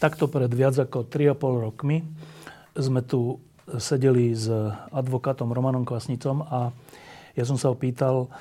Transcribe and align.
Takto 0.00 0.32
pred 0.32 0.48
viac 0.48 0.80
ako 0.80 1.04
3,5 1.04 1.66
rokmi 1.68 2.00
sme 2.72 3.04
tu 3.04 3.36
sedeli 3.76 4.32
s 4.32 4.48
advokátom 4.88 5.52
Romanom 5.52 5.84
Kvasnicom 5.84 6.40
a 6.40 6.72
ja 7.36 7.44
som 7.44 7.60
sa 7.60 7.68
opýtal, 7.68 8.32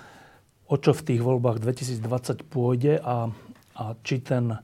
o 0.72 0.76
čo 0.80 0.96
v 0.96 1.04
tých 1.04 1.22
voľbách 1.22 1.60
2020 1.60 2.48
pôjde 2.48 3.04
a, 3.04 3.28
a 3.76 3.84
či 4.08 4.24
ten 4.24 4.56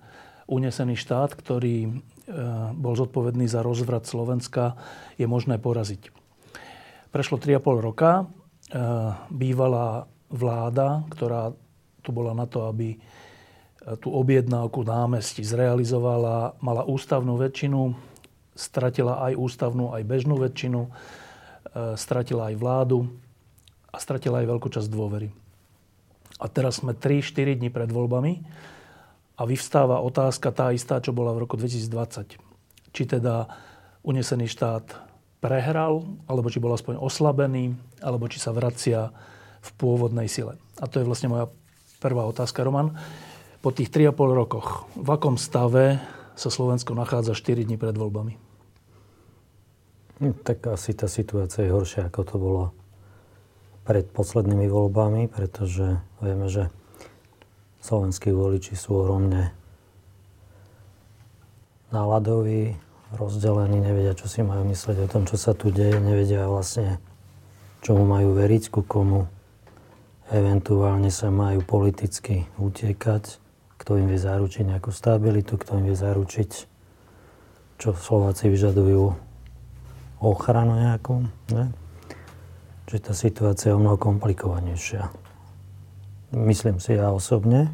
unesený 0.47 0.95
štát, 0.95 1.35
ktorý 1.35 1.75
e, 1.83 1.91
bol 2.71 2.95
zodpovedný 2.95 3.43
za 3.43 3.59
rozvrat 3.59 4.07
Slovenska, 4.07 4.79
je 5.19 5.27
možné 5.27 5.59
poraziť. 5.59 6.15
Prešlo 7.11 7.43
3,5 7.43 7.59
roka. 7.91 8.23
E, 8.23 8.23
bývalá 9.35 10.07
vláda, 10.31 11.03
ktorá 11.11 11.51
tu 11.99 12.15
bola 12.15 12.31
na 12.31 12.47
to, 12.47 12.71
aby 12.71 12.95
tú 14.01 14.09
objednávku 14.09 14.81
námestí 14.81 15.45
zrealizovala, 15.45 16.57
mala 16.57 16.81
ústavnú 16.89 17.37
väčšinu, 17.37 17.93
stratila 18.57 19.21
aj 19.29 19.37
ústavnú, 19.37 19.93
aj 19.93 20.01
bežnú 20.01 20.41
väčšinu, 20.41 20.81
e, 20.81 20.89
stratila 21.93 22.49
aj 22.49 22.55
vládu 22.57 23.05
a 23.93 23.97
stratila 24.01 24.41
aj 24.41 24.49
veľkú 24.49 24.67
časť 24.73 24.89
dôvery. 24.89 25.29
A 26.41 26.49
teraz 26.49 26.81
sme 26.81 26.97
3-4 26.97 27.61
dní 27.61 27.69
pred 27.69 27.87
voľbami 27.93 28.41
a 29.37 29.41
vyvstáva 29.45 30.01
otázka 30.01 30.49
tá 30.49 30.73
istá, 30.73 30.97
čo 30.97 31.13
bola 31.13 31.35
v 31.37 31.45
roku 31.45 31.53
2020. 31.53 32.41
Či 32.89 33.03
teda 33.05 33.45
unesený 34.01 34.49
štát 34.49 34.97
prehral, 35.45 36.01
alebo 36.25 36.49
či 36.49 36.57
bol 36.57 36.73
aspoň 36.73 36.97
oslabený, 36.97 37.77
alebo 38.01 38.25
či 38.25 38.41
sa 38.41 38.49
vracia 38.49 39.13
v 39.61 39.69
pôvodnej 39.77 40.25
sile. 40.25 40.57
A 40.81 40.89
to 40.89 40.97
je 40.97 41.07
vlastne 41.07 41.29
moja 41.29 41.45
prvá 42.01 42.25
otázka, 42.25 42.65
Roman 42.65 42.97
po 43.65 43.73
tých 43.73 43.89
3,5 43.89 44.13
rokoch, 44.45 44.85
v 44.93 45.09
akom 45.09 45.41
stave 45.41 45.97
sa 46.37 46.53
Slovensko 46.53 46.93
nachádza 46.93 47.33
4 47.33 47.65
dní 47.65 47.81
pred 47.81 47.97
voľbami? 47.97 48.37
Hm, 50.21 50.37
tak 50.45 50.69
asi 50.69 50.93
tá 50.93 51.09
situácia 51.09 51.65
je 51.65 51.73
horšia, 51.73 52.13
ako 52.13 52.21
to 52.21 52.35
bolo 52.37 52.63
pred 53.81 54.05
poslednými 54.05 54.69
voľbami, 54.69 55.25
pretože 55.33 55.97
vieme, 56.21 56.45
že 56.45 56.69
slovenskí 57.81 58.29
voliči 58.29 58.77
sú 58.77 59.01
ohromne 59.01 59.49
náladoví, 61.89 62.77
rozdelení, 63.17 63.81
nevedia, 63.81 64.13
čo 64.13 64.29
si 64.29 64.45
majú 64.45 64.61
myslieť 64.69 65.09
o 65.09 65.09
tom, 65.09 65.25
čo 65.25 65.41
sa 65.41 65.57
tu 65.57 65.73
deje, 65.73 65.97
nevedia 65.97 66.45
vlastne, 66.45 67.01
čomu 67.81 68.05
majú 68.05 68.37
veriť, 68.37 68.69
ku 68.69 68.85
komu 68.85 69.25
eventuálne 70.29 71.09
sa 71.09 71.33
majú 71.33 71.65
politicky 71.65 72.45
utiekať 72.61 73.41
kto 73.77 73.99
im 73.99 74.07
vie 74.07 74.19
zaručiť 74.19 74.63
nejakú 74.65 74.91
stabilitu, 74.91 75.59
kto 75.59 75.79
im 75.79 75.91
vie 75.91 75.97
zaručiť, 75.97 76.51
čo 77.75 77.91
Slováci 77.91 78.47
vyžadujú, 78.47 79.15
ochranu 80.23 80.79
nejakú. 80.79 81.27
Ne? 81.51 81.71
Čiže 82.87 83.01
tá 83.01 83.13
situácia 83.13 83.67
je 83.73 83.77
o 83.77 83.81
mnoho 83.81 83.97
komplikovanejšia. 83.99 85.09
Myslím 86.35 86.77
si 86.77 86.95
ja 86.95 87.11
osobne. 87.11 87.73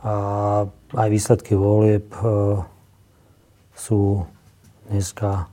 A 0.00 0.64
aj 0.96 1.08
výsledky 1.12 1.52
volieb 1.52 2.08
e, 2.18 2.64
sú 3.76 4.24
dneska 4.88 5.46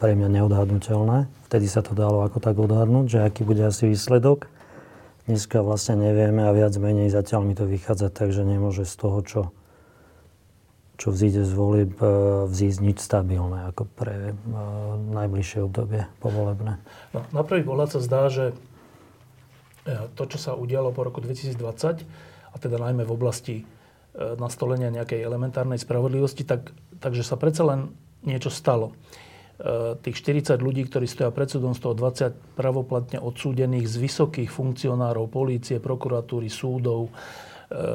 pre 0.00 0.16
mňa 0.16 0.28
neodhadnutelné. 0.40 1.28
Vtedy 1.48 1.68
sa 1.68 1.84
to 1.84 1.92
dalo 1.92 2.24
ako 2.24 2.40
tak 2.40 2.56
odhadnúť, 2.56 3.06
že 3.06 3.18
aký 3.20 3.44
bude 3.44 3.64
asi 3.64 3.92
výsledok. 3.92 4.48
Dneska 5.26 5.58
vlastne 5.58 5.98
nevieme 5.98 6.46
a 6.46 6.54
viac 6.54 6.70
menej 6.78 7.10
zatiaľ 7.10 7.42
mi 7.42 7.58
to 7.58 7.66
vychádza 7.66 8.14
tak, 8.14 8.30
že 8.30 8.46
nemôže 8.46 8.86
z 8.86 8.94
toho, 8.94 9.18
čo, 9.26 9.42
čo 11.02 11.10
vzíde 11.10 11.42
z 11.42 11.52
volieb, 11.52 11.98
e, 11.98 12.46
vzísť 12.46 12.78
nič 12.78 12.98
stabilné 13.02 13.74
ako 13.74 13.90
pre 13.90 14.32
uh, 14.32 14.94
najbližšie 15.18 15.66
obdobie 15.66 16.06
povolebné. 16.22 16.78
No, 17.10 17.26
na 17.34 17.42
prvý 17.42 17.66
pohľad 17.66 17.98
sa 17.98 18.00
zdá, 18.00 18.30
že 18.30 18.54
e, 19.82 20.06
to, 20.14 20.30
čo 20.30 20.38
sa 20.38 20.54
udialo 20.54 20.94
po 20.94 21.02
roku 21.02 21.18
2020, 21.18 22.06
a 22.50 22.56
teda 22.56 22.78
najmä 22.78 23.02
v 23.02 23.12
oblasti 23.12 23.56
nastolenia 24.16 24.88
nejakej 24.88 25.20
elementárnej 25.20 25.76
spravodlivosti, 25.76 26.48
tak, 26.48 26.72
takže 27.04 27.20
sa 27.20 27.36
predsa 27.36 27.68
len 27.68 27.92
niečo 28.24 28.48
stalo. 28.48 28.96
E, 29.56 29.96
tých 30.04 30.16
40 30.20 30.60
ľudí, 30.60 30.84
ktorí 30.84 31.08
stoja 31.08 31.32
pred 31.32 31.48
súdom, 31.48 31.72
z 31.72 31.80
toho 31.80 31.96
20 31.96 32.60
pravoplatne 32.60 33.16
odsúdených 33.24 33.88
z 33.88 33.96
vysokých 34.04 34.52
funkcionárov 34.52 35.32
polície, 35.32 35.80
prokuratúry, 35.80 36.52
súdov, 36.52 37.08
e, 37.08 37.10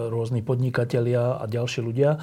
rôzni 0.09 0.41
podnikatelia 0.41 1.37
a 1.37 1.45
ďalší 1.45 1.85
ľudia, 1.85 2.17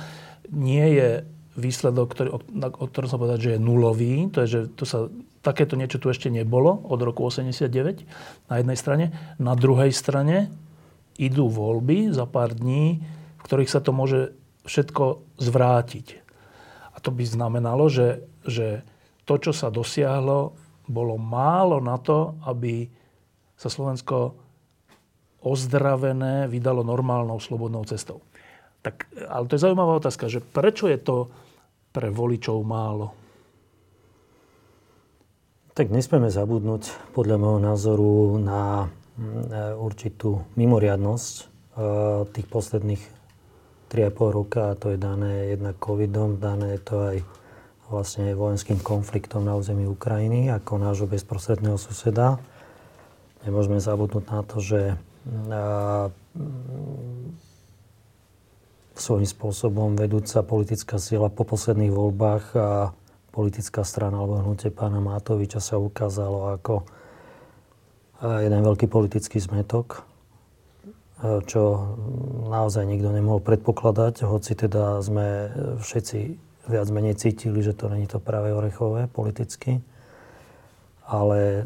nie 0.50 0.82
je 0.98 1.08
výsledok, 1.54 2.06
ktorý, 2.14 2.28
o 2.34 2.86
ktorom 2.86 3.10
sa 3.10 3.18
povedať, 3.18 3.38
že 3.38 3.50
je 3.54 3.60
nulový. 3.62 4.26
To 4.34 4.42
je, 4.42 4.48
že 4.48 4.60
to 4.74 4.84
sa, 4.86 5.06
takéto 5.42 5.74
niečo 5.74 5.98
tu 5.98 6.10
ešte 6.10 6.30
nebolo 6.30 6.86
od 6.86 6.98
roku 7.02 7.26
89 7.26 8.06
na 8.50 8.54
jednej 8.58 8.78
strane. 8.78 9.04
Na 9.42 9.54
druhej 9.58 9.90
strane 9.90 10.50
idú 11.18 11.50
voľby 11.50 12.14
za 12.14 12.26
pár 12.30 12.54
dní, 12.54 13.02
v 13.38 13.42
ktorých 13.42 13.70
sa 13.70 13.82
to 13.82 13.90
môže 13.90 14.34
všetko 14.70 15.22
zvrátiť. 15.42 16.22
A 16.94 17.02
to 17.02 17.10
by 17.10 17.26
znamenalo, 17.26 17.90
že, 17.90 18.22
že 18.46 18.86
to, 19.28 19.36
čo 19.36 19.52
sa 19.52 19.68
dosiahlo, 19.68 20.56
bolo 20.88 21.20
málo 21.20 21.84
na 21.84 22.00
to, 22.00 22.40
aby 22.48 22.88
sa 23.52 23.68
Slovensko 23.68 24.32
ozdravené 25.44 26.48
vydalo 26.48 26.80
normálnou 26.80 27.36
slobodnou 27.36 27.84
cestou. 27.84 28.24
Tak, 28.80 29.04
ale 29.28 29.44
to 29.44 29.54
je 29.54 29.64
zaujímavá 29.68 30.00
otázka, 30.00 30.32
že 30.32 30.40
prečo 30.40 30.88
je 30.88 30.96
to 30.96 31.28
pre 31.92 32.08
voličov 32.08 32.56
málo? 32.64 33.12
Tak 35.76 35.94
nesmieme 35.94 36.32
zabudnúť, 36.32 37.14
podľa 37.14 37.36
môjho 37.38 37.60
názoru, 37.62 38.14
na 38.42 38.90
mm, 39.14 39.78
určitú 39.78 40.42
mimoriadnosť 40.58 41.34
e, 41.38 41.44
tých 42.34 42.46
posledných 42.50 43.02
3,5 43.86 44.38
roka. 44.42 44.74
A 44.74 44.78
to 44.78 44.90
je 44.90 44.98
dané 44.98 45.54
jednak 45.54 45.78
covidom, 45.78 46.42
dané 46.42 46.78
je 46.78 46.82
to 46.82 46.96
aj 46.98 47.16
vlastne 47.88 48.36
vojenským 48.36 48.84
konfliktom 48.84 49.48
na 49.48 49.56
území 49.56 49.88
Ukrajiny 49.88 50.52
ako 50.52 50.76
nášho 50.76 51.08
bezprostredného 51.08 51.80
suseda. 51.80 52.36
Nemôžeme 53.48 53.80
zabudnúť 53.80 54.24
na 54.28 54.40
to, 54.44 54.60
že 54.60 54.80
svojím 58.98 59.28
spôsobom 59.28 59.96
vedúca 59.96 60.44
politická 60.44 61.00
sila 61.00 61.32
po 61.32 61.48
posledných 61.48 61.92
voľbách 61.92 62.44
a 62.58 62.92
politická 63.30 63.86
strana 63.86 64.18
alebo 64.18 64.42
hnutie 64.42 64.74
pána 64.74 64.98
Matoviča 64.98 65.62
sa 65.62 65.78
ukázalo 65.78 66.58
ako 66.58 66.82
jeden 68.18 68.60
veľký 68.66 68.90
politický 68.90 69.38
zmetok, 69.38 70.02
čo 71.46 71.62
naozaj 72.50 72.82
nikto 72.86 73.14
nemohol 73.14 73.38
predpokladať, 73.38 74.26
hoci 74.26 74.52
teda 74.58 74.98
sme 74.98 75.54
všetci 75.78 76.47
viac 76.68 76.88
menej 76.92 77.16
cítili, 77.16 77.64
že 77.64 77.72
to 77.72 77.88
není 77.88 78.06
to 78.06 78.20
práve 78.20 78.52
orechové 78.52 79.08
politicky. 79.08 79.80
Ale 81.08 81.64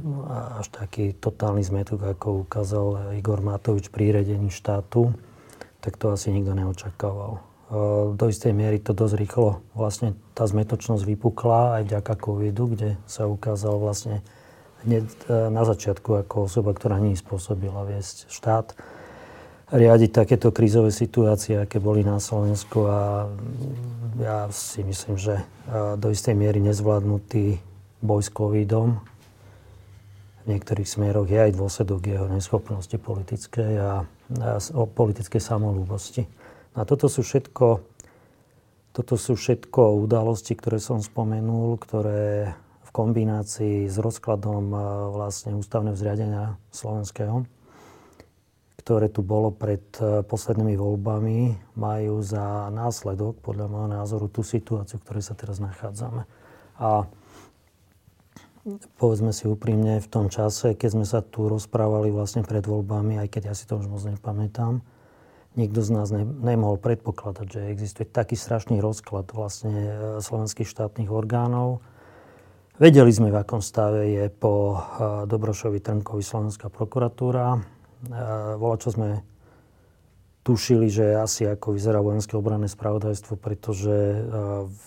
až 0.54 0.70
taký 0.70 1.18
totálny 1.18 1.66
zmetok, 1.66 2.14
ako 2.14 2.46
ukázal 2.46 3.18
Igor 3.18 3.42
Matovič 3.42 3.90
pri 3.90 4.14
riadení 4.14 4.54
štátu, 4.54 5.10
tak 5.82 5.98
to 5.98 6.14
asi 6.14 6.30
nikto 6.30 6.54
neočakával. 6.54 7.42
Do 8.14 8.24
istej 8.30 8.54
miery 8.54 8.78
to 8.78 8.94
dosť 8.94 9.18
rýchlo 9.18 9.64
vlastne 9.74 10.14
tá 10.38 10.46
zmetočnosť 10.46 11.02
vypukla 11.02 11.80
aj 11.80 11.82
vďaka 11.90 12.14
covidu, 12.22 12.64
kde 12.70 12.94
sa 13.10 13.26
ukázal 13.26 13.82
vlastne 13.82 14.22
hneď 14.84 15.08
e, 15.08 15.48
na 15.48 15.62
začiatku 15.64 16.26
ako 16.26 16.52
osoba, 16.52 16.76
ktorá 16.76 17.00
nie 17.00 17.16
spôsobila 17.16 17.86
viesť 17.88 18.28
štát 18.28 18.76
riadiť 19.72 20.10
takéto 20.12 20.52
krízové 20.52 20.92
situácie, 20.92 21.64
aké 21.64 21.80
boli 21.80 22.04
na 22.04 22.20
Slovensku 22.20 22.84
a 22.86 23.26
ja 24.20 24.46
si 24.52 24.84
myslím, 24.84 25.16
že 25.16 25.40
do 25.96 26.12
istej 26.12 26.36
miery 26.36 26.60
nezvládnutý 26.60 27.56
boj 28.04 28.20
s 28.20 28.30
covidom 28.30 29.00
v 30.42 30.58
niektorých 30.58 30.88
smeroch 30.90 31.30
je 31.30 31.38
aj 31.38 31.54
dôsledok 31.54 32.02
jeho 32.02 32.26
neschopnosti 32.26 32.94
politickej 32.98 33.72
a, 33.78 34.02
a 34.42 34.50
o 34.74 34.90
politickej 34.90 35.38
samolúbosti. 35.38 36.26
A 36.74 36.82
toto 36.82 37.06
sú 37.06 37.22
všetko 37.22 37.94
toto 38.92 39.16
sú 39.16 39.40
všetko 39.40 40.04
udalosti, 40.04 40.52
ktoré 40.52 40.76
som 40.76 41.00
spomenul, 41.00 41.80
ktoré 41.80 42.52
v 42.84 42.90
kombinácii 42.92 43.88
s 43.88 43.96
rozkladom 43.96 44.68
vlastne 45.16 45.56
ústavného 45.56 45.96
zriadenia 45.96 46.60
slovenského, 46.68 47.48
ktoré 48.82 49.06
tu 49.06 49.22
bolo 49.22 49.54
pred 49.54 49.82
e, 50.02 50.26
poslednými 50.26 50.74
voľbami, 50.74 51.38
majú 51.78 52.18
za 52.18 52.66
následok, 52.74 53.38
podľa 53.38 53.70
môjho 53.70 53.88
názoru, 53.94 54.26
tú 54.26 54.42
situáciu, 54.42 54.98
v 54.98 55.04
ktorej 55.06 55.24
sa 55.30 55.38
teraz 55.38 55.62
nachádzame. 55.62 56.26
A 56.82 57.06
povedzme 58.98 59.30
si 59.30 59.46
úprimne, 59.46 60.02
v 60.02 60.08
tom 60.10 60.26
čase, 60.26 60.74
keď 60.74 60.88
sme 60.98 61.06
sa 61.06 61.22
tu 61.22 61.46
rozprávali 61.46 62.10
vlastne 62.10 62.42
pred 62.42 62.66
voľbami, 62.66 63.22
aj 63.22 63.28
keď 63.30 63.42
ja 63.50 63.54
si 63.54 63.70
to 63.70 63.78
už 63.78 63.86
moc 63.86 64.02
nepamätám, 64.02 64.82
nikto 65.54 65.78
z 65.78 65.90
nás 65.94 66.10
ne, 66.10 66.26
nemohol 66.26 66.82
predpokladať, 66.82 67.46
že 67.46 67.60
existuje 67.70 68.10
taký 68.10 68.34
strašný 68.34 68.82
rozklad 68.82 69.30
vlastne 69.30 69.74
e, 69.78 69.94
slovenských 70.18 70.66
štátnych 70.66 71.10
orgánov. 71.10 71.86
Vedeli 72.82 73.14
sme, 73.14 73.30
v 73.30 73.38
akom 73.46 73.62
stave 73.62 74.10
je 74.10 74.26
po 74.26 74.74
e, 74.74 74.76
Dobrošovi 75.30 75.78
Trnkovi 75.78 76.24
slovenská 76.26 76.66
prokuratúra. 76.66 77.62
Vola, 78.58 78.76
čo 78.82 78.90
sme 78.90 79.22
tušili, 80.42 80.90
že 80.90 81.14
asi 81.14 81.46
ako 81.46 81.78
vyzerá 81.78 82.02
vojenské 82.02 82.34
obranné 82.34 82.66
spravodajstvo, 82.66 83.38
pretože 83.38 84.26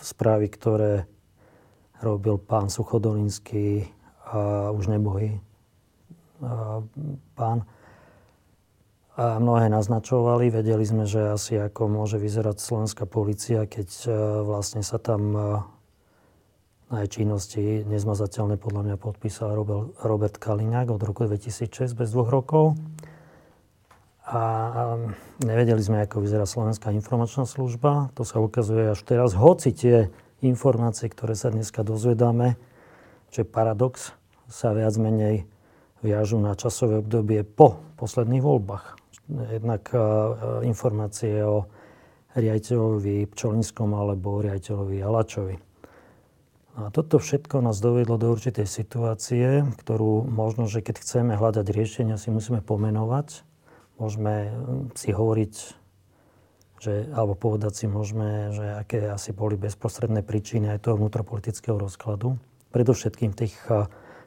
správy, 0.04 0.52
ktoré 0.52 1.08
robil 2.04 2.36
pán 2.36 2.68
Suchodolinský 2.68 3.88
už 4.76 4.84
nebohý 4.92 5.40
pán. 7.40 7.64
A 9.16 9.40
mnohé 9.40 9.72
naznačovali, 9.72 10.52
vedeli 10.52 10.84
sme, 10.84 11.08
že 11.08 11.32
asi 11.32 11.56
ako 11.56 11.88
môže 11.88 12.20
vyzerať 12.20 12.60
slovenská 12.60 13.08
policia, 13.08 13.64
keď 13.64 14.12
vlastne 14.44 14.84
sa 14.84 15.00
tam 15.00 15.32
na 16.94 17.02
jej 17.02 17.10
činnosti 17.22 17.82
nezmazateľne 17.90 18.62
podľa 18.62 18.82
mňa 18.86 18.96
podpísal 19.02 19.58
Robert 20.06 20.38
Kaliňák 20.38 20.94
od 20.94 21.02
roku 21.02 21.26
2006 21.26 21.98
bez 21.98 22.14
dvoch 22.14 22.30
rokov. 22.30 22.78
A 24.26 24.42
nevedeli 25.42 25.82
sme, 25.82 26.06
ako 26.06 26.22
vyzerá 26.22 26.46
Slovenská 26.50 26.90
informačná 26.94 27.46
služba. 27.46 28.10
To 28.18 28.26
sa 28.26 28.42
ukazuje 28.42 28.94
až 28.94 29.02
teraz. 29.06 29.38
Hoci 29.38 29.74
tie 29.74 30.10
informácie, 30.42 31.10
ktoré 31.10 31.34
sa 31.38 31.50
dneska 31.54 31.82
dozvedáme, 31.86 32.58
čo 33.34 33.42
je 33.42 33.48
paradox, 33.50 34.14
sa 34.46 34.74
viac 34.74 34.94
menej 34.98 35.46
viažu 36.06 36.38
na 36.38 36.54
časové 36.54 37.02
obdobie 37.02 37.42
po 37.42 37.82
posledných 37.98 38.46
voľbách. 38.46 38.86
Jednak 39.30 39.90
informácie 40.62 41.42
o 41.42 41.66
riaditeľovi 42.38 43.26
Pčolinskom 43.30 43.90
alebo 43.98 44.38
riaditeľovi 44.46 45.02
Alačovi. 46.76 46.88
A 46.88 46.92
toto 46.92 47.18
všetko 47.18 47.64
nás 47.64 47.80
dovedlo 47.80 48.20
do 48.20 48.36
určitej 48.36 48.68
situácie, 48.68 49.64
ktorú 49.80 50.28
možno, 50.28 50.68
že 50.68 50.84
keď 50.84 51.00
chceme 51.00 51.34
hľadať 51.40 51.66
riešenia, 51.72 52.20
si 52.20 52.30
musíme 52.30 52.60
pomenovať. 52.60 53.48
Môžeme 53.96 54.52
si 55.00 55.16
hovoriť 55.16 55.84
že, 56.76 57.08
alebo 57.16 57.34
povedať 57.34 57.74
si 57.74 57.86
môžeme, 57.88 58.52
že 58.52 58.66
aké 58.78 59.10
asi 59.10 59.32
boli 59.32 59.56
bezprostredné 59.56 60.22
príčiny 60.22 60.76
aj 60.76 60.86
toho 60.86 61.00
vnútropolitického 61.00 61.80
rozkladu. 61.80 62.38
Predovšetkým 62.76 63.32
v 63.32 63.40
tých 63.48 63.56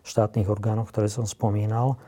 štátnych 0.03 0.49
orgánoch, 0.49 0.89
ktoré 0.89 1.07
som 1.13 1.29
spomínal. 1.29 2.01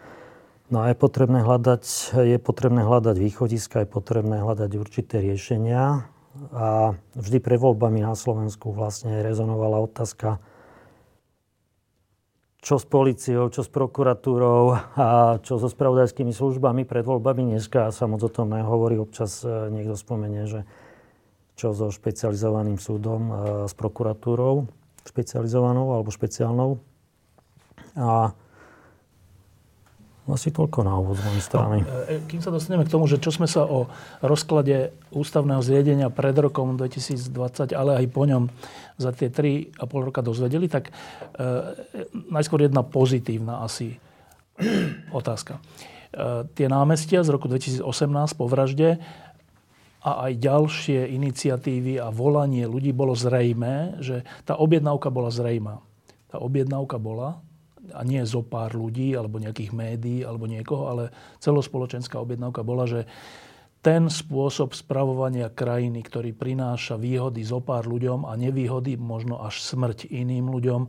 No 0.73 0.83
a 0.83 0.91
je 0.91 0.97
potrebné 0.97 1.45
hľadať, 1.45 1.85
je 2.25 2.39
potrebné 2.41 2.83
hľadať 2.83 3.17
východiska, 3.21 3.85
je 3.85 3.89
potrebné 3.91 4.41
hľadať 4.41 4.71
určité 4.75 5.21
riešenia. 5.21 6.09
A 6.55 6.95
vždy 7.19 7.43
pre 7.43 7.59
voľbami 7.59 8.07
na 8.07 8.15
Slovensku 8.15 8.71
vlastne 8.71 9.19
rezonovala 9.27 9.83
otázka, 9.83 10.39
čo 12.61 12.77
s 12.79 12.87
policiou, 12.87 13.51
čo 13.51 13.67
s 13.67 13.71
prokuratúrou 13.73 14.77
a 14.95 15.41
čo 15.43 15.57
so 15.59 15.67
spravodajskými 15.67 16.31
službami 16.31 16.85
pred 16.85 17.03
voľbami 17.03 17.57
dneska 17.57 17.89
sa 17.91 18.05
moc 18.07 18.21
o 18.23 18.31
tom 18.31 18.53
nehovorí. 18.53 19.01
Občas 19.01 19.43
e, 19.43 19.73
niekto 19.73 19.97
spomenie, 19.97 20.45
že 20.45 20.69
čo 21.57 21.73
so 21.73 21.89
špecializovaným 21.89 22.77
súdom, 22.77 23.21
e, 23.27 23.33
s 23.67 23.73
prokuratúrou 23.75 24.69
špecializovanou 25.09 25.97
alebo 25.97 26.13
špeciálnou. 26.13 26.79
A 27.97 28.37
asi 30.35 30.55
toľko 30.55 30.87
na 30.87 30.95
úvod 30.99 31.19
z 31.19 31.23
mojej 31.27 31.45
strany. 31.45 31.77
No, 31.83 31.91
e, 32.07 32.23
kým 32.27 32.41
sa 32.41 32.51
dostaneme 32.55 32.87
k 32.87 32.93
tomu, 32.93 33.07
že 33.11 33.21
čo 33.21 33.31
sme 33.35 33.51
sa 33.51 33.67
o 33.67 33.91
rozklade 34.23 34.95
ústavného 35.11 35.63
zriedenia 35.63 36.09
pred 36.09 36.35
rokom 36.39 36.79
2020, 36.79 37.75
ale 37.75 38.01
aj 38.01 38.07
po 38.11 38.23
ňom 38.27 38.49
za 39.01 39.11
tie 39.15 39.29
3,5 39.29 40.07
roka 40.07 40.21
dozvedeli, 40.21 40.67
tak 40.71 40.91
e, 40.91 40.93
najskôr 42.31 42.65
jedna 42.65 42.87
pozitívna 42.87 43.65
asi 43.65 43.97
otázka. 45.21 45.59
E, 46.11 46.49
tie 46.53 46.67
námestia 46.67 47.23
z 47.23 47.31
roku 47.31 47.47
2018 47.47 47.87
po 48.35 48.51
vražde 48.51 48.99
a 50.01 50.29
aj 50.29 50.33
ďalšie 50.41 51.13
iniciatívy 51.13 52.01
a 52.01 52.09
volanie 52.09 52.65
ľudí 52.65 52.91
bolo 52.97 53.13
zrejmé, 53.13 54.01
že 54.01 54.25
tá 54.49 54.57
objednávka 54.57 55.13
bola 55.13 55.29
zrejmá. 55.29 55.85
Tá 56.33 56.41
objednávka 56.41 56.97
bola, 56.97 57.43
a 57.93 58.01
nie 58.07 58.23
zo 58.25 58.41
pár 58.41 58.73
ľudí, 58.73 59.13
alebo 59.15 59.43
nejakých 59.43 59.75
médií, 59.75 60.21
alebo 60.23 60.47
niekoho, 60.47 60.91
ale 60.91 61.05
celospoločenská 61.43 62.17
objednávka 62.19 62.63
bola, 62.63 62.87
že 62.87 63.05
ten 63.81 64.13
spôsob 64.13 64.77
spravovania 64.77 65.49
krajiny, 65.49 66.05
ktorý 66.05 66.37
prináša 66.37 67.01
výhody 67.01 67.41
zo 67.41 67.65
pár 67.65 67.89
ľuďom 67.89 68.29
a 68.29 68.37
nevýhody, 68.37 69.01
možno 69.01 69.41
až 69.41 69.65
smrť 69.65 70.13
iným 70.13 70.53
ľuďom, 70.53 70.83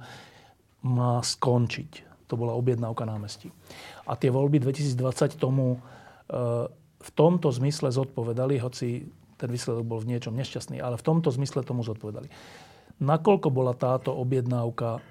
má 0.83 1.23
skončiť. 1.23 2.11
To 2.27 2.35
bola 2.35 2.55
objednávka 2.55 3.07
námestí. 3.07 3.51
A 4.07 4.19
tie 4.19 4.27
voľby 4.27 4.59
2020 4.59 5.39
tomu 5.39 5.75
e, 5.75 5.79
v 6.99 7.09
tomto 7.15 7.47
zmysle 7.47 7.95
zodpovedali, 7.95 8.59
hoci 8.59 9.07
ten 9.39 9.49
výsledok 9.49 9.87
bol 9.87 10.03
v 10.03 10.15
niečom 10.15 10.35
nešťastný, 10.35 10.83
ale 10.83 10.99
v 10.99 11.05
tomto 11.07 11.31
zmysle 11.31 11.63
tomu 11.63 11.81
zodpovedali. 11.87 12.27
Nakoľko 13.01 13.49
bola 13.49 13.73
táto 13.73 14.13
objednávka 14.13 15.01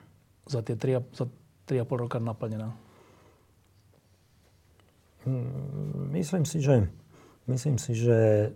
za 0.47 0.61
tie 0.63 0.79
3, 0.79 1.03
za 1.17 1.27
3,5 1.71 2.03
roka 2.03 2.19
naplnená? 2.19 2.75
Mm, 5.23 6.11
myslím 6.19 6.43
si, 6.43 6.59
že, 6.59 6.91
myslím 7.47 7.79
si, 7.79 7.95
že 7.95 8.51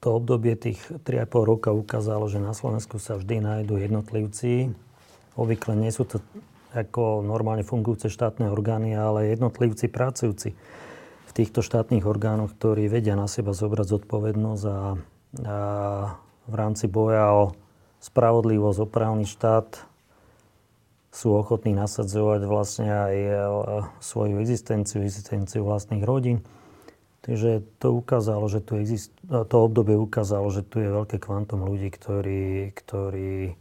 to 0.00 0.16
obdobie 0.16 0.56
tých 0.56 0.80
3,5 1.04 1.28
roka 1.44 1.68
ukázalo, 1.76 2.24
že 2.32 2.40
na 2.40 2.56
Slovensku 2.56 2.96
sa 2.96 3.20
vždy 3.20 3.44
nájdú 3.44 3.76
jednotlivci. 3.76 4.72
Obvykle 5.36 5.76
nie 5.76 5.92
sú 5.92 6.08
to 6.08 6.24
ako 6.72 7.20
normálne 7.20 7.66
fungujúce 7.66 8.08
štátne 8.08 8.48
orgány, 8.48 8.96
ale 8.96 9.34
jednotlivci 9.34 9.90
pracujúci 9.92 10.56
v 11.26 11.32
týchto 11.34 11.60
štátnych 11.62 12.06
orgánoch, 12.06 12.54
ktorí 12.56 12.88
vedia 12.90 13.18
na 13.18 13.26
seba 13.26 13.54
zobrať 13.54 13.86
zodpovednosť 13.86 14.64
a, 14.66 14.70
a 14.70 14.78
v 16.46 16.54
rámci 16.54 16.90
boja 16.90 17.30
o 17.30 17.44
spravodlivosť, 18.00 18.78
o 18.80 18.88
štát 19.26 19.89
sú 21.10 21.34
ochotní 21.34 21.74
nasadzovať 21.74 22.40
vlastne 22.46 22.88
aj 22.90 23.14
e, 23.18 23.32
svoju 23.98 24.38
existenciu, 24.38 25.02
existenciu 25.02 25.66
vlastných 25.66 26.06
rodín. 26.06 26.46
Takže 27.20 27.66
to 27.82 27.92
ukázalo, 27.98 28.48
že 28.48 28.64
tu 28.64 28.80
exist- 28.80 29.12
to 29.28 29.56
obdobie 29.60 29.98
ukázalo, 29.98 30.48
že 30.48 30.64
tu 30.64 30.80
je 30.80 30.88
veľké 30.88 31.20
kvantum 31.20 31.66
ľudí, 31.66 31.92
ktorí, 31.92 32.72
ktorí 32.72 33.58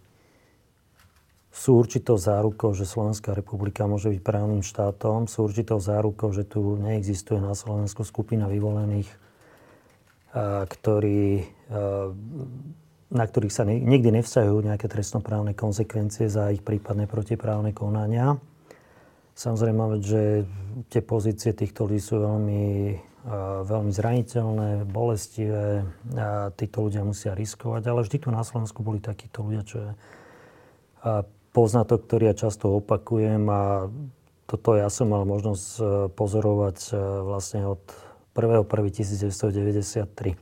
sú 1.50 1.82
určitou 1.82 2.15
zárukou, 2.15 2.72
že 2.72 2.88
Slovenská 2.88 3.36
republika 3.36 3.84
môže 3.89 4.13
byť 4.13 4.22
právnym 4.24 4.63
štátom, 4.63 5.27
sú 5.27 5.50
určitou 5.50 5.82
zárukou, 5.82 6.32
že 6.32 6.48
tu 6.48 6.77
neexistuje 6.79 7.41
na 7.41 7.58
Slovensku 7.58 8.08
skupina 8.08 8.48
vyvolených, 8.48 9.10
ktorí 10.70 11.50
na 13.09 13.25
ktorých 13.25 13.53
sa 13.53 13.65
nikdy 13.65 14.21
nevzťahujú 14.21 14.69
nejaké 14.69 14.85
trestnoprávne 14.85 15.57
konsekvencie 15.57 16.29
za 16.29 16.53
ich 16.53 16.61
prípadné 16.61 17.09
protiprávne 17.09 17.73
konania. 17.73 18.37
Samozrejme, 19.33 19.81
že 20.03 20.45
tie 20.93 21.01
pozície 21.01 21.57
týchto 21.57 21.89
ľudí 21.89 21.97
sú 21.97 22.21
veľmi, 22.21 22.93
veľmi 23.65 23.89
zraniteľné, 23.89 24.85
bolestivé 24.85 25.89
a 26.19 26.53
títo 26.53 26.85
ľudia 26.85 27.07
musia 27.07 27.33
riskovať, 27.33 27.81
ale 27.87 28.05
vždy 28.05 28.17
tu 28.19 28.29
na 28.29 28.45
Slovensku 28.45 28.85
boli 28.85 29.01
takíto 29.01 29.41
ľudia, 29.41 29.63
čo 29.65 29.77
je 29.79 29.91
poznatok, 31.49 32.05
ktorý 32.05 32.29
ja 32.29 32.37
často 32.37 32.77
opakujem 32.77 33.49
a 33.49 33.89
toto 34.45 34.77
ja 34.77 34.89
som 34.89 35.09
mal 35.13 35.25
možnosť 35.29 35.65
e, 35.77 35.81
pozorovať 36.13 36.77
e, 36.89 36.97
vlastne 37.21 37.65
od 37.69 37.81
1.1.1993 38.33 40.33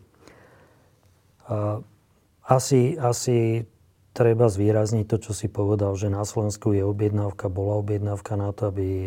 asi, 2.48 2.96
asi 2.96 3.68
treba 4.16 4.48
zvýrazniť 4.48 5.06
to, 5.06 5.18
čo 5.20 5.32
si 5.36 5.52
povedal, 5.52 5.94
že 6.00 6.08
na 6.08 6.24
Slovensku 6.24 6.72
je 6.74 6.82
objednávka, 6.82 7.52
bola 7.52 7.78
objednávka 7.84 8.40
na 8.40 8.56
to, 8.56 8.72
aby 8.72 9.06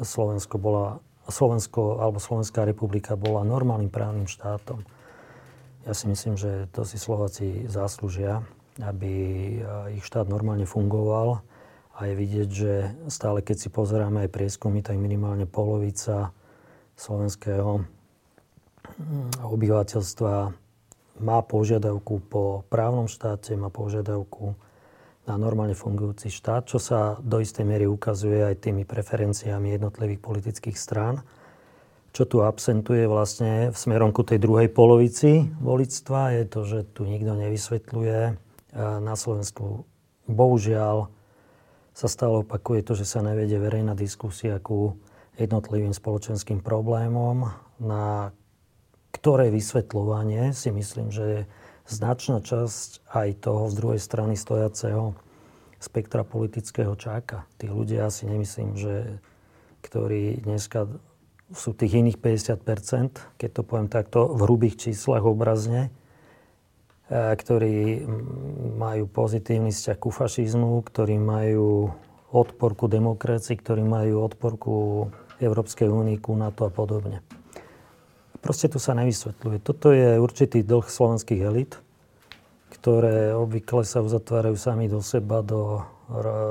Slovensko 0.00 0.56
bola 0.56 1.02
Slovensko 1.26 1.98
alebo 1.98 2.22
Slovenská 2.22 2.62
republika 2.62 3.18
bola 3.18 3.42
normálnym 3.42 3.90
právnym 3.90 4.30
štátom. 4.30 4.86
Ja 5.82 5.94
si 5.94 6.06
myslím, 6.06 6.38
že 6.38 6.70
to 6.70 6.86
si 6.86 6.98
Slováci 6.98 7.66
zaslúžia, 7.66 8.46
aby 8.78 9.14
ich 9.94 10.06
štát 10.06 10.30
normálne 10.30 10.66
fungoval. 10.66 11.42
A 11.96 12.12
je 12.12 12.14
vidieť, 12.14 12.48
že 12.52 12.72
stále 13.08 13.40
keď 13.40 13.56
si 13.56 13.68
pozeráme 13.72 14.26
aj 14.26 14.34
prieskumy, 14.34 14.84
tak 14.84 15.00
minimálne 15.00 15.48
polovica 15.48 16.30
slovenského 16.94 17.82
hm, 17.82 19.42
obyvateľstva 19.42 20.65
má 21.20 21.40
požiadavku 21.40 22.20
po 22.28 22.66
právnom 22.68 23.08
štáte, 23.08 23.56
má 23.56 23.72
požiadavku 23.72 24.56
na 25.26 25.34
normálne 25.34 25.74
fungujúci 25.74 26.30
štát, 26.30 26.70
čo 26.70 26.78
sa 26.78 27.18
do 27.18 27.42
istej 27.42 27.66
miery 27.66 27.90
ukazuje 27.90 28.46
aj 28.46 28.62
tými 28.62 28.86
preferenciami 28.86 29.74
jednotlivých 29.74 30.22
politických 30.22 30.78
strán. 30.78 31.26
Čo 32.14 32.24
tu 32.24 32.36
absentuje 32.40 33.04
vlastne 33.04 33.68
v 33.68 33.76
smerom 33.76 34.14
ku 34.14 34.24
tej 34.24 34.40
druhej 34.40 34.72
polovici 34.72 35.52
volictva 35.60 36.32
je 36.40 36.44
to, 36.48 36.60
že 36.64 36.78
tu 36.96 37.04
nikto 37.04 37.36
nevysvetľuje. 37.36 38.20
Na 38.78 39.14
Slovensku 39.18 39.84
bohužiaľ 40.24 41.12
sa 41.92 42.06
stále 42.08 42.40
opakuje 42.40 42.86
to, 42.86 42.92
že 42.96 43.04
sa 43.04 43.20
nevedie 43.20 43.60
verejná 43.60 43.92
diskusia 43.96 44.56
ku 44.60 44.96
jednotlivým 45.36 45.92
spoločenským 45.92 46.64
problémom, 46.64 47.52
na 47.76 48.32
ktoré 49.16 49.48
vysvetľovanie 49.48 50.52
si 50.52 50.68
myslím, 50.68 51.08
že 51.08 51.24
je 51.24 51.40
značná 51.88 52.44
časť 52.44 53.08
aj 53.08 53.28
toho 53.40 53.72
z 53.72 53.74
druhej 53.80 54.00
strany 54.02 54.36
stojaceho 54.36 55.16
spektra 55.80 56.20
politického 56.20 56.92
čáka. 57.00 57.48
Tí 57.56 57.72
ľudia 57.72 58.12
si 58.12 58.28
nemyslím, 58.28 58.76
že 58.76 59.22
ktorí 59.80 60.44
dneska 60.44 60.90
sú 61.54 61.72
tých 61.72 62.02
iných 62.02 62.18
50%, 62.18 63.38
keď 63.38 63.50
to 63.54 63.62
poviem 63.62 63.88
takto, 63.88 64.26
v 64.34 64.40
hrubých 64.44 64.82
číslach 64.82 65.22
obrazne, 65.22 65.94
ktorí 67.06 68.02
majú 68.74 69.06
pozitívny 69.06 69.70
vzťah 69.70 69.98
ku 70.02 70.10
fašizmu, 70.10 70.82
ktorí 70.82 71.22
majú 71.22 71.94
odpor 72.34 72.74
ku 72.74 72.90
demokracii, 72.90 73.54
ktorí 73.62 73.86
majú 73.86 74.26
odpor 74.26 74.52
ku 74.58 74.76
Európskej 75.38 75.86
únii, 75.86 76.18
ku 76.18 76.34
NATO 76.34 76.66
a 76.66 76.72
podobne. 76.74 77.22
Proste 78.46 78.70
tu 78.70 78.78
sa 78.78 78.94
nevysvetľuje. 78.94 79.58
Toto 79.58 79.90
je 79.90 80.22
určitý 80.22 80.62
dlh 80.62 80.86
slovenských 80.86 81.42
elit, 81.42 81.82
ktoré 82.70 83.34
obvykle 83.34 83.82
sa 83.82 84.06
uzatvárajú 84.06 84.54
sami 84.54 84.86
do 84.86 85.02
seba, 85.02 85.42
do 85.42 85.82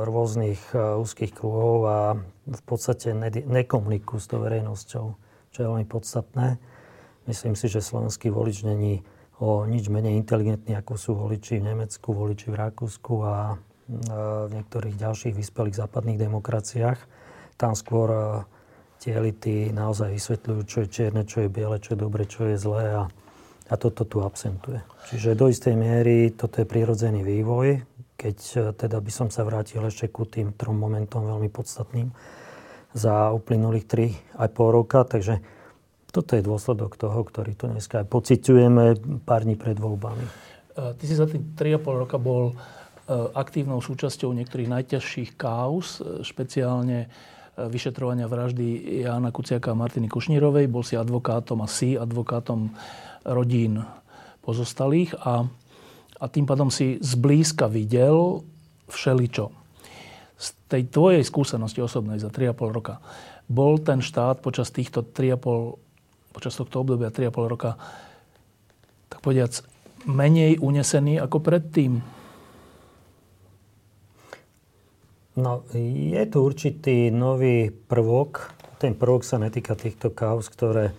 rôznych 0.04 0.60
e, 0.76 1.00
úzkých 1.00 1.32
kruhov 1.32 1.88
a 1.88 2.00
v 2.44 2.64
podstate 2.68 3.16
nekomunikujú 3.48 4.20
s 4.20 4.28
tou 4.28 4.44
verejnosťou, 4.44 5.06
čo 5.56 5.58
je 5.64 5.70
veľmi 5.72 5.88
podstatné. 5.88 6.60
Myslím 7.32 7.56
si, 7.56 7.72
že 7.72 7.80
slovenský 7.80 8.28
volič 8.28 8.68
není 8.68 9.00
o 9.40 9.64
nič 9.64 9.88
menej 9.88 10.20
inteligentný, 10.20 10.76
ako 10.76 11.00
sú 11.00 11.16
voliči 11.16 11.64
v 11.64 11.72
Nemecku, 11.72 12.12
voliči 12.12 12.52
v 12.52 12.60
Rakúsku 12.60 13.14
a 13.24 13.56
e, 13.56 13.58
v 14.46 14.52
niektorých 14.52 15.00
ďalších 15.00 15.32
vyspelých 15.32 15.80
západných 15.80 16.20
demokraciách. 16.20 17.00
Tam 17.56 17.72
skôr 17.72 18.12
e, 18.12 18.20
tie 19.06 19.22
elity 19.22 19.70
naozaj 19.70 20.10
vysvetľujú, 20.18 20.62
čo 20.66 20.78
je 20.82 20.88
čierne, 20.90 21.22
čo 21.30 21.46
je 21.46 21.54
biele, 21.54 21.78
čo 21.78 21.94
je 21.94 22.02
dobre, 22.02 22.26
čo 22.26 22.50
je 22.50 22.58
zlé 22.58 22.98
a, 22.98 23.04
a 23.70 23.74
toto 23.78 24.02
tu 24.02 24.26
absentuje. 24.26 24.82
Čiže 25.14 25.38
do 25.38 25.46
istej 25.46 25.78
miery 25.78 26.34
toto 26.34 26.58
je 26.58 26.66
prirodzený 26.66 27.22
vývoj, 27.22 27.86
keď 28.18 28.38
e, 28.42 28.58
teda 28.74 28.98
by 28.98 29.12
som 29.14 29.30
sa 29.30 29.46
vrátil 29.46 29.86
ešte 29.86 30.10
ku 30.10 30.26
tým 30.26 30.58
trom 30.58 30.82
momentom 30.82 31.22
veľmi 31.22 31.54
podstatným 31.54 32.10
za 32.98 33.30
uplynulých 33.30 33.86
3,5 34.42 34.42
roka, 34.74 35.06
takže 35.06 35.38
toto 36.10 36.34
je 36.34 36.42
dôsledok 36.42 36.98
toho, 36.98 37.22
ktorý 37.22 37.54
tu 37.54 37.70
dneska 37.70 38.02
aj 38.02 38.08
pociťujeme 38.10 38.84
pár 39.22 39.46
dní 39.46 39.54
pred 39.54 39.78
voľbami. 39.78 40.26
E, 40.26 40.32
ty 40.98 41.06
si 41.06 41.14
za 41.14 41.30
tým 41.30 41.54
3,5 41.54 42.02
roka 42.02 42.18
bol 42.18 42.50
e, 42.50 42.56
aktívnou 43.38 43.86
súčasťou 43.86 44.34
niektorých 44.34 44.82
najťažších 44.82 45.38
káuz, 45.38 46.02
špeciálne 46.26 47.06
vyšetrovania 47.56 48.28
vraždy 48.28 49.00
Jána 49.08 49.32
Kuciaka 49.32 49.72
a 49.72 49.80
Martiny 49.80 50.12
Kušnírovej. 50.12 50.68
Bol 50.68 50.84
si 50.84 51.00
advokátom 51.00 51.64
a 51.64 51.68
si 51.72 51.96
advokátom 51.96 52.76
rodín 53.24 53.80
pozostalých 54.44 55.16
a, 55.24 55.48
a 56.20 56.26
tým 56.28 56.46
pádom 56.46 56.68
si 56.70 57.00
zblízka 57.00 57.72
videl 57.72 58.44
všeličo. 58.92 59.50
Z 60.36 60.48
tej 60.68 60.92
tvojej 60.92 61.24
skúsenosti 61.24 61.80
osobnej 61.80 62.20
za 62.20 62.28
3,5 62.28 62.76
roka 62.76 63.00
bol 63.48 63.80
ten 63.80 64.04
štát 64.04 64.44
počas 64.44 64.70
týchto 64.70 65.02
3,5 65.02 66.36
počas 66.36 66.60
tohto 66.60 66.84
obdobia 66.84 67.16
3,5 67.16 67.32
roka 67.48 67.80
tak 69.08 69.24
povediac 69.24 69.64
menej 70.04 70.60
unesený 70.60 71.24
ako 71.24 71.40
predtým? 71.40 72.04
No, 75.36 75.68
je 75.76 76.24
tu 76.32 76.48
určitý 76.48 77.12
nový 77.12 77.68
prvok. 77.68 78.56
Ten 78.80 78.96
prvok 78.96 79.28
sa 79.28 79.36
netýka 79.36 79.76
týchto 79.76 80.16
kauz, 80.16 80.48
ktoré, 80.48 80.96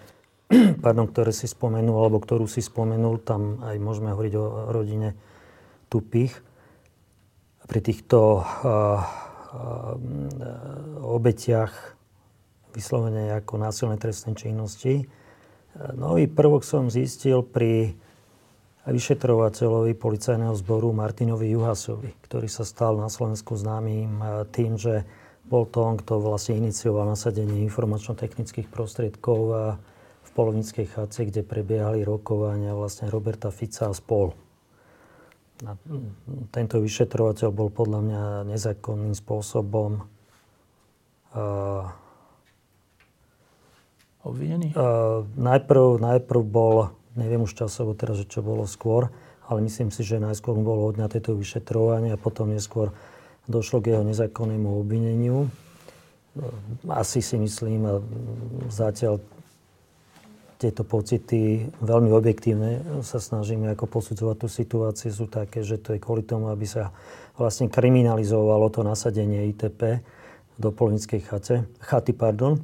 pardon, 0.85 1.09
ktoré 1.09 1.33
si 1.33 1.49
spomenul, 1.49 1.97
alebo 1.97 2.21
ktorú 2.21 2.45
si 2.45 2.61
spomenul. 2.61 3.25
Tam 3.25 3.65
aj 3.65 3.81
môžeme 3.81 4.13
hovoriť 4.13 4.35
o 4.37 4.45
rodine 4.77 5.17
Tupých. 5.89 6.37
Pri 7.65 7.81
týchto 7.81 8.45
uh, 8.45 8.45
uh, 8.45 9.97
obetiach 11.01 11.97
vyslovene 12.77 13.41
ako 13.41 13.57
násilnej 13.57 13.97
trestnej 13.97 14.37
činnosti. 14.37 15.09
Nový 15.97 16.29
prvok 16.29 16.61
som 16.61 16.93
zistil 16.93 17.41
pri 17.41 17.97
vyšetrovateľovi 18.87 19.99
policajného 19.99 20.55
zboru 20.63 20.95
Martinovi 20.95 21.51
Juhasovi, 21.51 22.15
ktorý 22.23 22.47
sa 22.47 22.63
stal 22.63 22.95
na 22.99 23.11
Slovensku 23.11 23.59
známym 23.59 24.23
e, 24.23 24.27
tým, 24.55 24.79
že 24.79 25.03
bol 25.47 25.67
to 25.67 25.83
on, 25.83 25.95
kto 25.99 26.19
vlastne 26.19 26.59
inicioval 26.59 27.07
nasadenie 27.07 27.63
informačno-technických 27.71 28.67
prostriedkov 28.67 29.41
v 30.27 30.31
Polovnickej 30.35 30.91
chatce, 30.91 31.23
kde 31.23 31.47
prebiehali 31.47 32.03
rokovania 32.03 32.75
vlastne 32.75 33.07
Roberta 33.07 33.55
Fica 33.55 33.87
a 33.87 33.95
spol. 33.95 34.35
A 35.65 35.73
tento 36.51 36.83
vyšetrovateľ 36.83 37.49
bol 37.55 37.71
podľa 37.71 38.01
mňa 38.05 38.23
nezákonným 38.51 39.15
spôsobom 39.17 40.05
uh, 41.33 41.87
obvinený? 44.27 44.77
Uh, 44.77 45.25
najprv, 45.39 46.03
najprv 46.03 46.43
bol 46.45 46.93
neviem 47.17 47.43
už 47.43 47.57
časovo 47.57 47.97
teraz, 47.97 48.21
čo 48.29 48.45
bolo 48.45 48.69
skôr, 48.69 49.11
ale 49.49 49.65
myslím 49.65 49.91
si, 49.91 50.05
že 50.05 50.23
najskôr 50.23 50.55
mu 50.55 50.63
bolo 50.63 50.87
odňaté 50.87 51.19
to 51.25 51.35
vyšetrovanie 51.35 52.15
a 52.15 52.21
potom 52.21 52.53
neskôr 52.53 52.93
došlo 53.47 53.81
k 53.83 53.95
jeho 53.95 54.05
nezákonnému 54.05 54.69
obvineniu. 54.83 55.49
Asi 56.91 57.25
si 57.25 57.41
myslím, 57.41 57.89
zatiaľ 58.69 59.23
tieto 60.57 60.89
pocity 60.89 61.69
veľmi 61.85 62.09
objektívne 62.17 63.01
sa 63.05 63.21
snažíme 63.21 63.69
ako 63.77 64.01
posudzovať 64.01 64.37
tú 64.41 64.49
situáciu, 64.49 65.11
sú 65.13 65.27
také, 65.29 65.61
že 65.61 65.77
to 65.77 65.93
je 65.93 66.01
kvôli 66.01 66.25
tomu, 66.25 66.49
aby 66.49 66.65
sa 66.65 66.97
vlastne 67.37 67.69
kriminalizovalo 67.69 68.73
to 68.73 68.81
nasadenie 68.81 69.53
ITP 69.53 70.01
do 70.57 70.73
polnickej 70.73 71.21
chate, 71.21 71.57
chaty. 71.85 72.13
Pardon. 72.17 72.57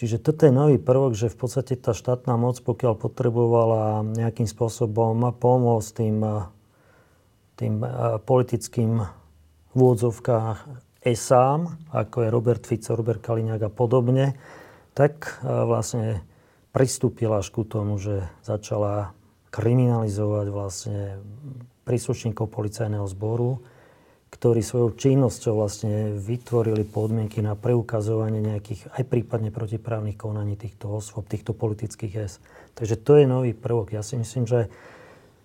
Čiže 0.00 0.16
toto 0.16 0.48
je 0.48 0.52
nový 0.56 0.80
prvok, 0.80 1.12
že 1.12 1.28
v 1.28 1.44
podstate 1.44 1.76
tá 1.76 1.92
štátna 1.92 2.40
moc, 2.40 2.56
pokiaľ 2.56 2.96
potrebovala 2.96 4.00
nejakým 4.00 4.48
spôsobom 4.48 5.20
pomôcť 5.36 5.88
tým, 5.92 6.16
tým 7.60 7.84
politickým 8.24 9.04
vôdzovkách 9.76 10.58
ESAM, 11.04 11.76
ako 11.92 12.16
je 12.24 12.32
Robert 12.32 12.64
Fico, 12.64 12.96
Robert 12.96 13.20
Kaliňák 13.20 13.68
a 13.68 13.68
podobne, 13.68 14.40
tak 14.96 15.36
vlastne 15.44 16.24
pristúpila 16.72 17.44
až 17.44 17.52
ku 17.52 17.68
tomu, 17.68 18.00
že 18.00 18.24
začala 18.40 19.12
kriminalizovať 19.52 20.46
vlastne 20.48 21.20
príslušníkov 21.84 22.48
policajného 22.48 23.04
zboru, 23.04 23.60
ktorí 24.40 24.64
svojou 24.64 24.96
činnosťou 24.96 25.52
vlastne 25.60 26.16
vytvorili 26.16 26.88
podmienky 26.88 27.44
na 27.44 27.52
preukazovanie 27.52 28.40
nejakých 28.40 28.88
aj 28.88 29.04
prípadne 29.04 29.52
protiprávnych 29.52 30.16
konaní 30.16 30.56
týchto 30.56 30.96
osôb, 30.96 31.28
týchto 31.28 31.52
politických 31.52 32.14
S. 32.16 32.40
Takže 32.72 32.96
to 33.04 33.20
je 33.20 33.28
nový 33.28 33.52
prvok. 33.52 33.92
Ja 33.92 34.00
si 34.00 34.16
myslím, 34.16 34.48
že, 34.48 34.72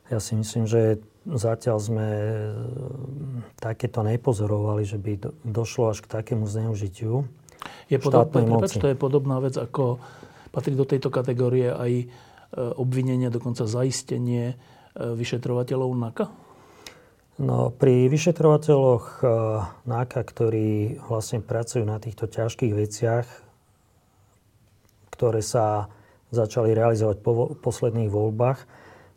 ja 0.07 0.23
si 0.23 0.39
myslím, 0.39 0.63
že 0.63 1.03
zatiaľ 1.27 1.77
sme 1.83 2.07
e, 2.07 2.31
takéto 3.59 3.99
nepozorovali, 3.99 4.87
že 4.87 4.95
by 4.95 5.43
došlo 5.43 5.91
až 5.91 5.99
k 5.99 6.15
takému 6.15 6.47
zneužitiu 6.47 7.27
je 7.89 7.97
podobná, 7.99 8.41
moci. 8.41 8.79
to 8.79 8.87
je 8.89 8.97
podobná 8.97 9.37
vec, 9.41 9.55
ako 9.57 10.01
patrí 10.49 10.73
do 10.73 10.87
tejto 10.87 11.11
kategórie 11.13 11.69
aj 11.69 11.91
e, 12.01 12.05
obvinenie, 12.79 13.29
dokonca 13.29 13.67
zaistenie 13.69 14.53
e, 14.53 14.55
vyšetrovateľov 14.95 15.89
NAKA? 15.93 16.44
No, 17.35 17.67
pri 17.67 18.07
vyšetrovateľoch 18.07 19.05
e, 19.19 19.23
NAKA, 19.91 20.21
ktorí 20.23 21.03
vlastne 21.03 21.43
pracujú 21.43 21.83
na 21.83 21.99
týchto 21.99 22.31
ťažkých 22.31 22.71
veciach, 22.71 23.27
ktoré 25.11 25.43
sa 25.43 25.91
začali 26.31 26.71
realizovať 26.71 27.19
po 27.19 27.59
posledných 27.59 28.07
voľbách, 28.07 28.63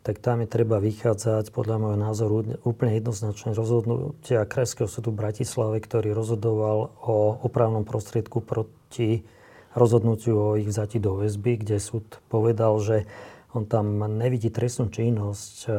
tak 0.03 0.19
tam 0.19 0.43
je 0.43 0.51
treba 0.51 0.83
vychádzať 0.83 1.51
podľa 1.51 1.75
môjho 1.79 1.99
názoru 1.99 2.35
úplne 2.67 2.99
jednoznačne 2.99 3.51
rozhodnutia 3.55 4.47
Krajského 4.47 4.87
súdu 4.87 5.11
Bratislave, 5.15 5.79
ktorý 5.79 6.15
rozhodoval 6.15 6.91
o 7.03 7.39
opravnom 7.43 7.83
prostriedku 7.83 8.43
proti 8.43 9.27
rozhodnutiu 9.75 10.35
o 10.35 10.57
ich 10.59 10.67
vzati 10.67 10.99
do 10.99 11.19
väzby, 11.19 11.63
kde 11.63 11.79
súd 11.79 12.19
povedal, 12.31 12.79
že 12.83 13.07
on 13.55 13.63
tam 13.63 13.99
nevidí 14.07 14.51
trestnú 14.51 14.91
činnosť 14.91 15.55
eh, 15.67 15.75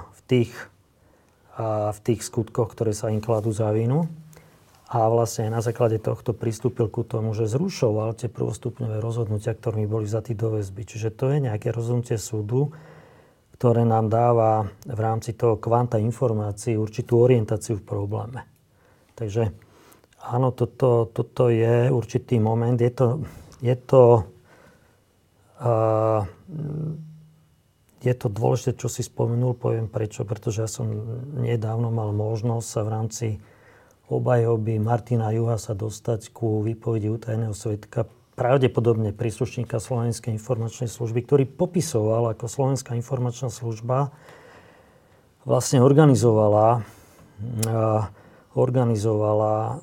v 0.00 0.20
tých, 0.28 0.52
eh, 1.58 1.90
v 1.90 1.98
tých 2.06 2.22
skutkoch, 2.22 2.70
ktoré 2.72 2.94
sa 2.94 3.10
im 3.10 3.18
kladú 3.18 3.50
za 3.50 3.74
vinu. 3.74 4.06
A 4.88 5.04
vlastne 5.12 5.52
na 5.52 5.60
základe 5.60 6.00
tohto 6.00 6.32
pristúpil 6.32 6.88
ku 6.88 7.04
tomu, 7.04 7.36
že 7.36 7.44
zrušoval 7.44 8.16
tie 8.16 8.32
prvostupňové 8.32 9.04
rozhodnutia, 9.04 9.52
ktorými 9.52 9.84
boli 9.84 10.08
vzatí 10.08 10.32
do 10.32 10.56
väzby. 10.56 10.88
Čiže 10.88 11.12
to 11.12 11.28
je 11.28 11.44
nejaké 11.44 11.76
rozhodnutie 11.76 12.16
súdu, 12.16 12.72
ktoré 13.60 13.84
nám 13.84 14.08
dáva 14.08 14.64
v 14.88 15.00
rámci 15.02 15.36
toho 15.36 15.60
kvanta 15.60 16.00
informácií 16.00 16.80
určitú 16.80 17.20
orientáciu 17.20 17.76
v 17.76 17.84
probléme. 17.84 18.40
Takže 19.12 19.52
áno, 20.24 20.56
toto, 20.56 21.10
toto 21.12 21.52
je 21.52 21.92
určitý 21.92 22.40
moment. 22.40 22.80
Je 22.80 22.88
to, 22.88 23.20
je 23.60 23.76
to, 23.76 24.24
uh, 25.60 26.22
je 27.98 28.14
to 28.14 28.30
dôležité, 28.30 28.78
čo 28.78 28.86
si 28.86 29.02
spomenul, 29.02 29.58
poviem 29.58 29.90
prečo, 29.90 30.22
pretože 30.22 30.62
ja 30.62 30.70
som 30.70 30.86
nedávno 31.34 31.90
mal 31.90 32.14
možnosť 32.14 32.66
sa 32.66 32.80
v 32.86 32.92
rámci 32.94 33.26
obajhoby 34.08 34.80
Martina 34.80 35.34
Juha 35.34 35.58
sa 35.60 35.76
dostať 35.76 36.32
ku 36.32 36.62
výpovedi 36.64 37.10
utajeného 37.12 37.52
svetka 37.52 38.08
pravdepodobne 38.38 39.10
príslušníka 39.10 39.82
Slovenskej 39.82 40.38
informačnej 40.38 40.86
služby, 40.86 41.26
ktorý 41.26 41.44
popisoval, 41.50 42.30
ako 42.32 42.46
Slovenská 42.46 42.94
informačná 42.94 43.50
služba 43.50 44.14
vlastne 45.42 45.82
organizovala, 45.82 46.86
organizovala 48.54 49.82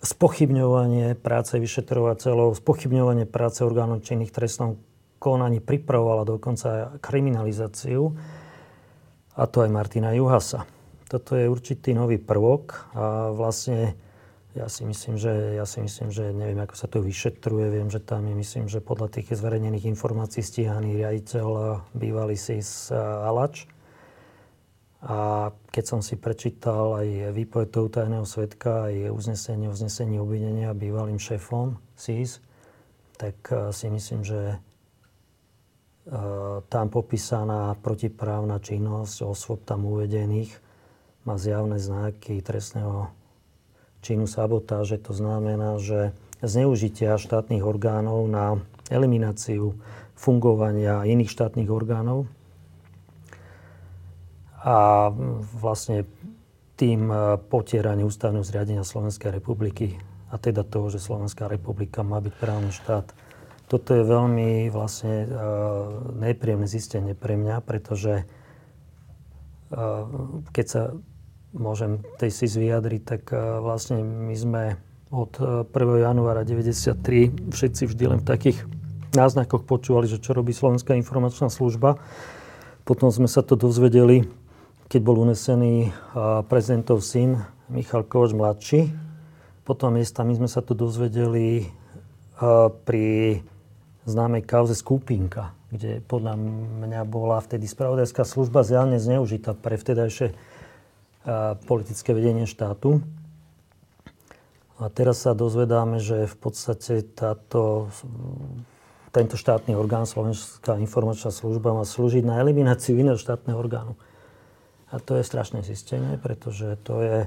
spochybňovanie 0.00 1.16
práce 1.16 1.60
vyšetrovateľov, 1.60 2.56
spochybňovanie 2.56 3.28
práce 3.28 3.60
orgánov 3.60 4.00
činných 4.00 4.32
trestnom 4.32 4.80
konaní, 5.20 5.60
pripravovala 5.60 6.24
dokonca 6.24 6.96
kriminalizáciu, 7.04 8.16
a 9.40 9.46
to 9.46 9.64
aj 9.64 9.70
Martina 9.72 10.12
Juhasa. 10.12 10.66
Toto 11.08 11.32
je 11.38 11.48
určitý 11.48 11.96
nový 11.96 12.20
prvok 12.20 12.92
a 12.92 13.32
vlastne 13.32 13.96
ja 14.50 14.66
si 14.66 14.82
myslím, 14.82 15.14
že, 15.14 15.54
ja 15.56 15.62
si 15.62 15.78
myslím, 15.78 16.10
že 16.10 16.34
neviem, 16.34 16.58
ako 16.58 16.74
sa 16.74 16.90
to 16.90 16.98
vyšetruje. 16.98 17.70
Viem, 17.70 17.86
že 17.86 18.02
tam 18.02 18.26
je, 18.26 18.34
myslím, 18.34 18.66
že 18.66 18.82
podľa 18.82 19.14
tých 19.14 19.30
zverejnených 19.30 19.86
informácií 19.86 20.42
stíhaný 20.42 20.98
riaditeľ 20.98 21.46
bývalý 21.94 22.34
SIS 22.34 22.90
Alač. 22.98 23.70
A 25.00 25.48
keď 25.72 25.84
som 25.84 26.00
si 26.04 26.20
prečítal 26.20 27.00
aj 27.00 27.32
výpoveď 27.32 27.68
toho 27.72 27.88
tajného 27.88 28.28
svetka, 28.28 28.92
aj 28.92 29.08
uznesenie, 29.16 29.72
uznesenie 29.72 30.20
obvinenia 30.20 30.76
bývalým 30.76 31.16
šéfom 31.16 31.80
SIS, 31.96 32.44
tak 33.16 33.36
eh, 33.48 33.72
si 33.72 33.88
myslím, 33.88 34.20
že 34.20 34.40
eh, 34.52 34.58
tam 36.68 36.86
popísaná 36.92 37.80
protiprávna 37.80 38.60
činnosť 38.60 39.24
osôb 39.24 39.64
tam 39.64 39.88
uvedených 39.88 40.52
má 41.24 41.36
zjavné 41.36 41.76
znaky 41.80 42.40
trestného 42.40 43.12
činu 44.00 44.24
sabotáže. 44.24 44.96
To 45.04 45.12
znamená, 45.12 45.76
že 45.76 46.16
zneužitia 46.40 47.20
štátnych 47.20 47.60
orgánov 47.60 48.24
na 48.28 48.56
elimináciu 48.88 49.76
fungovania 50.16 51.04
iných 51.04 51.28
štátnych 51.28 51.68
orgánov 51.68 52.28
a 54.60 55.08
vlastne 55.56 56.04
tým 56.76 57.08
e, 57.08 57.40
potieranie 57.40 58.04
ústavného 58.04 58.44
zriadenia 58.44 58.84
Slovenskej 58.84 59.32
republiky 59.32 59.96
a 60.28 60.36
teda 60.36 60.62
toho, 60.62 60.92
že 60.92 61.02
Slovenská 61.02 61.48
republika 61.48 62.04
má 62.04 62.20
byť 62.22 62.34
právny 62.38 62.70
štát. 62.70 63.12
Toto 63.66 63.94
je 63.94 64.02
veľmi 64.02 64.66
vlastne 64.66 65.26
uh, 65.26 66.10
nepríjemné 66.18 66.66
zistenie 66.66 67.14
pre 67.14 67.38
mňa, 67.38 67.62
pretože 67.62 68.26
uh, 69.70 70.10
keď 70.50 70.66
sa 70.66 70.82
môžem 71.54 72.02
tej 72.18 72.30
si 72.30 72.46
vyjadriť, 72.46 73.02
tak 73.02 73.22
e, 73.34 73.36
vlastne 73.62 74.02
my 74.02 74.34
sme 74.38 74.62
od 75.10 75.34
1. 75.38 75.66
E, 75.66 75.98
januára 76.06 76.46
1993 76.46 77.50
všetci 77.50 77.82
vždy 77.90 78.04
len 78.06 78.18
v 78.22 78.28
takých 78.28 78.58
náznakoch 79.10 79.66
počúvali, 79.66 80.06
že 80.06 80.22
čo 80.22 80.30
robí 80.30 80.54
Slovenská 80.54 80.94
informačná 80.94 81.50
služba. 81.50 81.98
Potom 82.86 83.10
sme 83.10 83.26
sa 83.26 83.42
to 83.42 83.58
dozvedeli, 83.58 84.30
keď 84.90 85.00
bol 85.06 85.22
unesený 85.22 85.94
prezidentov 86.50 87.06
syn 87.06 87.38
Michal 87.70 88.02
Kovač 88.02 88.34
mladší. 88.34 88.80
Potom 89.62 89.94
miestami 89.94 90.34
sme 90.34 90.50
sa 90.50 90.66
to 90.66 90.74
dozvedeli 90.74 91.70
pri 92.82 93.38
známej 94.02 94.42
kauze 94.42 94.74
Skupinka, 94.74 95.54
kde 95.70 96.02
podľa 96.02 96.34
mňa 96.82 97.06
bola 97.06 97.38
vtedy 97.38 97.70
spravodajská 97.70 98.26
služba 98.26 98.66
zjavne 98.66 98.98
zneužitá 98.98 99.54
pre 99.54 99.78
vtedajšie 99.78 100.34
politické 101.70 102.10
vedenie 102.10 102.50
štátu. 102.50 102.98
A 104.82 104.90
teraz 104.90 105.22
sa 105.22 105.38
dozvedáme, 105.38 106.02
že 106.02 106.26
v 106.26 106.34
podstate 106.34 107.06
táto, 107.06 107.94
tento 109.14 109.38
štátny 109.38 109.78
orgán, 109.78 110.02
Slovenská 110.02 110.82
informačná 110.82 111.30
služba, 111.30 111.78
má 111.78 111.86
slúžiť 111.86 112.26
na 112.26 112.42
elimináciu 112.42 112.98
iného 112.98 113.20
štátneho 113.20 113.54
orgánu. 113.54 113.94
A 114.90 114.96
to 114.98 115.18
je 115.18 115.24
strašné 115.24 115.62
zistenie, 115.62 116.18
pretože 116.18 116.74
to 116.82 116.98
je, 117.02 117.18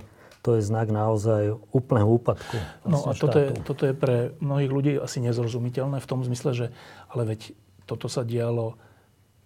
to 0.44 0.60
je 0.60 0.62
znak 0.64 0.92
naozaj 0.92 1.56
úplného 1.72 2.08
úpadku. 2.20 2.60
No 2.84 3.08
a 3.08 3.16
toto 3.16 3.40
je, 3.40 3.56
toto 3.64 3.84
je 3.88 3.96
pre 3.96 4.36
mnohých 4.44 4.72
ľudí 4.72 4.92
asi 5.00 5.24
nezrozumiteľné 5.24 6.04
v 6.04 6.10
tom 6.10 6.24
zmysle, 6.28 6.52
že 6.52 6.68
ale 7.08 7.24
veď 7.36 7.56
toto 7.88 8.12
sa 8.12 8.28
dialo 8.28 8.76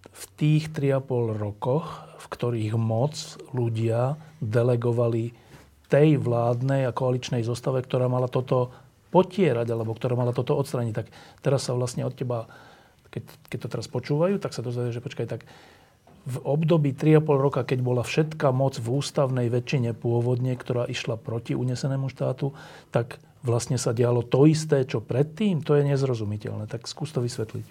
v 0.10 0.24
tých 0.38 0.74
3,5 0.74 1.38
rokoch, 1.38 1.86
v 2.18 2.26
ktorých 2.26 2.74
moc 2.78 3.14
ľudia 3.54 4.18
delegovali 4.42 5.34
tej 5.88 6.20
vládnej 6.20 6.90
a 6.90 6.96
koaličnej 6.96 7.46
zostave, 7.46 7.80
ktorá 7.86 8.12
mala 8.12 8.28
toto 8.28 8.74
potierať, 9.10 9.68
alebo 9.72 9.96
ktorá 9.96 10.20
mala 10.20 10.36
toto 10.36 10.58
odstraniť. 10.60 10.94
Tak 10.94 11.08
teraz 11.40 11.70
sa 11.70 11.78
vlastne 11.78 12.04
od 12.04 12.12
teba, 12.12 12.50
keď, 13.08 13.24
keď 13.48 13.58
to 13.64 13.72
teraz 13.72 13.88
počúvajú, 13.88 14.36
tak 14.38 14.52
sa 14.52 14.66
dozvedajú, 14.66 14.92
že 15.00 15.06
počkaj, 15.06 15.28
tak 15.30 15.42
v 16.28 16.38
období 16.44 16.92
3,5 16.92 17.24
roka, 17.40 17.62
keď 17.64 17.80
bola 17.80 18.04
všetká 18.04 18.52
moc 18.52 18.76
v 18.76 19.00
ústavnej 19.00 19.48
väčšine 19.48 19.96
pôvodne, 19.96 20.60
ktorá 20.60 20.84
išla 20.84 21.16
proti 21.16 21.56
unesenému 21.56 22.12
štátu, 22.12 22.52
tak 22.92 23.24
vlastne 23.48 23.80
sa 23.80 23.96
dialo 23.96 24.28
to 24.28 24.44
isté, 24.44 24.84
čo 24.84 25.00
predtým. 25.00 25.64
To 25.64 25.80
je 25.80 25.88
nezrozumiteľné. 25.88 26.68
Tak 26.68 26.84
skús 26.84 27.16
to 27.16 27.24
vysvetliť. 27.24 27.66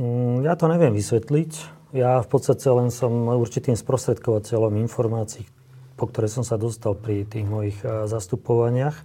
Mm, 0.00 0.48
ja 0.48 0.56
to 0.56 0.64
neviem 0.66 0.96
vysvetliť. 0.96 1.52
Ja 1.94 2.24
v 2.24 2.28
podstate 2.32 2.66
len 2.72 2.88
som 2.88 3.12
určitým 3.30 3.76
sprostredkovateľom 3.76 4.80
informácií, 4.82 5.44
po 5.94 6.10
ktoré 6.10 6.26
som 6.26 6.42
sa 6.42 6.56
dostal 6.56 6.96
pri 6.96 7.28
tých 7.28 7.46
mojich 7.46 7.78
eh, 7.84 8.08
zastupovaniach. 8.08 8.96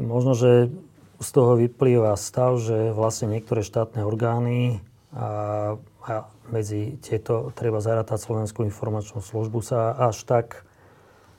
Možno, 0.00 0.34
že 0.34 0.74
z 1.20 1.28
toho 1.30 1.54
vyplýva 1.54 2.16
stav, 2.16 2.56
že 2.56 2.96
vlastne 2.96 3.28
niektoré 3.28 3.60
štátne 3.60 4.00
orgány 4.02 4.80
a, 5.12 5.76
a 6.08 6.12
medzi 6.50 7.00
tieto 7.00 7.54
treba 7.54 7.80
zarátať 7.82 8.18
Slovenskú 8.20 8.66
informačnú 8.66 9.22
službu 9.22 9.62
sa 9.64 9.94
až 9.96 10.22
tak 10.26 10.66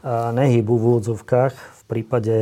nehybu 0.07 0.73
v 0.75 0.83
úvodzovkách 0.95 1.53
v 1.53 1.83
prípade 1.85 2.35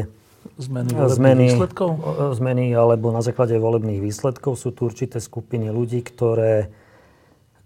Zmeny 0.60 0.96
zmeny, 0.96 1.46
výsledkov? 1.52 1.90
Zmeny 2.36 2.72
alebo 2.72 3.12
na 3.12 3.20
základe 3.20 3.60
volebných 3.60 4.00
výsledkov 4.00 4.56
sú 4.56 4.72
tu 4.72 4.88
určité 4.88 5.20
skupiny 5.20 5.68
ľudí, 5.68 6.00
ktoré 6.00 6.72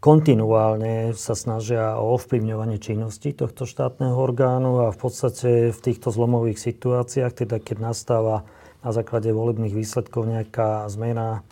kontinuálne 0.01 1.15
sa 1.15 1.37
snažia 1.37 1.95
o 1.95 2.17
ovplyvňovanie 2.19 2.81
činnosti 2.81 3.31
tohto 3.31 3.63
štátneho 3.63 4.17
orgánu 4.17 4.89
a 4.89 4.91
v 4.91 4.97
podstate 4.99 5.49
v 5.71 5.79
týchto 5.79 6.11
zlomových 6.11 6.59
situáciách, 6.59 7.45
teda 7.45 7.61
keď 7.61 7.93
nastáva 7.93 8.43
na 8.83 8.91
základe 8.91 9.31
volebných 9.31 9.71
výsledkov 9.71 10.27
nejaká 10.27 10.91
zmena, 10.91 11.45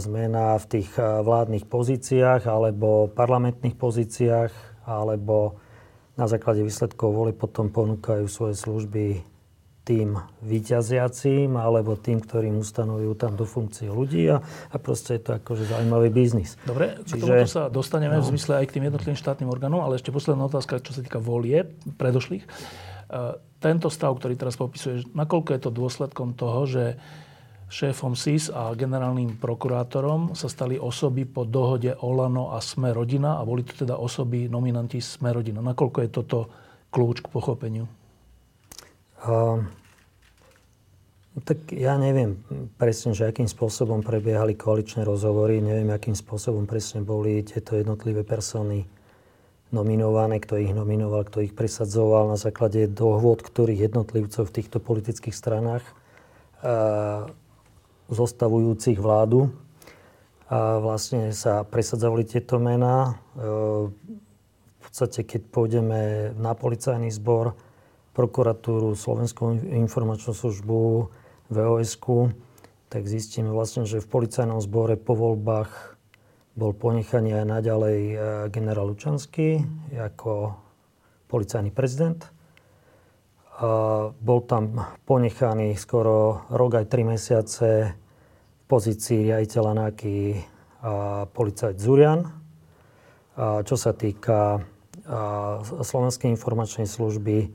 zmena 0.00 0.56
v 0.56 0.66
tých 0.66 0.88
vládnych 0.96 1.68
pozíciách 1.68 2.48
alebo 2.48 3.12
parlamentných 3.12 3.76
pozíciách 3.76 4.52
alebo 4.88 5.60
na 6.16 6.24
základe 6.24 6.64
výsledkov 6.64 7.12
voli 7.12 7.32
potom 7.36 7.68
ponúkajú 7.68 8.24
svoje 8.24 8.56
služby 8.56 9.20
tým 9.88 10.20
vyťaziacím 10.44 11.56
alebo 11.56 11.96
tým, 11.96 12.20
ktorým 12.20 12.60
ustanovujú 12.60 13.16
tam 13.16 13.32
do 13.40 13.48
funkcie 13.48 13.88
ľudí 13.88 14.28
a, 14.28 14.44
a 14.44 14.76
proste 14.76 15.16
je 15.16 15.22
to 15.24 15.30
akože 15.40 15.64
zaujímavý 15.64 16.12
biznis. 16.12 16.60
Dobre, 16.68 17.00
Čiže, 17.08 17.16
k 17.16 17.20
tomuto 17.24 17.48
sa 17.48 17.62
dostaneme 17.72 18.20
no. 18.20 18.20
v 18.20 18.28
zmysle 18.36 18.60
aj 18.60 18.66
k 18.68 18.74
tým 18.76 18.84
jednotlivým 18.92 19.16
štátnym 19.16 19.48
orgánom, 19.48 19.80
ale 19.80 19.96
ešte 19.96 20.12
posledná 20.12 20.44
otázka, 20.44 20.84
čo 20.84 20.92
sa 20.92 21.00
týka 21.00 21.16
volie 21.16 21.64
predošlých. 21.96 22.44
E, 22.44 22.48
tento 23.64 23.88
stav, 23.88 24.12
ktorý 24.12 24.36
teraz 24.36 24.60
popisuješ, 24.60 25.08
nakoľko 25.16 25.56
je 25.56 25.60
to 25.64 25.70
dôsledkom 25.72 26.36
toho, 26.36 26.68
že 26.68 26.84
šéfom 27.68 28.16
SIS 28.16 28.48
a 28.48 28.72
generálnym 28.72 29.36
prokurátorom 29.36 30.32
sa 30.32 30.48
stali 30.48 30.80
osoby 30.80 31.28
po 31.28 31.44
dohode 31.44 31.92
Olano 32.00 32.56
a 32.56 32.64
Sme 32.64 32.96
rodina 32.96 33.36
a 33.36 33.44
boli 33.44 33.60
to 33.60 33.84
teda 33.84 34.00
osoby 34.00 34.48
nominanti 34.48 35.04
Sme 35.04 35.36
rodina. 35.36 35.60
Nakoľko 35.60 35.98
je 36.04 36.10
toto 36.10 36.38
kľúč 36.88 37.20
k 37.20 37.28
pochopeniu? 37.28 37.84
Uh, 39.20 39.60
tak 41.44 41.70
ja 41.76 42.00
neviem 42.00 42.40
presne, 42.80 43.12
že 43.12 43.28
akým 43.28 43.46
spôsobom 43.46 44.00
prebiehali 44.00 44.56
koaličné 44.56 45.04
rozhovory, 45.04 45.60
neviem, 45.60 45.92
akým 45.92 46.16
spôsobom 46.16 46.64
presne 46.64 47.04
boli 47.04 47.44
tieto 47.44 47.76
jednotlivé 47.76 48.24
persony 48.24 48.88
nominované, 49.68 50.40
kto 50.40 50.56
ich 50.56 50.72
nominoval, 50.72 51.28
kto 51.28 51.44
ich 51.44 51.52
presadzoval 51.52 52.32
na 52.32 52.40
základe 52.40 52.88
dohôd, 52.88 53.44
ktorých 53.44 53.92
jednotlivcov 53.92 54.48
v 54.48 54.54
týchto 54.56 54.80
politických 54.80 55.36
stranách 55.36 55.84
uh, 56.64 57.28
zostavujúcich 58.08 58.98
vládu. 59.00 59.52
A 60.48 60.80
vlastne 60.80 61.32
sa 61.36 61.64
presadzovali 61.64 62.24
tieto 62.24 62.56
mená. 62.56 63.20
Uh, 63.36 63.92
v 63.92 64.76
podstate, 64.80 65.28
keď 65.28 65.40
pôjdeme 65.52 66.32
na 66.40 66.56
policajný 66.56 67.12
zbor, 67.12 67.52
prokuratúru, 68.16 68.98
Slovenskú 68.98 69.62
informačnú 69.62 70.34
službu, 70.34 70.78
vos 71.54 71.92
tak 72.88 73.04
zistíme 73.04 73.52
vlastne, 73.52 73.84
že 73.84 74.00
v 74.00 74.08
policajnom 74.08 74.58
zbore 74.64 74.96
po 74.96 75.12
voľbách 75.12 76.00
bol 76.58 76.74
ponechaný 76.74 77.36
aj 77.38 77.46
naďalej 77.46 77.98
e, 78.00 78.16
generál 78.50 78.90
Lučanský 78.90 79.62
ako 79.94 80.56
policajný 81.30 81.70
prezident. 81.70 82.18
A 83.58 83.70
bol 84.14 84.46
tam 84.46 84.78
ponechaný 85.02 85.74
skoro 85.74 86.46
rok 86.46 86.78
aj 86.78 86.86
tri 86.86 87.02
mesiace 87.02 87.90
v 87.90 88.64
pozícii 88.70 89.26
riaditeľa 89.26 89.72
NAKY 89.74 90.18
a 90.86 91.26
policajt 91.26 91.74
Zurian. 91.82 92.22
A 93.34 93.66
čo 93.66 93.74
sa 93.74 93.90
týka 93.98 94.62
Slovenskej 95.82 96.30
informačnej 96.30 96.86
služby, 96.86 97.50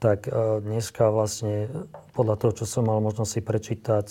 tak 0.00 0.32
dneska 0.64 1.12
vlastne 1.12 1.68
podľa 2.16 2.36
toho, 2.40 2.52
čo 2.58 2.64
som 2.64 2.88
mal 2.88 2.96
možnosť 3.04 3.32
si 3.36 3.40
prečítať, 3.44 4.06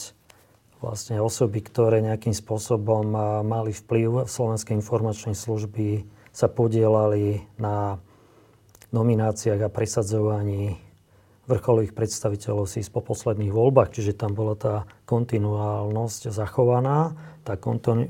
vlastne 0.81 1.17
osoby, 1.17 1.65
ktoré 1.65 2.05
nejakým 2.05 2.33
spôsobom 2.33 3.09
mali 3.41 3.73
vplyv 3.73 4.25
v 4.25 4.29
Slovenskej 4.29 4.77
informačnej 4.77 5.33
služby, 5.33 6.05
sa 6.29 6.45
podielali 6.45 7.41
na 7.57 7.97
nomináciách 8.93 9.65
a 9.65 9.73
presadzovaní 9.73 10.77
vrcholových 11.49 11.97
predstaviteľov 11.97 12.69
SIS 12.69 12.93
po 12.93 13.01
posledných 13.01 13.49
voľbách, 13.49 13.97
čiže 13.97 14.13
tam 14.17 14.37
bola 14.37 14.53
tá 14.53 14.85
kontinuálnosť 15.09 16.29
zachovaná. 16.29 17.17
Tá 17.41 17.57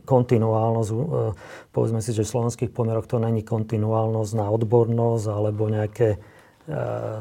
kontinuálnosť, 0.04 0.89
e, 0.91 0.98
povedzme 1.72 2.04
si, 2.04 2.12
že 2.12 2.28
v 2.28 2.34
slovenských 2.36 2.72
pomeroch 2.76 3.08
to 3.08 3.17
není 3.17 3.48
kontinuálnosť 3.48 4.32
na 4.36 4.52
odbornosť 4.52 5.26
alebo 5.32 5.72
nejaké 5.72 6.20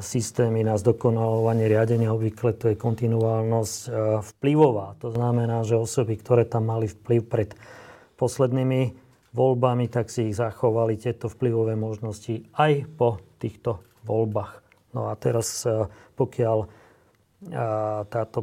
systémy 0.04 0.62
na 0.62 0.76
zdokonalovanie 0.76 1.64
riadenia 1.64 2.12
obvykle 2.12 2.54
to 2.54 2.70
je 2.70 2.76
kontinuálnosť 2.76 3.78
vplyvová. 4.36 5.00
To 5.00 5.10
znamená, 5.10 5.64
že 5.64 5.80
osoby, 5.80 6.20
ktoré 6.20 6.44
tam 6.44 6.68
mali 6.68 6.86
vplyv 6.86 7.20
pred 7.24 7.50
poslednými 8.20 8.94
voľbami, 9.32 9.88
tak 9.88 10.12
si 10.12 10.30
ich 10.30 10.36
zachovali 10.36 11.00
tieto 11.00 11.32
vplyvové 11.32 11.74
možnosti 11.78 12.44
aj 12.52 12.84
po 12.94 13.18
týchto 13.40 13.80
voľbách. 14.04 14.69
No 14.90 15.06
a 15.06 15.14
teraz, 15.14 15.62
pokiaľ 16.18 16.58
táto 18.10 18.40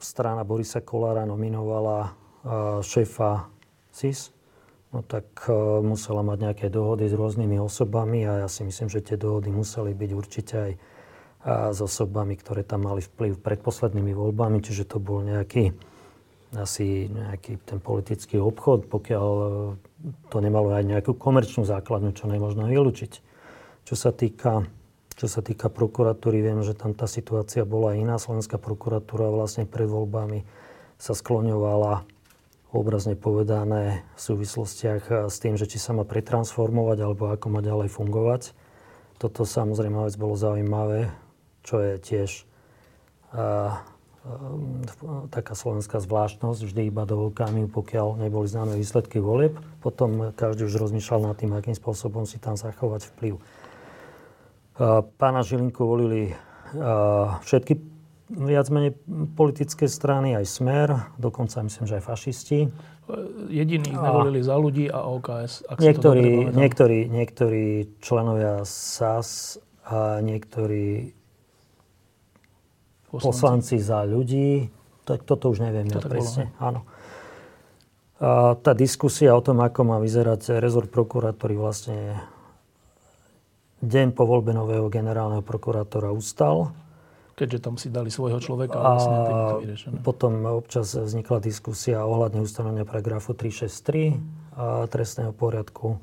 strana 0.00 0.42
Borisa 0.42 0.80
Kolára 0.80 1.28
nominovala 1.28 2.16
šéfa 2.80 3.48
SIS, 3.92 4.32
no 4.94 5.04
tak 5.04 5.46
musela 5.84 6.24
mať 6.24 6.38
nejaké 6.48 6.66
dohody 6.72 7.10
s 7.10 7.14
rôznymi 7.14 7.60
osobami 7.60 8.24
a 8.24 8.46
ja 8.46 8.48
si 8.48 8.64
myslím, 8.64 8.88
že 8.88 9.04
tie 9.04 9.20
dohody 9.20 9.52
museli 9.52 9.92
byť 9.92 10.10
určite 10.16 10.54
aj 10.56 10.72
s 11.70 11.78
osobami, 11.78 12.34
ktoré 12.34 12.66
tam 12.66 12.88
mali 12.88 13.04
vplyv 13.04 13.38
pred 13.38 13.60
poslednými 13.62 14.16
voľbami, 14.16 14.58
čiže 14.64 14.88
to 14.88 14.98
bol 14.98 15.22
nejaký 15.22 15.70
asi 16.56 17.10
nejaký 17.10 17.58
ten 17.66 17.82
politický 17.82 18.38
obchod, 18.40 18.88
pokiaľ 18.88 19.26
to 20.30 20.36
nemalo 20.40 20.72
aj 20.72 20.86
nejakú 20.86 21.18
komerčnú 21.18 21.66
základňu, 21.66 22.14
čo 22.16 22.30
nemôžno 22.30 22.70
vylúčiť. 22.70 23.12
Čo 23.82 23.94
sa 23.98 24.14
týka 24.14 24.64
čo 25.16 25.26
sa 25.32 25.40
týka 25.40 25.72
prokuratúry, 25.72 26.44
viem, 26.44 26.60
že 26.60 26.76
tam 26.76 26.92
tá 26.92 27.08
situácia 27.08 27.64
bola 27.64 27.96
iná. 27.96 28.20
Slovenská 28.20 28.60
prokuratúra 28.60 29.32
vlastne 29.32 29.64
pred 29.64 29.88
voľbami 29.88 30.44
sa 31.00 31.16
skloňovala 31.16 32.04
obrazne 32.76 33.16
povedané 33.16 34.04
v 34.14 34.20
súvislostiach 34.20 35.02
eh, 35.08 35.16
s 35.32 35.36
tým, 35.40 35.56
že 35.56 35.64
či 35.64 35.80
sa 35.80 35.96
má 35.96 36.04
pretransformovať 36.04 36.98
alebo 37.00 37.32
ako 37.32 37.46
má 37.48 37.60
ďalej 37.64 37.88
fungovať. 37.88 38.42
Toto 39.16 39.48
samozrejme 39.48 39.96
vec 40.04 40.14
bolo 40.20 40.36
zaujímavé, 40.36 41.08
čo 41.64 41.80
je 41.80 41.96
tiež 41.96 42.30
a, 43.32 43.40
eh, 43.40 43.40
a, 43.40 43.72
eh, 43.72 45.24
taká 45.32 45.56
slovenská 45.56 45.96
zvláštnosť, 46.04 46.60
vždy 46.68 46.92
iba 46.92 47.08
do 47.08 47.32
okamihu, 47.32 47.72
pokiaľ 47.72 48.20
neboli 48.20 48.44
známe 48.44 48.76
výsledky 48.76 49.16
volieb. 49.16 49.56
Potom 49.80 50.36
každý 50.36 50.68
už 50.68 50.76
rozmýšľal 50.76 51.32
nad 51.32 51.36
tým, 51.40 51.56
akým 51.56 51.72
spôsobom 51.72 52.28
si 52.28 52.36
tam 52.36 52.60
zachovať 52.60 53.08
vplyv. 53.16 53.40
A, 54.76 55.02
pána 55.04 55.40
Žilinku 55.40 55.82
volili 55.84 56.32
a, 56.76 57.40
všetky 57.42 57.96
viac 58.26 58.66
menej 58.74 58.98
politické 59.38 59.86
strany, 59.86 60.34
aj 60.34 60.46
Smer, 60.50 60.88
dokonca 61.14 61.62
myslím, 61.62 61.86
že 61.86 62.02
aj 62.02 62.04
fašisti. 62.04 62.58
Jediní 63.46 63.94
ich 63.94 64.00
nevolili 64.02 64.42
za 64.42 64.58
ľudí 64.58 64.90
a 64.90 65.06
OKS. 65.06 65.70
Ak 65.70 65.78
niektorí, 65.78 66.50
niektorí, 66.50 67.06
niektorí 67.06 67.94
členovia 68.02 68.66
SAS 68.66 69.62
a 69.86 70.18
niektorí 70.18 71.14
poslanci, 73.06 73.26
poslanci 73.30 73.76
za 73.78 74.02
ľudí. 74.02 74.66
Tak 75.06 75.22
toto 75.22 75.54
už 75.54 75.62
neviem 75.62 75.86
to 75.86 76.02
ja 76.02 76.10
presne. 76.10 76.44
Bolo, 76.50 76.66
Áno. 76.66 76.80
A 78.18 78.58
tá 78.58 78.74
diskusia 78.74 79.38
o 79.38 79.44
tom, 79.44 79.62
ako 79.62 79.86
má 79.86 80.02
vyzerať 80.02 80.58
rezort 80.58 80.90
prokurátory 80.90 81.54
vlastne 81.54 82.18
deň 83.84 84.16
po 84.16 84.24
voľbe 84.24 84.56
nového 84.56 84.88
generálneho 84.88 85.44
prokurátora 85.44 86.12
ustal 86.12 86.72
keďže 87.36 87.58
tam 87.60 87.76
si 87.76 87.92
dali 87.92 88.08
svojho 88.08 88.40
človeka 88.40 88.80
a 88.80 88.96
vlastne. 88.96 90.00
Potom 90.00 90.40
občas 90.48 90.96
vznikla 90.96 91.44
diskusia 91.44 92.00
ohľadne 92.00 92.40
ustanovenia 92.40 92.88
paragrafu 92.88 93.36
363 93.36 94.16
a 94.56 94.88
trestného 94.88 95.36
poriadku. 95.36 96.00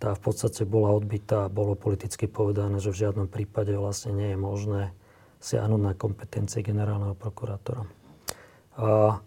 Tá 0.00 0.16
v 0.16 0.20
podstate 0.24 0.64
bola 0.64 0.96
odbytá, 0.96 1.52
bolo 1.52 1.76
politicky 1.76 2.24
povedané, 2.24 2.80
že 2.80 2.88
v 2.88 3.00
žiadnom 3.06 3.28
prípade 3.28 3.76
vlastne 3.76 4.16
nie 4.16 4.32
je 4.32 4.38
možné 4.40 4.82
siahnuť 5.44 5.80
na 5.84 5.92
kompetencie 5.92 6.64
generálneho 6.64 7.12
prokurátora. 7.12 7.84
A 8.80 9.20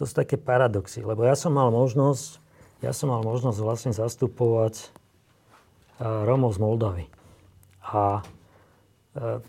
to 0.00 0.02
sú 0.08 0.16
také 0.16 0.40
paradoxy, 0.40 1.04
lebo 1.04 1.28
ja 1.28 1.36
som 1.36 1.52
mal 1.52 1.68
možnosť, 1.68 2.40
ja 2.80 2.96
som 2.96 3.12
mal 3.12 3.20
možnosť 3.20 3.58
vlastne 3.60 3.92
zastupovať 3.92 4.88
Romov 6.00 6.56
z 6.56 6.58
Moldavy. 6.62 7.06
A 7.84 8.24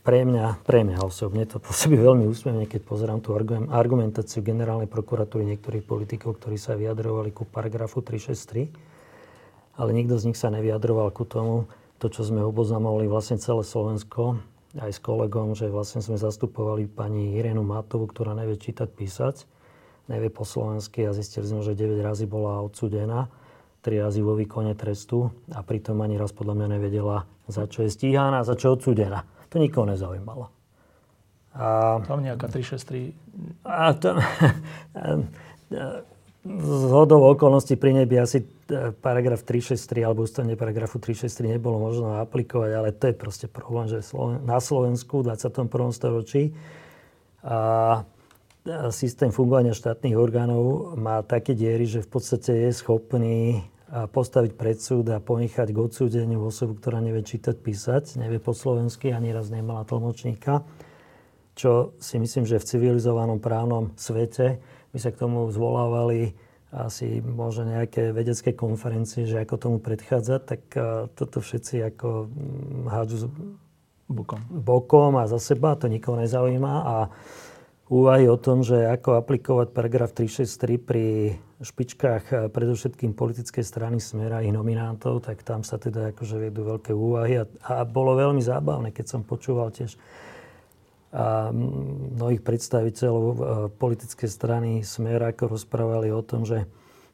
pre 0.05 0.21
mňa, 0.21 0.61
pre 0.61 0.85
mňa 0.85 1.01
osobne 1.01 1.41
to 1.49 1.57
pôsobí 1.57 1.97
veľmi 1.97 2.29
úsmevne, 2.29 2.69
keď 2.69 2.85
pozerám 2.85 3.17
tú 3.17 3.33
argumentáciu 3.73 4.45
generálnej 4.45 4.85
prokuratúry 4.85 5.41
niektorých 5.41 5.81
politikov, 5.81 6.37
ktorí 6.37 6.61
sa 6.61 6.77
vyjadrovali 6.77 7.33
ku 7.33 7.49
paragrafu 7.49 8.05
363, 8.05 8.69
ale 9.81 9.89
nikto 9.97 10.21
z 10.21 10.29
nich 10.29 10.37
sa 10.37 10.53
nevyjadroval 10.53 11.09
ku 11.09 11.25
tomu, 11.25 11.65
to, 11.97 12.13
čo 12.13 12.21
sme 12.21 12.45
oboznamovali 12.45 13.09
vlastne 13.09 13.41
celé 13.41 13.65
Slovensko, 13.65 14.37
aj 14.77 14.91
s 14.91 14.99
kolegom, 14.99 15.55
že 15.57 15.71
vlastne 15.71 16.03
sme 16.03 16.19
zastupovali 16.19 16.85
pani 16.85 17.33
Irenu 17.39 17.63
Matovu, 17.63 18.05
ktorá 18.05 18.35
nevie 18.35 18.59
čítať, 18.59 18.91
písať, 18.91 19.35
nevie 20.11 20.29
po 20.29 20.45
slovensky 20.45 21.07
a 21.07 21.15
zistili 21.15 21.47
sme, 21.47 21.65
že 21.65 21.73
9 21.73 22.05
razy 22.05 22.29
bola 22.29 22.61
odsudená, 22.61 23.31
3 23.85 24.01
razy 24.01 24.25
vo 24.25 24.33
výkone 24.33 24.73
trestu 24.73 25.29
a 25.53 25.61
pritom 25.61 26.01
ani 26.01 26.17
raz 26.17 26.33
podľa 26.33 26.57
mňa 26.57 26.67
nevedela, 26.73 27.29
za 27.45 27.69
čo 27.69 27.85
je 27.85 27.93
stíhaná, 27.93 28.41
za 28.41 28.57
čo 28.57 28.73
odsudená. 28.73 29.21
To 29.53 29.61
nikoho 29.61 29.85
nezaujímalo. 29.85 30.49
A, 31.53 32.01
tam 32.09 32.25
nejaká 32.25 32.49
363... 32.49 33.13
A 33.61 33.93
to, 33.93 34.17
z 36.45 36.81
hodou 36.93 37.25
okolností 37.25 37.73
pri 37.73 38.05
nebi 38.05 38.21
asi 38.21 38.45
e, 38.69 38.93
paragraf 38.93 39.41
363 39.41 40.05
alebo 40.05 40.25
ústavne 40.25 40.53
paragrafu 40.53 41.01
363 41.01 41.57
nebolo 41.57 41.81
možno 41.81 42.21
aplikovať, 42.21 42.71
ale 42.73 42.89
to 42.93 43.09
je 43.09 43.15
proste 43.17 43.45
problém, 43.49 43.89
že 43.89 44.05
na 44.45 44.61
Slovensku 44.61 45.25
v 45.25 45.33
21. 45.33 45.69
storočí 45.89 46.53
a 47.41 48.01
systém 48.89 49.29
fungovania 49.29 49.77
štátnych 49.77 50.17
orgánov 50.17 50.93
má 50.97 51.21
také 51.21 51.53
diery, 51.53 51.85
že 51.85 52.01
v 52.01 52.09
podstate 52.09 52.69
je 52.69 52.71
schopný 52.73 53.61
postaviť 53.95 54.51
pred 54.59 54.75
súd 54.75 55.07
a 55.15 55.23
ponechať 55.23 55.71
k 55.71 55.77
odsúdeniu 55.79 56.43
osobu, 56.43 56.75
ktorá 56.75 56.99
nevie 56.99 57.23
čítať, 57.23 57.55
písať, 57.55 58.19
nevie 58.19 58.43
po 58.43 58.51
slovensky, 58.51 59.15
ani 59.15 59.31
raz 59.31 59.47
nemala 59.47 59.87
tlmočníka, 59.87 60.67
čo 61.55 61.95
si 62.03 62.19
myslím, 62.19 62.43
že 62.43 62.59
v 62.59 62.67
civilizovanom 62.67 63.39
právnom 63.39 63.95
svete 63.95 64.59
my 64.91 64.97
sa 64.99 65.15
k 65.15 65.19
tomu 65.23 65.47
zvolávali 65.47 66.35
asi 66.75 67.23
možno 67.23 67.71
nejaké 67.71 68.11
vedecké 68.11 68.51
konferencie, 68.51 69.23
že 69.23 69.39
ako 69.39 69.55
tomu 69.55 69.77
predchádzať, 69.79 70.41
tak 70.43 70.61
toto 71.15 71.39
všetci 71.39 71.87
ako 71.95 72.27
mm, 72.27 72.91
hádžu 72.91 73.31
bokom. 74.11 74.41
bokom 74.49 75.15
a 75.17 75.25
za 75.25 75.39
seba, 75.39 75.79
to 75.79 75.87
nikoho 75.87 76.19
nezaujíma. 76.19 76.73
A 76.83 76.95
úvahy 77.89 78.25
o 78.25 78.37
tom, 78.37 78.65
že 78.65 78.89
ako 78.89 79.21
aplikovať 79.21 79.67
paragraf 79.69 80.11
363 80.17 80.81
pri 80.81 81.05
špičkách 81.61 82.51
predovšetkým 82.51 83.13
politickej 83.13 83.63
strany 83.63 84.01
Smera 84.01 84.41
ich 84.41 84.51
nominantov, 84.51 85.23
tak 85.23 85.45
tam 85.45 85.61
sa 85.61 85.77
teda 85.77 86.11
akože 86.11 86.49
vedú 86.49 86.65
veľké 86.65 86.91
úvahy. 86.91 87.41
A, 87.41 87.45
a 87.63 87.85
bolo 87.85 88.17
veľmi 88.17 88.41
zábavné, 88.41 88.89
keď 88.89 89.05
som 89.17 89.21
počúval 89.21 89.69
tiež 89.71 89.95
a 91.15 91.47
mnohých 91.47 92.43
predstaviteľov 92.43 93.23
e, 93.23 93.35
politickej 93.79 94.27
strany 94.27 94.83
Smer 94.83 95.23
ako 95.23 95.55
rozprávali 95.55 96.11
o 96.11 96.19
tom, 96.19 96.43
že 96.43 96.67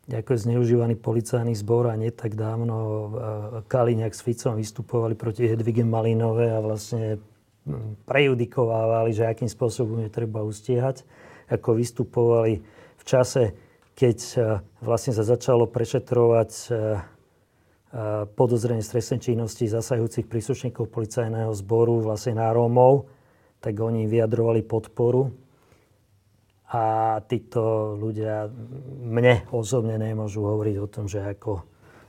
ako 0.09 0.33
je 0.33 0.43
zneužívaný 0.49 0.97
policajný 0.97 1.53
zbor 1.53 1.85
a 1.85 1.93
nie 1.93 2.09
tak 2.09 2.33
dávno 2.33 2.75
Kaliňák 3.69 4.11
s 4.11 4.25
Ficom 4.25 4.57
vystupovali 4.57 5.13
proti 5.13 5.45
Hedvige 5.45 5.85
Malinové 5.85 6.49
a 6.49 6.59
vlastne 6.59 7.21
prejudikovávali, 8.09 9.13
že 9.13 9.27
akým 9.27 9.49
spôsobom 9.49 10.01
je 10.05 10.11
treba 10.11 10.41
ustiehať. 10.41 11.05
Ako 11.51 11.77
vystupovali 11.77 12.63
v 12.97 13.03
čase, 13.03 13.53
keď 13.93 14.17
e, 14.17 14.35
vlastne 14.81 15.11
sa 15.13 15.23
začalo 15.27 15.67
prešetrovať 15.67 16.51
podozrenie 18.39 18.79
stresnej 18.79 19.19
činnosti 19.19 19.67
zasahujúcich 19.67 20.23
príslušníkov 20.23 20.87
policajného 20.87 21.51
zboru 21.51 21.99
vlastne 21.99 22.39
na 22.39 22.47
Rómov 22.47 23.11
tak 23.61 23.77
oni 23.77 24.09
vyjadrovali 24.09 24.65
podporu. 24.65 25.29
A 26.71 27.15
títo 27.29 27.93
ľudia 27.99 28.49
mne 29.05 29.45
osobne 29.53 30.01
nemôžu 30.01 30.41
hovoriť 30.41 30.75
o 30.81 30.87
tom, 30.89 31.05
že 31.05 31.21
ako 31.21 31.61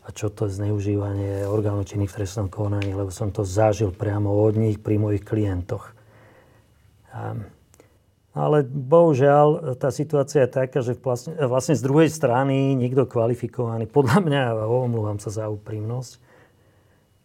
a 0.02 0.08
čo 0.10 0.34
to 0.34 0.50
je 0.50 0.58
zneužívanie 0.58 1.46
orgánov 1.46 1.86
činných 1.86 2.10
v 2.10 2.18
trestnom 2.22 2.50
konaní, 2.50 2.90
lebo 2.90 3.14
som 3.14 3.30
to 3.30 3.46
zažil 3.46 3.94
priamo 3.94 4.34
od 4.34 4.58
nich 4.58 4.82
pri 4.82 4.98
mojich 4.98 5.22
klientoch. 5.22 5.94
Ale 8.32 8.56
bohužiaľ 8.66 9.76
tá 9.78 9.92
situácia 9.94 10.48
je 10.48 10.56
taká, 10.56 10.80
že 10.82 10.98
vlastne, 10.98 11.36
vlastne 11.46 11.76
z 11.78 11.86
druhej 11.86 12.10
strany 12.10 12.74
nikto 12.74 13.06
kvalifikovaný, 13.06 13.86
podľa 13.86 14.18
mňa, 14.24 14.42
omlúvam 14.66 15.22
sa 15.22 15.30
za 15.30 15.46
úprimnosť, 15.46 16.32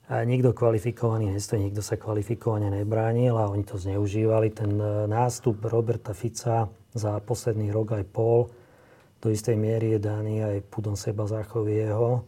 a 0.07 0.23
nikto 0.23 0.55
kvalifikovaný 0.55 1.35
nestojí, 1.35 1.67
nikto 1.67 1.83
sa 1.83 1.99
kvalifikovane 1.99 2.71
nebránil 2.71 3.35
a 3.35 3.51
oni 3.51 3.67
to 3.67 3.75
zneužívali. 3.75 4.55
Ten 4.55 4.79
e, 4.79 5.03
nástup 5.03 5.59
Roberta 5.67 6.15
Fica 6.15 6.71
za 6.95 7.19
posledný 7.19 7.75
rok 7.75 7.91
aj 7.91 8.07
pol 8.07 8.47
do 9.19 9.27
istej 9.27 9.59
miery 9.59 9.97
je 9.97 9.99
daný 9.99 10.47
aj 10.47 10.63
púdom 10.71 10.95
seba 10.95 11.27
jeho. 11.67 12.23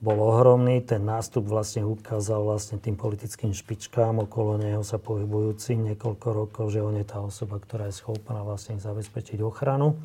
Bol 0.00 0.16
ohromný, 0.16 0.80
ten 0.80 1.04
nástup 1.04 1.44
vlastne 1.44 1.84
ukázal 1.84 2.40
vlastne 2.40 2.80
tým 2.80 2.96
politickým 2.96 3.52
špičkám 3.52 4.24
okolo 4.24 4.56
neho 4.56 4.80
sa 4.80 4.96
pohybujúcim 4.96 5.92
niekoľko 5.92 6.28
rokov, 6.32 6.72
že 6.72 6.80
on 6.80 6.96
je 6.96 7.04
tá 7.04 7.20
osoba, 7.20 7.60
ktorá 7.60 7.92
je 7.92 8.00
schopná 8.00 8.40
vlastne 8.40 8.80
zabezpečiť 8.80 9.44
ochranu. 9.44 10.00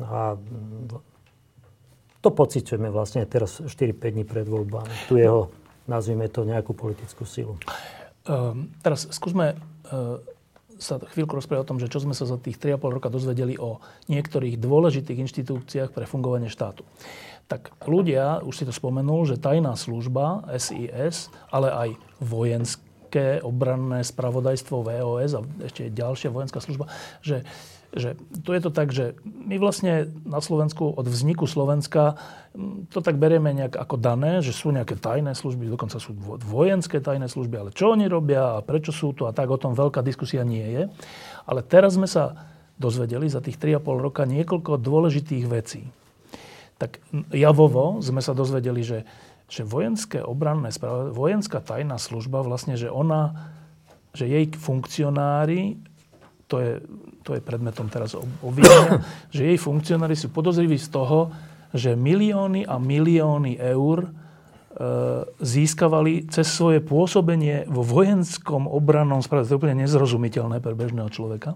A 0.00 0.40
to 2.24 2.28
pociťujeme 2.32 2.88
vlastne 2.88 3.28
teraz 3.28 3.60
4-5 3.60 4.00
dní 4.00 4.24
pred 4.24 4.48
voľbami. 4.48 4.92
Tu 5.12 5.20
jeho 5.20 5.52
nazvime 5.84 6.32
to 6.32 6.48
nejakú 6.48 6.72
politickú 6.72 7.28
silu. 7.28 7.60
Um, 8.24 8.72
teraz 8.80 9.04
skúsme 9.12 9.52
uh, 9.52 10.16
sa 10.80 10.96
chvíľku 10.96 11.36
rozprávať 11.36 11.62
o 11.64 11.68
tom, 11.68 11.80
že 11.80 11.92
čo 11.92 12.00
sme 12.00 12.16
sa 12.16 12.24
za 12.24 12.40
tých 12.40 12.56
3,5 12.56 12.96
roka 12.96 13.12
dozvedeli 13.12 13.60
o 13.60 13.84
niektorých 14.08 14.56
dôležitých 14.56 15.28
inštitúciách 15.28 15.92
pre 15.92 16.08
fungovanie 16.08 16.48
štátu. 16.48 16.88
Tak 17.50 17.82
ľudia, 17.82 18.46
už 18.46 18.54
si 18.54 18.64
to 18.64 18.70
spomenul, 18.70 19.26
že 19.26 19.42
tajná 19.42 19.74
služba 19.74 20.46
SIS, 20.54 21.34
ale 21.50 21.68
aj 21.74 21.88
vojenské 22.22 23.42
obranné 23.42 24.06
spravodajstvo 24.06 24.86
VOS 24.86 25.34
a 25.34 25.42
ešte 25.66 25.90
ďalšia 25.90 26.30
vojenská 26.30 26.62
služba, 26.62 26.86
že 27.18 27.42
že 27.90 28.14
tu 28.46 28.54
je 28.54 28.62
to 28.62 28.70
tak, 28.70 28.94
že 28.94 29.18
my 29.26 29.58
vlastne 29.58 30.14
na 30.22 30.38
Slovensku 30.38 30.94
od 30.94 31.06
vzniku 31.10 31.50
Slovenska 31.50 32.14
to 32.94 33.02
tak 33.02 33.18
berieme 33.18 33.50
nejak 33.50 33.74
ako 33.74 33.98
dané, 33.98 34.42
že 34.46 34.54
sú 34.54 34.70
nejaké 34.70 34.94
tajné 34.94 35.34
služby, 35.34 35.66
dokonca 35.66 35.98
sú 35.98 36.14
vojenské 36.46 37.02
tajné 37.02 37.26
služby, 37.26 37.56
ale 37.58 37.70
čo 37.74 37.90
oni 37.90 38.06
robia 38.06 38.58
a 38.58 38.62
prečo 38.62 38.94
sú 38.94 39.10
tu 39.10 39.26
a 39.26 39.34
tak 39.34 39.50
o 39.50 39.58
tom 39.58 39.74
veľká 39.74 40.06
diskusia 40.06 40.46
nie 40.46 40.66
je. 40.70 40.82
Ale 41.46 41.66
teraz 41.66 41.98
sme 41.98 42.06
sa 42.06 42.54
dozvedeli 42.78 43.26
za 43.26 43.42
tých 43.42 43.58
3,5 43.58 44.06
roka 44.06 44.22
niekoľko 44.22 44.78
dôležitých 44.78 45.44
vecí. 45.50 45.82
Tak 46.80 47.04
javovo 47.28 48.00
sme 48.00 48.24
sa 48.24 48.32
dozvedeli, 48.32 48.80
že, 48.80 49.04
že 49.52 49.68
vojenské 49.68 50.24
obranné 50.24 50.72
vojenská 51.12 51.60
tajná 51.60 52.00
služba 52.00 52.40
vlastne, 52.40 52.80
že 52.80 52.88
ona, 52.88 53.52
že 54.16 54.24
jej 54.24 54.48
funkcionári 54.48 55.76
to 56.50 56.56
je, 56.58 56.72
to 57.22 57.38
je 57.38 57.40
predmetom 57.40 57.86
teraz 57.86 58.18
obvinenia, 58.42 58.98
že 59.34 59.46
jej 59.46 59.58
funkcionári 59.60 60.18
sú 60.18 60.34
podozriví 60.34 60.74
z 60.74 60.90
toho, 60.90 61.30
že 61.70 61.94
milióny 61.94 62.66
a 62.66 62.82
milióny 62.82 63.54
eur 63.62 64.02
e, 64.02 64.08
získavali 65.38 66.26
cez 66.26 66.50
svoje 66.50 66.82
pôsobenie 66.82 67.70
vo 67.70 67.86
vojenskom 67.86 68.66
obrannom 68.66 69.22
sprave. 69.22 69.46
To 69.46 69.54
je 69.54 69.60
úplne 69.62 69.86
nezrozumiteľné 69.86 70.58
pre 70.58 70.74
bežného 70.74 71.06
človeka. 71.14 71.54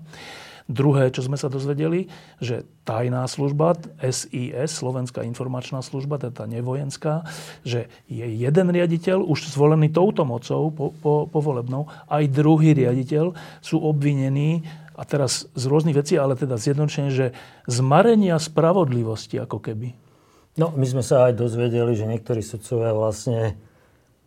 Druhé, 0.65 1.13
čo 1.13 1.21
sme 1.21 1.37
sa 1.37 1.53
dozvedeli, 1.53 2.09
že 2.41 2.65
tajná 2.89 3.29
služba, 3.29 3.77
SIS, 4.01 4.73
Slovenská 4.73 5.21
informačná 5.21 5.85
služba, 5.85 6.17
teda 6.17 6.49
nevojenská, 6.49 7.29
že 7.69 7.93
je 8.09 8.25
jeden 8.25 8.73
riaditeľ, 8.73 9.29
už 9.29 9.53
zvolený 9.53 9.93
touto 9.93 10.25
mocou 10.25 10.73
po, 10.73 10.97
po, 11.05 11.29
povolebnou, 11.29 11.93
aj 12.09 12.33
druhý 12.33 12.73
riaditeľ 12.73 13.37
sú 13.61 13.77
obvinení 13.77 14.65
a 14.97 15.05
teraz 15.05 15.45
z 15.53 15.65
rôznych 15.69 16.01
vecí, 16.01 16.17
ale 16.17 16.33
teda 16.33 16.57
zjednočenie, 16.57 17.13
že 17.13 17.37
zmarenia 17.69 18.41
spravodlivosti 18.41 19.37
ako 19.37 19.61
keby. 19.61 19.93
No, 20.57 20.73
my 20.73 20.87
sme 20.89 21.05
sa 21.05 21.29
aj 21.29 21.45
dozvedeli, 21.45 21.93
že 21.93 22.09
niektorí 22.09 22.41
sudcovia 22.41 22.95
vlastne 22.97 23.59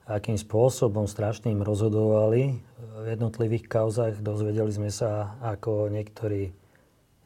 akým 0.07 0.39
spôsobom 0.39 1.03
strašným 1.03 1.59
rozhodovali 1.59 2.63
v 3.03 3.05
jednotlivých 3.05 3.67
kauzach. 3.67 4.15
Dozvedeli 4.23 4.71
sme 4.71 4.87
sa, 4.87 5.35
ako 5.43 5.91
niektorí 5.91 6.55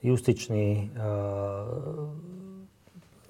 justiční 0.02 0.90
uh, 0.98 1.06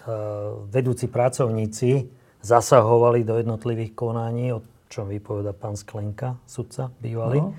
uh, 0.07 0.65
vedúci 0.71 1.11
pracovníci 1.11 2.07
zasahovali 2.39 3.27
do 3.27 3.35
jednotlivých 3.37 3.91
konaní, 3.91 4.55
o 4.55 4.63
čom 4.87 5.11
vypoveda 5.11 5.51
pán 5.51 5.75
Sklenka, 5.75 6.39
sudca 6.47 6.87
bývalý. 7.03 7.43
No 7.43 7.53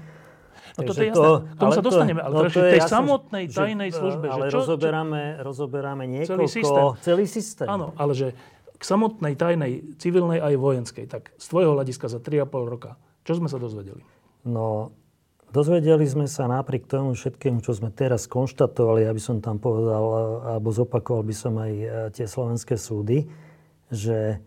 No 0.79 0.89
to 0.89 0.93
je 0.97 1.13
jasné, 1.13 1.21
to, 1.21 1.33
tomu 1.61 1.73
sa 1.77 1.85
dostaneme, 1.85 2.21
ale 2.25 2.33
no, 2.33 2.41
teda, 2.49 2.71
tej 2.73 2.81
jasné, 2.81 2.95
samotnej 2.97 3.45
tajnej 3.53 3.91
že, 3.93 3.97
službe. 4.01 4.27
Ale 4.33 4.45
že 4.49 4.51
čo, 4.57 4.59
rozoberáme, 4.65 5.23
rozoberáme 5.45 6.05
niekoľko, 6.09 6.33
celý 6.33 6.49
systém. 6.49 6.85
celý 7.05 7.25
systém. 7.29 7.69
Áno, 7.69 7.93
ale 8.01 8.13
že 8.17 8.29
k 8.83 8.85
samotnej 8.85 9.39
tajnej, 9.39 9.95
civilnej 10.03 10.43
aj 10.43 10.59
vojenskej, 10.59 11.07
tak 11.07 11.31
z 11.39 11.47
tvojho 11.47 11.79
hľadiska 11.79 12.11
za 12.11 12.19
3,5 12.19 12.51
roka, 12.67 12.99
čo 13.23 13.39
sme 13.39 13.47
sa 13.47 13.63
dozvedeli? 13.63 14.03
No, 14.43 14.91
dozvedeli 15.55 16.03
sme 16.03 16.27
sa 16.27 16.51
napriek 16.51 16.91
tomu 16.91 17.15
všetkému, 17.15 17.63
čo 17.63 17.79
sme 17.79 17.95
teraz 17.95 18.27
konštatovali, 18.27 19.07
aby 19.07 19.23
som 19.23 19.39
tam 19.39 19.63
povedal, 19.63 20.03
alebo 20.43 20.75
zopakoval 20.75 21.23
by 21.23 21.31
som 21.31 21.55
aj 21.63 21.73
e, 21.79 21.87
tie 22.11 22.27
slovenské 22.27 22.75
súdy, 22.75 23.31
že 23.87 24.43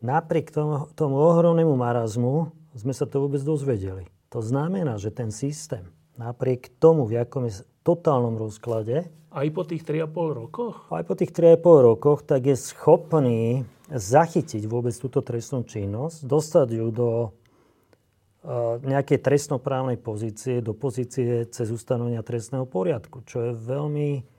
napriek 0.00 0.48
tomu, 0.48 0.88
tomu 0.96 1.20
ohromnému 1.20 1.76
marazmu 1.76 2.48
sme 2.72 2.96
sa 2.96 3.04
to 3.04 3.20
vôbec 3.20 3.44
dozvedeli. 3.44 4.08
To 4.32 4.40
znamená, 4.40 4.96
že 4.96 5.12
ten 5.12 5.28
systém 5.28 5.92
napriek 6.16 6.72
tomu, 6.80 7.04
v 7.04 7.20
akom 7.20 7.44
je 7.52 7.60
totálnom 7.86 8.34
rozklade... 8.34 9.06
Aj 9.36 9.48
po 9.52 9.62
tých 9.68 9.84
3,5 9.84 10.40
rokoch? 10.42 10.74
Aj 10.90 11.04
po 11.06 11.14
tých 11.14 11.30
3,5 11.30 11.88
rokoch, 11.92 12.24
tak 12.24 12.50
je 12.50 12.56
schopný 12.58 13.68
zachytiť 13.92 14.66
vôbec 14.66 14.96
túto 14.96 15.22
trestnú 15.22 15.62
činnosť, 15.62 16.26
dostať 16.26 16.68
ju 16.72 16.86
do 16.90 17.10
uh, 17.22 18.82
nejakej 18.82 19.22
trestnoprávnej 19.22 20.00
pozície, 20.00 20.58
do 20.58 20.74
pozície 20.74 21.46
cez 21.52 21.68
ustanovenia 21.70 22.26
trestného 22.26 22.66
poriadku, 22.66 23.22
čo 23.28 23.46
je 23.46 23.52
veľmi 23.54 24.36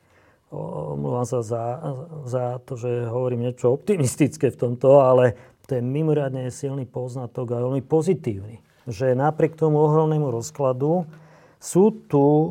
omlúvam 0.52 1.28
sa 1.28 1.44
za, 1.44 1.64
za 2.24 2.64
to, 2.64 2.80
že 2.80 3.12
hovorím 3.12 3.52
niečo 3.52 3.76
optimistické 3.76 4.48
v 4.52 4.60
tomto, 4.60 5.04
ale 5.04 5.36
to 5.68 5.76
je 5.76 5.84
mimoriadne 5.84 6.48
silný 6.48 6.88
poznatok 6.88 7.52
a 7.52 7.64
veľmi 7.68 7.84
pozitívny. 7.84 8.64
Že 8.88 9.20
napriek 9.20 9.60
tomu 9.60 9.84
ohromnému 9.84 10.32
rozkladu 10.32 11.04
sú 11.58 11.94
tu 12.06 12.26
e, 12.26 12.48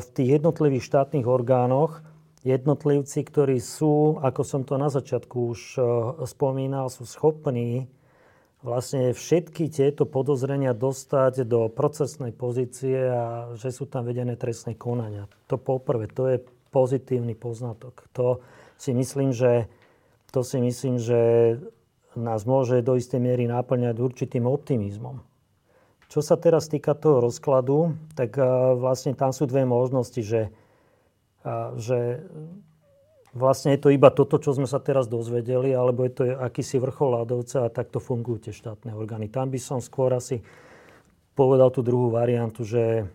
v 0.00 0.06
tých 0.12 0.28
jednotlivých 0.40 0.84
štátnych 0.84 1.26
orgánoch 1.26 2.04
jednotlivci, 2.42 3.22
ktorí 3.22 3.62
sú, 3.62 4.18
ako 4.18 4.42
som 4.42 4.62
to 4.66 4.74
na 4.76 4.90
začiatku 4.90 5.36
už 5.54 5.60
e, 5.76 5.80
spomínal, 6.26 6.90
sú 6.90 7.06
schopní 7.06 7.86
vlastne 8.62 9.10
všetky 9.10 9.70
tieto 9.70 10.06
podozrenia 10.06 10.70
dostať 10.70 11.42
do 11.42 11.66
procesnej 11.66 12.30
pozície 12.30 13.10
a 13.10 13.54
že 13.58 13.74
sú 13.74 13.90
tam 13.90 14.06
vedené 14.06 14.38
trestné 14.38 14.78
konania. 14.78 15.26
To 15.50 15.58
poprvé, 15.58 16.06
to 16.06 16.30
je 16.30 16.38
pozitívny 16.70 17.34
poznatok. 17.34 18.06
To 18.14 18.38
si 18.78 18.94
myslím, 18.94 19.34
že, 19.34 19.66
to 20.30 20.46
si 20.46 20.62
myslím, 20.62 21.02
že 21.02 21.20
nás 22.14 22.46
môže 22.46 22.84
do 22.86 22.94
istej 22.94 23.18
miery 23.18 23.50
náplňať 23.50 23.98
určitým 23.98 24.46
optimizmom. 24.46 25.31
Čo 26.12 26.20
sa 26.20 26.36
teraz 26.36 26.68
týka 26.68 26.92
toho 26.92 27.24
rozkladu, 27.24 27.96
tak 28.12 28.36
vlastne 28.76 29.16
tam 29.16 29.32
sú 29.32 29.48
dve 29.48 29.64
možnosti, 29.64 30.20
že, 30.20 30.52
že 31.80 32.20
vlastne 33.32 33.72
je 33.72 33.80
to 33.80 33.88
iba 33.88 34.12
toto, 34.12 34.36
čo 34.36 34.52
sme 34.52 34.68
sa 34.68 34.76
teraz 34.76 35.08
dozvedeli, 35.08 35.72
alebo 35.72 36.04
je 36.04 36.12
to 36.12 36.22
akýsi 36.36 36.76
vrchol 36.76 37.16
ľadovca 37.16 37.64
a 37.64 37.72
takto 37.72 37.96
fungujú 37.96 38.44
tie 38.44 38.52
štátne 38.52 38.92
orgány. 38.92 39.32
Tam 39.32 39.48
by 39.48 39.56
som 39.56 39.80
skôr 39.80 40.12
asi 40.12 40.44
povedal 41.32 41.72
tú 41.72 41.80
druhú 41.80 42.12
variantu, 42.12 42.68
že 42.68 43.08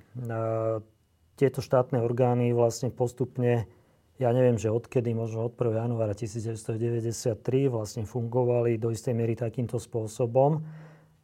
tieto 1.37 1.61
štátne 1.61 2.01
orgány 2.01 2.49
vlastne 2.49 2.89
postupne, 2.89 3.69
ja 4.17 4.33
neviem, 4.33 4.57
že 4.57 4.73
odkedy, 4.73 5.13
možno 5.13 5.45
od 5.45 5.53
1. 5.53 5.85
januára 5.85 6.17
1993 6.17 7.37
vlastne 7.69 8.09
fungovali 8.09 8.81
do 8.81 8.89
istej 8.89 9.13
miery 9.13 9.37
takýmto 9.37 9.77
spôsobom. 9.77 10.65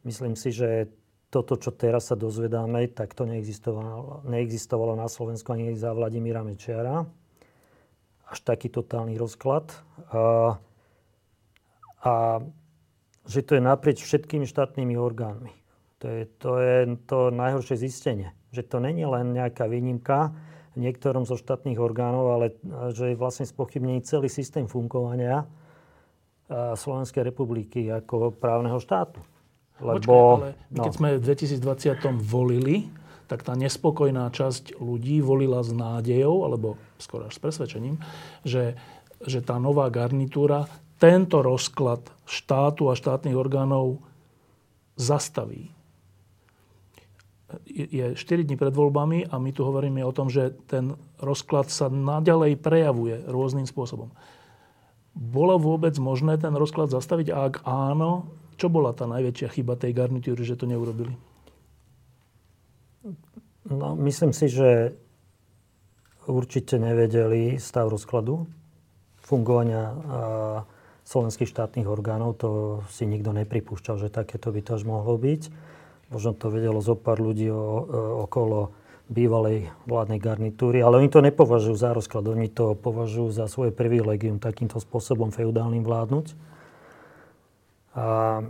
Myslím 0.06 0.38
si, 0.38 0.54
že 0.54 0.86
toto, 1.34 1.58
čo 1.58 1.74
teraz 1.74 2.06
sa 2.06 2.14
dozvedáme, 2.14 2.94
tak 2.94 3.10
to 3.18 3.26
neexistovalo, 3.26 4.22
neexistovalo 4.30 4.94
na 4.94 5.10
Slovensku 5.10 5.50
ani 5.50 5.74
za 5.74 5.90
Vladimíra 5.90 6.46
Mečiara 6.46 7.02
až 8.30 8.38
taký 8.46 8.70
totálny 8.70 9.18
rozklad. 9.18 9.74
A, 10.14 10.54
a 12.06 12.12
že 13.26 13.40
to 13.42 13.58
je 13.58 13.62
naprieč 13.66 14.06
všetkými 14.06 14.46
štátnymi 14.46 14.94
orgánmi. 14.94 15.50
To 15.98 16.06
je, 16.06 16.22
to 16.38 16.50
je 16.62 16.78
to 17.10 17.18
najhoršie 17.34 17.82
zistenie. 17.82 18.30
Že 18.54 18.62
to 18.70 18.76
není 18.78 19.02
len 19.02 19.34
nejaká 19.34 19.66
výnimka 19.66 20.30
v 20.78 20.86
niektorom 20.86 21.26
zo 21.26 21.34
štátnych 21.34 21.82
orgánov, 21.82 22.30
ale 22.30 22.46
že 22.94 23.10
je 23.10 23.18
vlastne 23.18 23.48
spochybnený 23.48 24.06
celý 24.06 24.30
systém 24.30 24.70
fungovania 24.70 25.50
Slovenskej 26.52 27.24
republiky 27.26 27.88
ako 27.90 28.36
právneho 28.36 28.78
štátu. 28.78 29.18
Lebo, 29.82 29.98
Počkaj, 29.98 30.14
ale 30.38 30.50
no. 30.70 30.82
keď 30.86 30.92
sme 30.94 31.08
v 31.18 31.22
2020 31.26 32.22
volili, 32.22 32.86
tak 33.26 33.42
tá 33.42 33.56
nespokojná 33.56 34.28
časť 34.30 34.78
ľudí 34.78 35.18
volila 35.24 35.64
s 35.64 35.72
nádejou, 35.72 36.44
alebo 36.44 36.76
skôr 37.00 37.24
až 37.26 37.34
s 37.34 37.42
presvedčením, 37.42 37.98
že, 38.44 38.76
že 39.24 39.40
tá 39.40 39.56
nová 39.56 39.88
garnitúra 39.88 40.68
tento 41.02 41.42
rozklad 41.42 42.06
štátu 42.28 42.92
a 42.92 42.94
štátnych 42.94 43.34
orgánov 43.34 43.98
zastaví. 44.94 45.74
Je 47.66 48.14
4 48.18 48.46
dní 48.46 48.58
pred 48.58 48.74
voľbami 48.74 49.30
a 49.30 49.38
my 49.38 49.50
tu 49.54 49.62
hovoríme 49.62 50.02
o 50.02 50.14
tom, 50.14 50.30
že 50.30 50.54
ten 50.66 50.94
rozklad 51.22 51.70
sa 51.70 51.86
naďalej 51.86 52.58
prejavuje 52.58 53.26
rôznym 53.26 53.66
spôsobom. 53.66 54.10
Bolo 55.14 55.54
vôbec 55.62 55.94
možné 56.02 56.34
ten 56.34 56.50
rozklad 56.50 56.90
zastaviť? 56.90 57.30
A 57.30 57.38
ak 57.46 57.54
áno, 57.62 58.26
čo 58.54 58.72
bola 58.72 58.94
tá 58.96 59.04
najväčšia 59.06 59.48
chyba 59.54 59.78
tej 59.78 59.92
garnitúry, 59.94 60.42
že 60.46 60.58
to 60.58 60.66
neurobili? 60.68 61.14
No, 63.64 63.96
myslím 63.96 64.36
si, 64.36 64.52
že 64.52 64.92
určite 66.28 66.80
nevedeli 66.80 67.60
stav 67.60 67.88
rozkladu 67.88 68.48
fungovania 69.24 69.92
slovenských 71.04 71.48
štátnych 71.48 71.88
orgánov. 71.88 72.40
To 72.40 72.50
si 72.92 73.04
nikto 73.04 73.32
nepripúšťal, 73.32 74.00
že 74.00 74.12
takéto 74.12 74.52
by 74.52 74.60
to 74.64 74.70
až 74.76 74.82
mohlo 74.88 75.16
byť. 75.16 75.42
Možno 76.12 76.36
to 76.36 76.52
vedelo 76.52 76.80
zo 76.84 76.96
pár 76.96 77.20
ľudí 77.20 77.48
o, 77.48 77.56
o, 77.56 77.60
okolo 78.28 78.76
bývalej 79.08 79.68
vládnej 79.84 80.16
garnitúry, 80.16 80.80
ale 80.80 80.96
oni 80.96 81.12
to 81.12 81.20
nepovažujú 81.20 81.76
za 81.76 81.92
rozklad, 81.92 82.24
oni 82.24 82.48
to 82.48 82.72
považujú 82.72 83.36
za 83.36 83.44
svoje 83.52 83.68
privilegium 83.68 84.40
takýmto 84.40 84.80
spôsobom 84.80 85.28
feudálnym 85.28 85.84
vládnuť. 85.84 86.32
A 87.94 88.42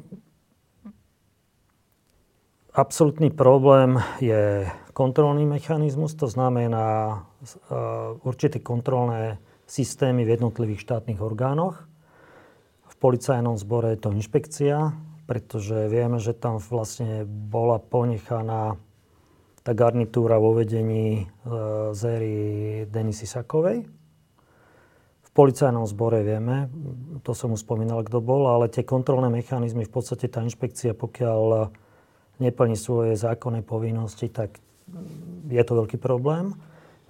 absolútny 2.73 3.29
problém 3.29 4.01
je 4.19 4.65
kontrolný 4.97 5.45
mechanizmus, 5.45 6.17
to 6.17 6.27
znamená 6.27 7.21
uh, 7.21 8.17
určité 8.25 8.65
kontrolné 8.65 9.37
systémy 9.69 10.25
v 10.25 10.41
jednotlivých 10.41 10.81
štátnych 10.81 11.21
orgánoch. 11.21 11.85
V 12.89 12.95
policajnom 12.97 13.61
zbore 13.61 13.93
je 13.95 14.01
to 14.01 14.17
inšpekcia, 14.17 14.97
pretože 15.29 15.93
vieme, 15.93 16.17
že 16.17 16.33
tam 16.33 16.57
vlastne 16.57 17.29
bola 17.29 17.77
ponechaná 17.77 18.81
tá 19.65 19.73
garnitúra 19.73 20.41
vo 20.41 20.57
vedení 20.57 21.25
uh, 21.25 21.93
zéry 21.93 22.85
Denisy 22.89 23.29
Sakovej. 23.29 24.04
Policajnom 25.35 25.83
zbore 25.91 26.23
vieme, 26.23 26.71
to 27.27 27.35
som 27.35 27.51
už 27.51 27.67
spomínal, 27.67 28.07
kto 28.07 28.23
bol, 28.23 28.47
ale 28.47 28.71
tie 28.71 28.87
kontrolné 28.87 29.27
mechanizmy, 29.35 29.83
v 29.83 29.91
podstate 29.91 30.31
tá 30.31 30.39
inšpekcia, 30.47 30.95
pokiaľ 30.95 31.75
neplní 32.39 32.79
svoje 32.79 33.19
zákonné 33.19 33.67
povinnosti, 33.67 34.31
tak 34.31 34.63
je 35.51 35.63
to 35.67 35.73
veľký 35.75 35.99
problém. 35.99 36.55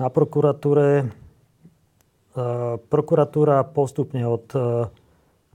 Na 0.01 0.11
prokuratúre, 0.11 0.89
e, 1.05 2.41
prokuratúra 2.79 3.63
postupne 3.63 4.27
od 4.27 4.47
e, 4.53 4.89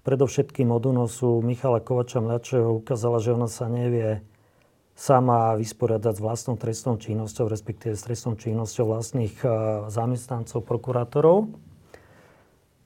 predovšetkým 0.03 0.71
od 0.71 0.83
únosu 0.87 1.43
Michala 1.43 1.83
Kovača 1.83 2.23
mladšieho 2.23 2.79
ukázala, 2.79 3.19
že 3.19 3.35
ona 3.35 3.51
sa 3.51 3.67
nevie 3.67 4.23
sama 4.95 5.55
vysporiadať 5.55 6.13
s 6.19 6.23
vlastnou 6.23 6.55
trestnou 6.59 6.99
činnosťou, 6.99 7.47
respektíve 7.47 7.95
s 7.95 8.03
trestnou 8.03 8.35
činnosťou 8.35 8.95
vlastných 8.95 9.35
e, 9.43 9.47
zamestnancov, 9.91 10.63
prokurátorov. 10.63 11.51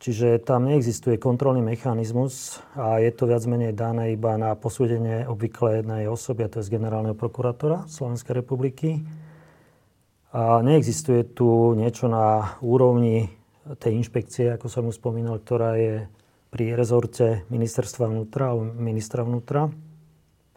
Čiže 0.04 0.44
tam 0.44 0.68
neexistuje 0.68 1.16
kontrolný 1.16 1.64
mechanizmus 1.64 2.60
a 2.76 3.00
je 3.00 3.08
to 3.16 3.24
viac 3.24 3.40
menej 3.48 3.72
dané 3.72 4.12
iba 4.12 4.36
na 4.36 4.52
posúdenie 4.52 5.24
obvykle 5.24 5.80
jednej 5.80 6.12
osoby, 6.12 6.44
a 6.44 6.52
to 6.52 6.60
je 6.60 6.68
z 6.68 6.76
generálneho 6.76 7.16
prokurátora 7.16 7.88
Slovenskej 7.88 8.44
republiky. 8.44 9.00
A 10.36 10.60
neexistuje 10.60 11.24
tu 11.32 11.72
niečo 11.80 12.12
na 12.12 12.60
úrovni 12.60 13.32
tej 13.80 13.96
inšpekcie, 14.04 14.52
ako 14.52 14.68
som 14.68 14.92
už 14.92 15.00
spomínal, 15.00 15.40
ktorá 15.40 15.80
je 15.80 16.12
pri 16.52 16.76
rezorte 16.76 17.48
ministerstva 17.48 18.12
vnútra, 18.12 18.52
ministra 18.60 19.24
vnútra, 19.24 19.72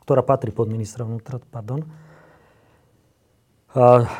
ktorá 0.02 0.26
patrí 0.26 0.50
pod 0.50 0.66
ministra 0.66 1.06
vnútra, 1.06 1.38
pardon. 1.38 1.86
A 3.78 4.10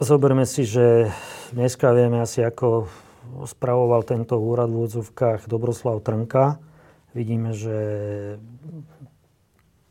zoberme 0.00 0.48
si, 0.48 0.64
že 0.64 1.12
dneska 1.52 1.92
vieme 1.92 2.24
asi, 2.24 2.40
ako 2.40 2.88
spravoval 3.42 4.06
tento 4.06 4.38
úrad 4.38 4.70
v 4.70 4.86
úvodzovkách 4.86 5.50
Dobroslav 5.50 5.98
Trnka. 6.06 6.62
Vidíme, 7.10 7.50
že 7.50 7.78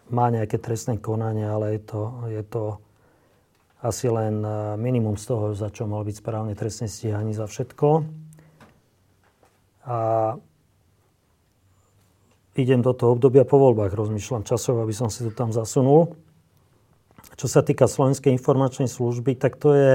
má 0.08 0.32
nejaké 0.32 0.60
trestné 0.60 1.00
konanie, 1.00 1.44
ale 1.44 1.76
je 1.76 1.82
to, 1.84 2.02
je 2.32 2.44
to 2.48 2.64
asi 3.84 4.08
len 4.08 4.40
e, 4.40 4.80
minimum 4.80 5.20
z 5.20 5.26
toho, 5.28 5.46
za 5.52 5.68
čo 5.68 5.84
mal 5.84 6.08
byť 6.08 6.16
správne 6.24 6.54
trestne 6.56 6.88
stíhaný 6.88 7.36
za 7.36 7.48
všetko. 7.52 8.08
A 9.84 9.98
idem 12.56 12.80
do 12.80 12.96
toho 12.96 13.20
obdobia 13.20 13.44
po 13.44 13.60
voľbách, 13.60 13.92
rozmýšľam 13.92 14.48
časov, 14.48 14.80
aby 14.80 14.96
som 14.96 15.12
si 15.12 15.28
to 15.28 15.32
tam 15.36 15.52
zasunul. 15.52 16.16
Čo 17.36 17.48
sa 17.52 17.60
týka 17.60 17.90
Slovenskej 17.90 18.32
informačnej 18.32 18.88
služby, 18.88 19.36
tak 19.36 19.60
to 19.60 19.76
je, 19.76 19.94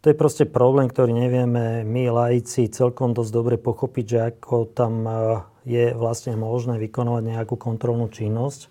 to 0.00 0.12
je 0.12 0.16
proste 0.16 0.44
problém, 0.46 0.86
ktorý 0.86 1.10
nevieme 1.10 1.82
my, 1.82 2.04
laici, 2.12 2.68
celkom 2.70 3.16
dosť 3.16 3.30
dobre 3.32 3.54
pochopiť, 3.56 4.04
že 4.06 4.18
ako 4.34 4.68
tam 4.70 4.92
e, 5.02 5.12
je 5.66 5.84
vlastne 5.96 6.38
možné 6.38 6.78
vykonovať 6.78 7.22
nejakú 7.26 7.58
kontrolnú 7.58 8.06
činnosť. 8.12 8.70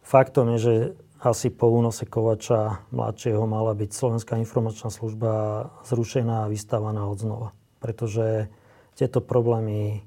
Faktom 0.00 0.56
je, 0.56 0.58
že 0.58 0.74
asi 1.20 1.52
po 1.52 1.68
únose 1.68 2.08
Kovača 2.08 2.88
mladšieho 2.96 3.44
mala 3.44 3.76
byť 3.76 3.90
Slovenská 3.92 4.40
informačná 4.40 4.88
služba 4.88 5.68
zrušená 5.84 6.48
a 6.48 6.50
vystávaná 6.50 7.04
od 7.04 7.20
znova. 7.20 7.48
Pretože 7.76 8.48
tieto 8.96 9.20
problémy, 9.20 10.00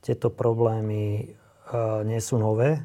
tieto 0.00 0.32
problémy 0.32 1.28
uh, 1.28 2.00
nie 2.08 2.16
sú 2.24 2.40
nové. 2.40 2.80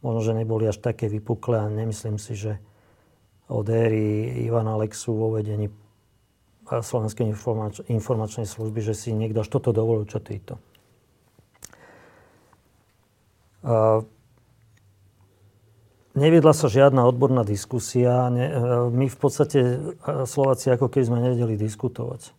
Možno, 0.00 0.24
že 0.24 0.32
neboli 0.32 0.64
až 0.64 0.80
také 0.80 1.12
vypuklé 1.12 1.60
a 1.60 1.68
nemyslím 1.68 2.16
si, 2.16 2.32
že 2.32 2.56
od 3.52 3.68
éry 3.68 4.40
Ivana 4.48 4.80
Lexu 4.80 5.12
vo 5.12 5.36
vedení 5.36 5.68
Slovenskej 6.68 7.32
informač- 7.32 7.84
informačnej 7.88 8.44
služby, 8.44 8.84
že 8.84 8.94
si 8.94 9.16
niekto 9.16 9.40
až 9.40 9.48
toto 9.48 9.72
dovolil, 9.72 10.04
čo 10.04 10.20
týto. 10.20 10.60
Uh, 13.64 14.06
neviedla 16.14 16.54
sa 16.54 16.70
žiadna 16.70 17.06
odborná 17.08 17.42
diskusia. 17.42 18.30
Ne, 18.30 18.46
my 18.90 19.06
v 19.10 19.18
podstate 19.18 19.58
Slováci 20.26 20.70
ako 20.70 20.92
keby 20.92 21.04
sme 21.06 21.24
nevedeli 21.24 21.54
diskutovať. 21.58 22.34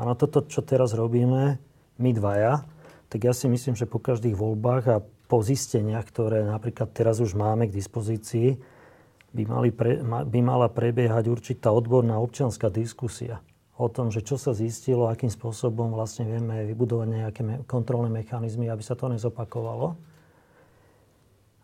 Áno, 0.00 0.16
toto, 0.16 0.42
čo 0.48 0.64
teraz 0.64 0.96
robíme, 0.96 1.60
my 2.00 2.10
dvaja, 2.16 2.64
tak 3.12 3.28
ja 3.28 3.36
si 3.36 3.44
myslím, 3.46 3.76
že 3.76 3.84
po 3.84 4.00
každých 4.00 4.34
voľbách 4.34 4.84
a 4.88 5.04
po 5.28 5.44
zisteniach, 5.44 6.08
ktoré 6.08 6.44
napríklad 6.48 6.92
teraz 6.96 7.20
už 7.20 7.36
máme 7.36 7.68
k 7.68 7.76
dispozícii, 7.76 8.56
by, 9.32 9.42
mali 9.48 9.70
pre, 9.72 10.00
by 10.04 10.40
mala 10.44 10.68
prebiehať 10.68 11.24
určitá 11.28 11.72
odborná 11.72 12.20
občianská 12.20 12.68
diskusia 12.68 13.40
o 13.82 13.88
tom, 13.88 14.12
že 14.12 14.22
čo 14.22 14.38
sa 14.38 14.54
zistilo, 14.54 15.08
akým 15.10 15.32
spôsobom 15.32 15.90
vlastne 15.90 16.28
vieme 16.28 16.68
vybudovať 16.70 17.08
nejaké 17.08 17.42
kontrolné 17.66 18.12
mechanizmy, 18.12 18.70
aby 18.70 18.84
sa 18.84 18.94
to 18.94 19.10
nezopakovalo. 19.10 19.98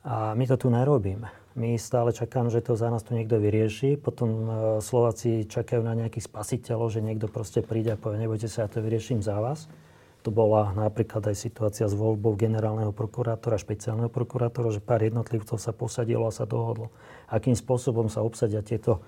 A 0.08 0.32
my 0.32 0.44
to 0.48 0.56
tu 0.56 0.72
nerobíme. 0.72 1.28
My 1.58 1.74
stále 1.76 2.14
čakáme, 2.14 2.48
že 2.48 2.64
to 2.64 2.78
za 2.78 2.88
nás 2.88 3.04
tu 3.04 3.12
niekto 3.12 3.36
vyrieši. 3.36 3.98
Potom 3.98 4.30
e, 4.30 4.50
Slováci 4.78 5.44
čakajú 5.44 5.82
na 5.82 5.92
nejakých 5.92 6.30
spasiteľov, 6.30 6.94
že 6.94 7.04
niekto 7.04 7.26
proste 7.28 7.60
príde 7.60 7.92
a 7.92 8.00
povie, 8.00 8.22
nebojte 8.22 8.46
sa, 8.46 8.64
ja 8.64 8.70
to 8.70 8.80
vyrieším 8.80 9.20
za 9.20 9.36
vás. 9.42 9.66
To 10.28 10.36
bola 10.36 10.76
napríklad 10.76 11.24
aj 11.24 11.40
situácia 11.40 11.88
s 11.88 11.96
voľbou 11.96 12.36
generálneho 12.36 12.92
prokurátora, 12.92 13.56
špeciálneho 13.56 14.12
prokurátora, 14.12 14.76
že 14.76 14.84
pár 14.84 15.00
jednotlivcov 15.00 15.56
sa 15.56 15.72
posadilo 15.72 16.28
a 16.28 16.36
sa 16.36 16.44
dohodlo, 16.44 16.92
akým 17.32 17.56
spôsobom 17.56 18.12
sa 18.12 18.20
obsadia 18.20 18.60
tieto 18.60 19.00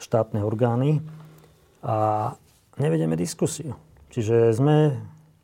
štátne 0.00 0.40
orgány. 0.40 1.04
A 1.84 2.32
nevedieme 2.80 3.12
diskusiu. 3.12 3.76
Čiže 4.08 4.56
sme 4.56 4.96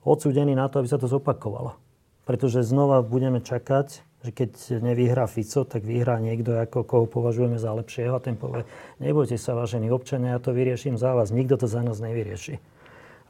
odsúdení 0.09 0.57
na 0.57 0.73
to, 0.73 0.81
aby 0.81 0.89
sa 0.89 0.97
to 0.97 1.05
zopakovalo. 1.05 1.77
Pretože 2.25 2.65
znova 2.65 3.05
budeme 3.05 3.45
čakať, 3.45 4.01
že 4.25 4.31
keď 4.33 4.81
nevyhrá 4.81 5.29
Fico, 5.29 5.69
tak 5.69 5.85
vyhrá 5.85 6.17
niekto, 6.17 6.57
ako 6.57 6.89
koho 6.89 7.05
považujeme 7.05 7.61
za 7.61 7.77
lepšieho 7.77 8.17
a 8.17 8.25
ten 8.25 8.41
povie, 8.41 8.65
nebojte 9.05 9.37
sa, 9.37 9.53
vážení 9.53 9.93
občania, 9.93 10.33
ja 10.33 10.41
to 10.41 10.57
vyrieším 10.57 10.97
za 10.97 11.13
vás. 11.13 11.29
Nikto 11.29 11.61
to 11.61 11.69
za 11.69 11.85
nás 11.85 12.01
nevyrieši. 12.01 12.57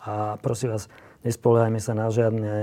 A 0.07 0.39
prosím 0.39 0.79
vás, 0.79 0.87
nespoliehajme 1.25 1.81
sa 1.83 1.93
na 1.93 2.09
žiadne 2.09 2.55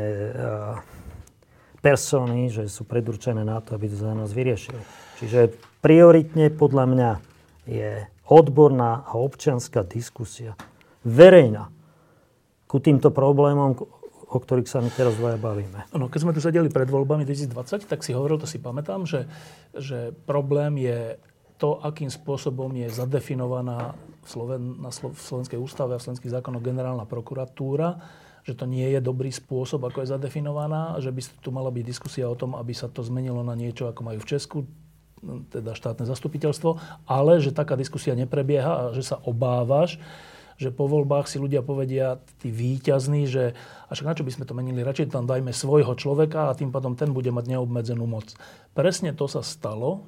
persony, 1.82 2.50
že 2.50 2.68
sú 2.68 2.84
predurčené 2.84 3.46
na 3.46 3.62
to, 3.62 3.78
aby 3.78 3.88
to 3.88 3.98
za 3.98 4.12
nás 4.12 4.34
vyriešili. 4.34 4.82
Čiže 5.22 5.54
prioritne 5.80 6.50
podľa 6.50 6.86
mňa 6.90 7.12
je 7.70 7.92
odborná 8.28 9.08
a 9.08 9.16
občianská 9.16 9.88
diskusia. 9.88 10.58
Verejná. 11.08 11.72
Ku 12.68 12.84
týmto 12.84 13.16
problémom, 13.16 13.80
o 14.28 14.38
ktorých 14.38 14.68
sa 14.68 14.84
my 14.84 14.92
teraz 14.92 15.16
dvaja 15.16 15.40
bavíme. 15.40 15.88
No, 15.96 16.12
keď 16.12 16.20
sme 16.20 16.36
tu 16.36 16.44
sedeli 16.44 16.68
pred 16.68 16.92
voľbami 16.92 17.24
2020, 17.24 17.88
tak 17.88 18.04
si 18.04 18.12
hovoril, 18.12 18.36
to 18.36 18.50
si 18.50 18.60
pamätám, 18.60 19.08
že, 19.08 19.24
že 19.72 20.12
problém 20.28 20.84
je 20.84 21.16
to, 21.56 21.80
akým 21.80 22.12
spôsobom 22.12 22.70
je 22.76 22.92
zadefinovaná 22.92 23.96
Sloven, 24.28 24.84
na 24.84 24.92
Slo, 24.92 25.16
v 25.16 25.22
Slovenskej 25.24 25.56
ústave 25.56 25.96
a 25.96 26.00
v 26.00 26.06
Slovenských 26.12 26.36
zákonoch 26.36 26.62
generálna 26.62 27.08
prokuratúra 27.08 27.98
že 28.48 28.56
to 28.56 28.64
nie 28.64 28.88
je 28.96 29.04
dobrý 29.04 29.28
spôsob, 29.28 29.84
ako 29.84 30.08
je 30.08 30.16
zadefinovaná, 30.16 30.96
že 31.04 31.12
by 31.12 31.20
tu 31.44 31.52
mala 31.52 31.68
byť 31.68 31.84
diskusia 31.84 32.32
o 32.32 32.40
tom, 32.40 32.56
aby 32.56 32.72
sa 32.72 32.88
to 32.88 33.04
zmenilo 33.04 33.44
na 33.44 33.60
niečo, 33.60 33.92
ako 33.92 34.08
majú 34.08 34.24
v 34.24 34.30
Česku, 34.32 34.64
teda 35.52 35.76
štátne 35.76 36.08
zastupiteľstvo, 36.08 37.04
ale 37.04 37.44
že 37.44 37.52
taká 37.52 37.76
diskusia 37.76 38.16
neprebieha 38.16 38.72
a 38.72 38.84
že 38.96 39.04
sa 39.04 39.20
obávaš, 39.28 40.00
že 40.56 40.72
po 40.72 40.88
voľbách 40.88 41.28
si 41.28 41.44
ľudia 41.44 41.60
povedia, 41.60 42.24
tí 42.40 42.48
výťazní, 42.50 43.28
že 43.28 43.52
a 43.86 43.92
však 43.92 44.08
na 44.08 44.16
čo 44.16 44.24
by 44.24 44.32
sme 44.32 44.48
to 44.48 44.56
menili, 44.56 44.80
radšej 44.80 45.12
tam 45.12 45.28
dajme 45.28 45.52
svojho 45.52 45.92
človeka 46.00 46.48
a 46.48 46.56
tým 46.58 46.72
pádom 46.72 46.96
ten 46.96 47.12
bude 47.12 47.30
mať 47.30 47.52
neobmedzenú 47.52 48.08
moc. 48.08 48.32
Presne 48.72 49.12
to 49.12 49.28
sa 49.28 49.44
stalo 49.44 50.08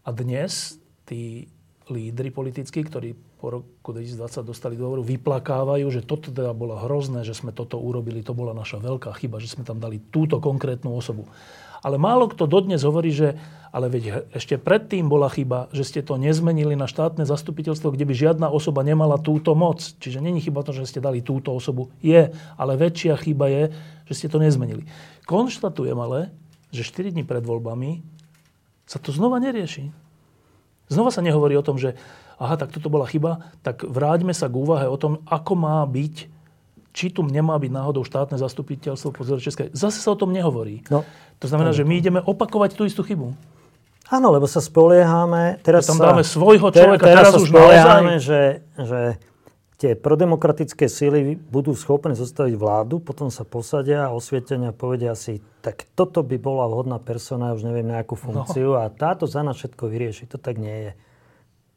a 0.00 0.10
dnes 0.16 0.80
tí 1.04 1.52
lídry 1.92 2.32
politickí, 2.32 2.80
ktorí 2.88 3.27
po 3.38 3.54
roku 3.54 3.94
2020 3.94 4.42
dostali 4.42 4.74
dôveru, 4.74 5.06
vyplakávajú, 5.06 5.86
že 5.94 6.02
toto 6.02 6.34
teda 6.34 6.50
bolo 6.50 6.74
hrozné, 6.74 7.22
že 7.22 7.38
sme 7.38 7.54
toto 7.54 7.78
urobili, 7.78 8.26
to 8.26 8.34
bola 8.34 8.50
naša 8.50 8.82
veľká 8.82 9.14
chyba, 9.14 9.38
že 9.38 9.54
sme 9.54 9.62
tam 9.62 9.78
dali 9.78 10.02
túto 10.10 10.42
konkrétnu 10.42 10.90
osobu. 10.90 11.30
Ale 11.78 11.94
málo 11.94 12.26
kto 12.26 12.50
dodnes 12.50 12.82
hovorí, 12.82 13.14
že 13.14 13.38
ale 13.70 13.86
veď 13.92 14.34
ešte 14.34 14.58
predtým 14.58 15.06
bola 15.06 15.30
chyba, 15.30 15.70
že 15.70 15.86
ste 15.86 16.00
to 16.02 16.18
nezmenili 16.18 16.74
na 16.74 16.90
štátne 16.90 17.22
zastupiteľstvo, 17.22 17.94
kde 17.94 18.08
by 18.08 18.14
žiadna 18.16 18.46
osoba 18.50 18.82
nemala 18.82 19.20
túto 19.20 19.52
moc. 19.52 19.78
Čiže 20.02 20.24
není 20.24 20.40
chyba 20.40 20.64
to, 20.64 20.72
že 20.74 20.88
ste 20.88 21.04
dali 21.04 21.20
túto 21.20 21.52
osobu. 21.52 21.92
Je, 22.00 22.32
ale 22.58 22.72
väčšia 22.74 23.14
chyba 23.20 23.46
je, 23.52 23.62
že 24.10 24.16
ste 24.16 24.26
to 24.32 24.40
nezmenili. 24.40 24.88
Konštatujem 25.28 26.00
ale, 26.00 26.32
že 26.72 26.82
4 26.82 27.12
dní 27.12 27.22
pred 27.28 27.44
voľbami 27.44 28.02
sa 28.88 28.96
to 28.96 29.12
znova 29.12 29.36
nerieši. 29.36 30.07
Znova 30.88 31.12
sa 31.12 31.20
nehovorí 31.20 31.54
o 31.54 31.64
tom, 31.64 31.76
že 31.76 31.94
aha, 32.40 32.56
tak 32.56 32.72
toto 32.72 32.88
bola 32.88 33.04
chyba, 33.04 33.52
tak 33.60 33.84
vráťme 33.84 34.32
sa 34.32 34.48
k 34.48 34.58
úvahe 34.58 34.86
o 34.88 34.96
tom, 34.96 35.20
ako 35.28 35.52
má 35.54 35.84
byť, 35.84 36.16
či 36.96 37.06
tu 37.12 37.22
nemá 37.22 37.54
byť 37.60 37.70
náhodou 37.70 38.02
štátne 38.02 38.40
zastupiteľstvo 38.40 39.12
pozoru 39.12 39.38
Českej. 39.38 39.70
Zase 39.76 40.00
sa 40.00 40.14
o 40.14 40.18
tom 40.18 40.32
nehovorí. 40.32 40.82
No, 40.88 41.04
to 41.38 41.46
znamená, 41.46 41.70
že 41.76 41.86
my 41.86 41.94
ideme 41.94 42.20
opakovať 42.24 42.74
tú 42.74 42.82
istú 42.88 43.04
chybu. 43.04 43.36
Áno, 44.08 44.32
lebo 44.32 44.48
sa 44.48 44.64
spoliehame... 44.64 45.60
Teraz 45.60 45.84
tam 45.84 46.00
dáme 46.00 46.24
svojho 46.24 46.72
človeka, 46.72 47.04
teraz, 47.04 47.28
teraz 47.28 47.44
už 47.44 47.52
spoliehame, 47.52 48.16
naozaj... 48.16 48.24
že, 48.24 48.40
že 48.80 49.00
tie 49.78 49.94
prodemokratické 49.94 50.90
síly 50.90 51.38
budú 51.38 51.70
schopné 51.78 52.18
zostaviť 52.18 52.58
vládu, 52.58 52.98
potom 52.98 53.30
sa 53.30 53.46
posadia 53.46 54.10
a 54.10 54.14
osvietenia 54.14 54.74
povedia 54.74 55.14
si, 55.14 55.38
tak 55.62 55.86
toto 55.94 56.26
by 56.26 56.34
bola 56.34 56.66
vhodná 56.66 56.98
persona, 56.98 57.54
už 57.54 57.62
neviem 57.62 57.86
na 57.86 58.02
akú 58.02 58.18
no. 58.18 58.22
funkciu 58.26 58.74
no. 58.74 58.82
a 58.82 58.90
táto 58.90 59.30
za 59.30 59.46
nás 59.46 59.54
všetko 59.54 59.86
vyrieši. 59.86 60.26
To 60.34 60.38
tak 60.42 60.58
nie 60.58 60.90
je. 60.90 60.92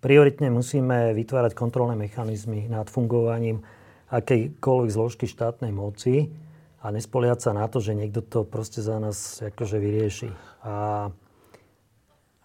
Prioritne 0.02 0.50
musíme 0.50 1.14
vytvárať 1.14 1.54
kontrolné 1.54 1.94
mechanizmy 1.94 2.66
nad 2.66 2.90
fungovaním 2.90 3.62
akejkoľvek 4.10 4.90
zložky 4.90 5.30
štátnej 5.30 5.70
moci 5.70 6.34
a 6.82 6.90
nespoliať 6.90 7.46
sa 7.46 7.52
na 7.54 7.70
to, 7.70 7.78
že 7.78 7.94
niekto 7.94 8.26
to 8.26 8.42
proste 8.42 8.82
za 8.82 8.98
nás 8.98 9.46
akože 9.46 9.78
vyrieši. 9.78 10.30
A, 10.66 10.74
a 10.74 11.31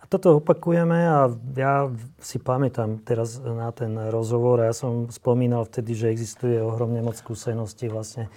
toto 0.07 0.39
opakujeme 0.39 0.99
a 1.07 1.31
ja 1.59 1.91
si 2.23 2.39
pamätám 2.39 3.03
teraz 3.03 3.43
na 3.43 3.71
ten 3.75 3.95
rozhovor 4.11 4.63
ja 4.63 4.75
som 4.75 5.11
spomínal 5.11 5.67
vtedy, 5.67 5.99
že 5.99 6.13
existuje 6.15 6.63
ohromne 6.63 7.03
moc 7.03 7.19
skúseností 7.19 7.91
vlastne 7.91 8.31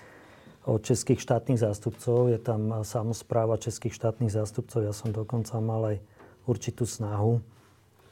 od 0.69 0.81
českých 0.85 1.21
štátnych 1.23 1.61
zástupcov. 1.61 2.29
Je 2.29 2.37
tam 2.37 2.85
samozpráva 2.85 3.57
českých 3.57 3.95
štátnych 3.97 4.29
zástupcov. 4.29 4.85
Ja 4.85 4.93
som 4.93 5.09
dokonca 5.09 5.57
mal 5.57 5.95
aj 5.95 5.97
určitú 6.45 6.85
snahu 6.85 7.41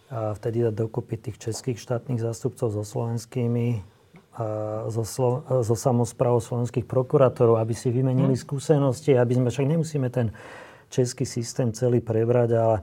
a 0.07 0.31
vtedy 0.33 0.63
dať 0.63 0.73
dokopy 0.73 1.19
tých 1.19 1.37
českých 1.37 1.83
štátnych 1.83 2.23
zástupcov 2.23 2.71
so 2.71 2.83
slovenskými 2.87 3.83
a 4.37 4.45
so, 4.87 5.01
Slo- 5.01 5.41
so 5.65 5.73
samozprávou 5.73 6.37
slovenských 6.37 6.85
prokurátorov, 6.85 7.57
aby 7.57 7.73
si 7.73 7.89
vymenili 7.89 8.37
hmm. 8.37 8.45
skúsenosti, 8.45 9.17
aby 9.17 9.33
sme, 9.33 9.49
však 9.49 9.65
nemusíme 9.65 10.07
ten 10.13 10.29
český 10.93 11.25
systém 11.25 11.73
celý 11.73 11.99
prebrať, 11.99 12.49
ale 12.53 12.77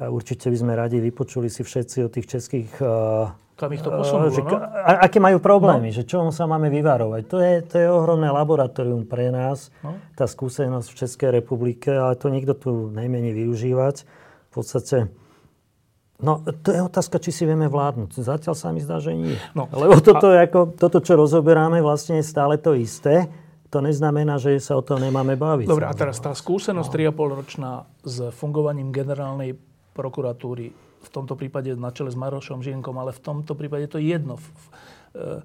určite 0.00 0.52
by 0.52 0.56
sme 0.56 0.72
radi 0.76 1.00
vypočuli 1.00 1.48
si 1.48 1.64
všetci 1.64 1.96
o 2.04 2.08
tých 2.12 2.26
českých 2.38 2.70
kam 3.56 3.72
ich 3.72 3.80
to 3.80 3.88
posunulo, 3.88 4.28
že, 4.28 4.44
no? 4.44 4.60
Aké 4.84 5.16
majú 5.16 5.40
problémy, 5.40 5.88
no. 5.88 5.96
že 5.96 6.04
čo 6.04 6.28
sa 6.28 6.44
máme 6.44 6.68
vyvarovať. 6.68 7.22
To 7.24 7.36
je, 7.40 7.52
to 7.64 7.74
je 7.80 7.88
ohromné 7.88 8.28
laboratórium 8.28 9.08
pre 9.08 9.32
nás, 9.32 9.72
no. 9.80 9.96
tá 10.12 10.28
skúsenosť 10.28 10.88
v 10.92 10.98
Českej 11.00 11.30
republike, 11.40 11.88
ale 11.88 12.20
to 12.20 12.28
nikto 12.28 12.52
tu 12.52 12.92
najmenej 12.92 13.32
využívať. 13.32 14.04
V 14.04 14.50
podstate 14.52 15.08
No, 16.16 16.40
to 16.40 16.72
je 16.72 16.80
otázka, 16.80 17.20
či 17.20 17.28
si 17.28 17.44
vieme 17.44 17.68
vládnuť. 17.68 18.24
Zatiaľ 18.24 18.56
sa 18.56 18.72
mi 18.72 18.80
zdá, 18.80 18.96
že 19.04 19.12
nie. 19.12 19.36
No, 19.52 19.68
Lebo 19.68 20.00
toto, 20.00 20.32
a... 20.32 20.48
ako, 20.48 20.72
toto, 20.72 21.04
čo 21.04 21.12
rozoberáme, 21.12 21.84
vlastne 21.84 22.24
je 22.24 22.24
stále 22.24 22.56
to 22.56 22.72
isté. 22.72 23.28
To 23.68 23.84
neznamená, 23.84 24.40
že 24.40 24.56
sa 24.56 24.80
o 24.80 24.82
tom 24.84 24.96
nemáme 24.96 25.36
baviť. 25.36 25.68
Dobre, 25.68 25.84
a 25.84 25.92
teraz 25.92 26.16
tá 26.16 26.32
skúsenosť 26.32 26.88
no. 26.88 27.12
3,5 27.12 27.38
ročná 27.44 27.72
s 28.00 28.32
fungovaním 28.32 28.96
generálnej 28.96 29.60
prokuratúry, 29.96 30.76
v 30.76 31.08
tomto 31.08 31.32
prípade 31.32 31.72
na 31.72 31.88
čele 31.88 32.12
s 32.12 32.18
Marošom 32.18 32.60
Žienkom, 32.60 32.92
ale 33.00 33.16
v 33.16 33.24
tomto 33.24 33.56
prípade 33.56 33.88
to 33.88 33.96
je 33.96 34.12
jedno. 34.12 34.36
E, 34.36 35.40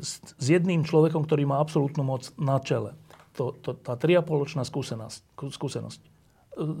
s 0.00 0.46
jedným 0.46 0.86
človekom, 0.86 1.28
ktorý 1.28 1.44
má 1.44 1.60
absolútnu 1.60 2.00
moc 2.00 2.32
na 2.40 2.56
čele. 2.62 2.96
To, 3.36 3.52
to, 3.52 3.76
tá 3.76 3.98
3,5 3.98 4.40
ročná 4.40 4.62
skúsenosť, 4.64 5.20
skúsenosť 5.36 6.00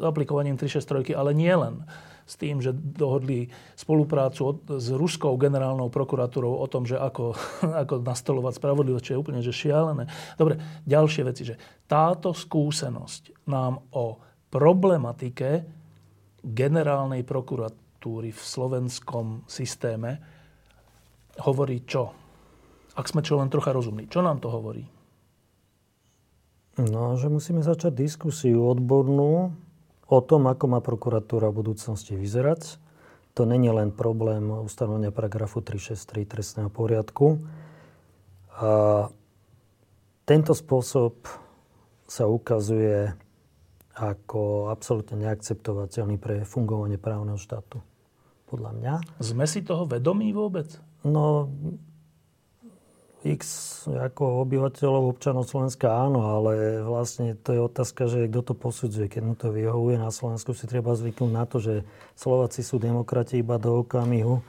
aplikovaním 0.02 0.58
363, 0.58 1.14
ale 1.14 1.30
nie 1.32 1.52
len 1.52 1.86
s 2.26 2.38
tým, 2.38 2.62
že 2.62 2.70
dohodli 2.74 3.50
spoluprácu 3.74 4.62
s 4.78 4.94
ruskou 4.94 5.34
generálnou 5.34 5.90
prokuratúrou 5.90 6.62
o 6.62 6.66
tom, 6.70 6.86
že 6.86 6.94
ako, 6.94 7.34
ako 7.86 7.94
nastolovať 8.06 8.58
spravodlivosť, 8.58 9.04
čo 9.04 9.12
je 9.14 9.20
úplne 9.20 9.40
že 9.42 9.54
šialené. 9.54 10.06
Dobre, 10.38 10.58
ďalšie 10.86 11.22
veci, 11.26 11.42
že 11.42 11.58
táto 11.90 12.30
skúsenosť 12.30 13.46
nám 13.50 13.82
o 13.94 14.22
problematike 14.50 15.79
generálnej 16.40 17.24
prokuratúry 17.24 18.32
v 18.32 18.42
slovenskom 18.42 19.44
systéme 19.48 20.18
hovorí 21.40 21.84
čo? 21.84 22.20
ak 23.00 23.06
sme 23.08 23.24
čo 23.24 23.38
len 23.38 23.48
trocha 23.48 23.72
rozumní. 23.72 24.10
Čo 24.10 24.20
nám 24.20 24.44
to 24.44 24.52
hovorí? 24.52 24.84
No, 26.80 27.16
že 27.16 27.32
musíme 27.32 27.64
začať 27.64 27.96
diskusiu 27.96 28.64
odbornú 28.68 29.52
o 30.10 30.18
tom, 30.24 30.48
ako 30.48 30.64
má 30.68 30.80
prokuratúra 30.84 31.48
v 31.48 31.64
budúcnosti 31.64 32.16
vyzerať. 32.16 32.80
To 33.38 33.46
není 33.46 33.70
len 33.70 33.94
problém 33.94 34.50
ustanovenia 34.50 35.14
paragrafu 35.14 35.62
363 35.62 36.26
trestného 36.26 36.70
poriadku. 36.72 37.40
A 38.58 39.06
tento 40.26 40.52
spôsob 40.52 41.24
sa 42.10 42.26
ukazuje 42.26 43.14
ako 44.00 44.72
absolútne 44.72 45.28
neakceptovateľný 45.28 46.16
pre 46.16 46.48
fungovanie 46.48 46.96
právneho 46.96 47.36
štátu. 47.36 47.84
Podľa 48.48 48.72
mňa. 48.74 48.94
Sme 49.20 49.44
si 49.44 49.60
toho 49.60 49.84
vedomí 49.86 50.32
vôbec? 50.32 50.66
No, 51.04 51.52
X 53.20 53.40
ako 53.84 54.48
obyvateľov 54.48 55.12
občanov 55.12 55.44
Slovenska 55.44 55.92
áno, 55.92 56.24
ale 56.40 56.80
vlastne 56.80 57.36
to 57.36 57.52
je 57.52 57.60
otázka, 57.60 58.08
že 58.08 58.32
kto 58.32 58.52
to 58.52 58.54
posudzuje. 58.56 59.12
Keď 59.12 59.22
mu 59.22 59.36
to 59.36 59.52
vyhovuje 59.52 60.00
na 60.00 60.08
Slovensku, 60.08 60.56
si 60.56 60.64
treba 60.64 60.96
zvyknúť 60.96 61.30
na 61.30 61.44
to, 61.44 61.60
že 61.60 61.84
Slováci 62.16 62.64
sú 62.64 62.80
demokrati 62.80 63.44
iba 63.44 63.60
do 63.60 63.84
okamihu, 63.84 64.40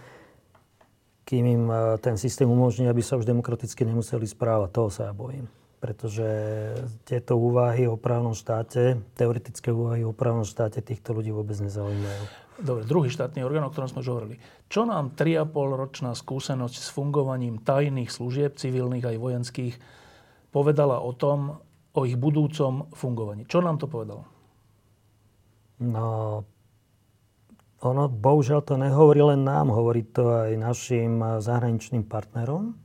kým 1.28 1.44
im 1.44 1.64
eh, 1.68 1.80
ten 2.00 2.16
systém 2.16 2.48
umožní, 2.48 2.88
aby 2.88 3.04
sa 3.04 3.20
už 3.20 3.28
demokraticky 3.28 3.84
nemuseli 3.84 4.24
správať. 4.24 4.70
Toho 4.72 4.90
sa 4.90 5.12
ja 5.12 5.14
bojím. 5.14 5.52
Pretože 5.82 6.30
tieto 7.10 7.42
úvahy 7.42 7.90
o 7.90 7.98
právnom 7.98 8.38
štáte, 8.38 9.02
teoretické 9.18 9.74
úvahy 9.74 10.06
o 10.06 10.14
právnom 10.14 10.46
štáte 10.46 10.78
týchto 10.78 11.18
ľudí 11.18 11.34
vôbec 11.34 11.58
nezaujímajú. 11.58 12.24
Dobre, 12.62 12.86
druhý 12.86 13.10
štátny 13.10 13.42
orgán, 13.42 13.66
o 13.66 13.74
ktorom 13.74 13.90
sme 13.90 14.06
už 14.06 14.10
hovorili. 14.14 14.38
Čo 14.70 14.86
nám 14.86 15.18
3,5 15.18 15.82
ročná 15.82 16.14
skúsenosť 16.14 16.76
s 16.78 16.94
fungovaním 16.94 17.58
tajných 17.66 18.14
služieb, 18.14 18.62
civilných 18.62 19.10
aj 19.10 19.18
vojenských, 19.18 19.76
povedala 20.54 21.02
o 21.02 21.18
tom, 21.18 21.58
o 21.98 22.02
ich 22.06 22.14
budúcom 22.14 22.94
fungovaní? 22.94 23.50
Čo 23.50 23.66
nám 23.66 23.82
to 23.82 23.90
povedalo? 23.90 24.30
No, 25.82 26.06
ono 27.82 28.04
bohužiaľ 28.06 28.62
to 28.62 28.78
nehovorí 28.78 29.26
len 29.26 29.42
nám, 29.42 29.74
hovorí 29.74 30.06
to 30.06 30.30
aj 30.30 30.54
našim 30.62 31.42
zahraničným 31.42 32.06
partnerom. 32.06 32.78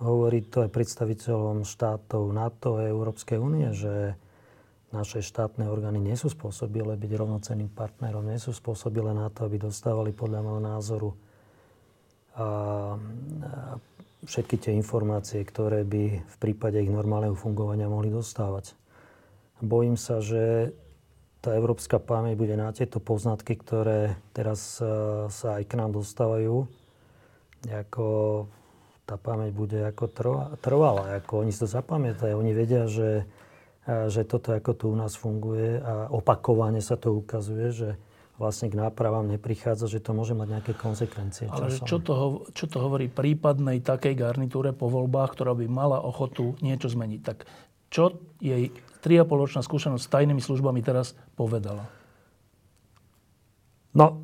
Hovorí 0.00 0.40
to 0.48 0.64
aj 0.64 0.72
predstaviteľom 0.72 1.68
štátov 1.68 2.32
NATO 2.32 2.80
a 2.80 2.88
Európskej 2.88 3.36
únie, 3.36 3.68
že 3.76 4.16
naše 4.90 5.22
štátne 5.22 5.68
orgány 5.70 6.02
nie 6.02 6.16
sú 6.16 6.32
spôsobile 6.32 6.98
byť 6.98 7.10
rovnocenným 7.14 7.70
partnerom, 7.70 8.26
nie 8.26 8.40
sú 8.40 8.50
spôsobile 8.50 9.12
na 9.12 9.30
to, 9.30 9.46
aby 9.46 9.60
dostávali 9.60 10.10
podľa 10.10 10.40
môjho 10.42 10.62
názoru 10.64 11.10
a, 12.34 12.40
a 12.40 12.46
všetky 14.24 14.56
tie 14.56 14.72
informácie, 14.74 15.44
ktoré 15.44 15.86
by 15.86 16.04
v 16.24 16.36
prípade 16.40 16.80
ich 16.80 16.90
normálneho 16.90 17.38
fungovania 17.38 17.86
mohli 17.86 18.10
dostávať. 18.10 18.74
Bojím 19.60 20.00
sa, 20.00 20.24
že 20.24 20.72
tá 21.40 21.56
európska 21.56 21.96
pamäť 21.96 22.36
bude 22.36 22.56
na 22.56 22.68
tieto 22.72 23.00
poznatky, 23.00 23.56
ktoré 23.56 24.16
teraz 24.36 24.80
sa 25.28 25.48
aj 25.56 25.64
k 25.68 25.72
nám 25.76 25.96
dostávajú, 25.96 26.68
ako 27.68 28.06
tá 29.10 29.18
pamäť 29.18 29.50
bude 29.50 29.82
ako 29.82 30.06
trvalá, 30.62 31.18
ako 31.18 31.42
oni 31.42 31.50
si 31.50 31.66
to 31.66 31.68
zapamätajú. 31.68 32.38
Oni 32.38 32.54
vedia, 32.54 32.86
že 32.86 33.26
že 34.08 34.22
toto 34.28 34.52
ako 34.54 34.70
tu 34.76 34.84
u 34.92 34.96
nás 34.96 35.16
funguje 35.16 35.80
a 35.80 36.12
opakovane 36.12 36.84
sa 36.84 37.00
to 37.00 37.16
ukazuje, 37.16 37.72
že 37.72 37.88
vlastne 38.36 38.72
k 38.72 38.76
nápravám 38.76 39.28
neprichádza, 39.28 39.88
že 39.88 40.00
to 40.00 40.16
môže 40.16 40.32
mať 40.32 40.48
nejaké 40.48 40.72
konsekvencie. 40.76 41.48
Ale 41.48 41.72
čo 41.76 42.00
to, 42.00 42.44
čo 42.56 42.64
to 42.68 42.76
hovorí 42.80 43.12
prípadnej 43.12 43.84
takej 43.84 44.16
garnitúre 44.16 44.72
po 44.72 44.88
voľbách, 44.88 45.36
ktorá 45.36 45.52
by 45.56 45.66
mala 45.68 46.00
ochotu 46.00 46.56
niečo 46.64 46.88
zmeniť? 46.88 47.20
Tak 47.20 47.38
čo 47.92 48.16
jej 48.40 48.72
3,5 49.04 49.28
ročná 49.28 49.60
skúsenosť 49.60 50.02
s 50.06 50.12
tajnými 50.12 50.40
službami 50.40 50.80
teraz 50.80 51.16
povedala? 51.36 51.88
No, 53.92 54.22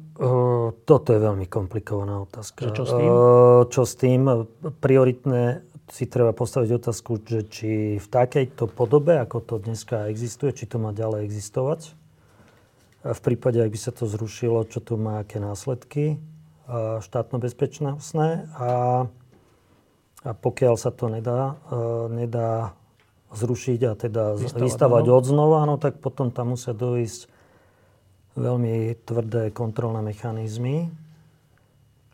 toto 0.88 1.08
je 1.12 1.20
veľmi 1.20 1.44
komplikovaná 1.44 2.24
otázka. 2.24 2.68
Že 2.68 2.72
čo 2.72 2.84
s 2.84 2.92
tým? 2.96 3.08
Uh, 3.08 3.62
čo 3.68 3.82
s 3.84 3.92
tým? 4.00 4.20
Prioritné 4.80 5.60
si 5.92 6.04
treba 6.08 6.32
postaviť 6.34 6.70
otázku, 6.82 7.22
že 7.22 7.46
či 7.46 7.70
v 8.00 8.06
takejto 8.10 8.66
podobe, 8.66 9.20
ako 9.22 9.38
to 9.44 9.54
dneska 9.62 10.10
existuje, 10.10 10.50
či 10.56 10.66
to 10.66 10.82
má 10.82 10.90
ďalej 10.90 11.28
existovať. 11.28 11.94
A 13.06 13.14
v 13.14 13.20
prípade, 13.22 13.62
ak 13.62 13.70
by 13.70 13.78
sa 13.78 13.94
to 13.94 14.10
zrušilo, 14.10 14.66
čo 14.66 14.82
to 14.82 14.98
má, 14.98 15.22
aké 15.22 15.38
následky 15.38 16.18
štátno-bezpečnostné. 17.06 18.50
A, 18.58 18.70
a 20.26 20.30
pokiaľ 20.34 20.74
sa 20.74 20.90
to 20.90 21.06
nedá, 21.06 21.54
nedá 22.10 22.74
zrušiť 23.30 23.80
a 23.86 23.92
teda 23.94 24.24
vystavať 24.34 25.04
od 25.06 25.22
znova, 25.22 25.62
no, 25.70 25.78
tak 25.78 26.02
potom 26.02 26.34
tam 26.34 26.58
musia 26.58 26.74
dojsť 26.74 27.35
veľmi 28.36 28.94
tvrdé 29.08 29.50
kontrolné 29.50 30.04
mechanizmy, 30.04 30.92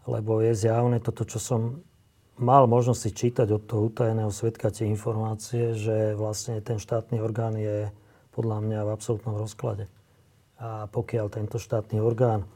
lebo 0.07 0.43
je 0.43 0.55
zjavné 0.55 1.03
toto, 1.03 1.27
čo 1.27 1.39
som 1.43 1.83
mal 2.39 2.67
možnosť 2.67 3.01
si 3.03 3.11
čítať 3.11 3.49
od 3.55 3.63
toho 3.67 3.91
utajeného 3.91 4.31
svetka 4.31 4.71
tie 4.71 4.89
informácie, 4.89 5.75
že 5.77 6.15
vlastne 6.19 6.63
ten 6.63 6.79
štátny 6.79 7.19
orgán 7.23 7.59
je 7.59 7.91
podľa 8.33 8.59
mňa 8.65 8.81
v 8.87 8.93
absolútnom 8.95 9.37
rozklade. 9.37 9.87
A 10.63 10.87
pokiaľ 10.89 11.27
tento 11.29 11.59
štátny 11.59 11.99
orgán 11.99 12.47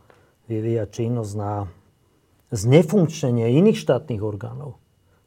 vyvíja 0.47 0.87
činnosť 0.87 1.33
na 1.35 1.67
znefunkčenie 2.55 3.51
iných 3.51 3.83
štátnych 3.83 4.23
orgánov, 4.23 4.79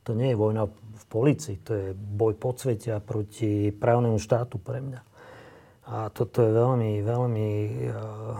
to 0.07 0.15
nie 0.15 0.31
je 0.31 0.39
vojna 0.39 0.71
v 0.71 1.03
policii, 1.11 1.59
to 1.61 1.71
je 1.75 1.87
boj 1.93 2.39
podsvetia 2.39 3.03
proti 3.03 3.69
právnemu 3.75 4.17
štátu 4.17 4.57
pre 4.57 4.79
mňa. 4.79 5.08
A 5.89 6.13
toto 6.13 6.45
je 6.45 6.53
veľmi, 6.53 7.01
veľmi 7.01 7.49
uh, 7.89 8.37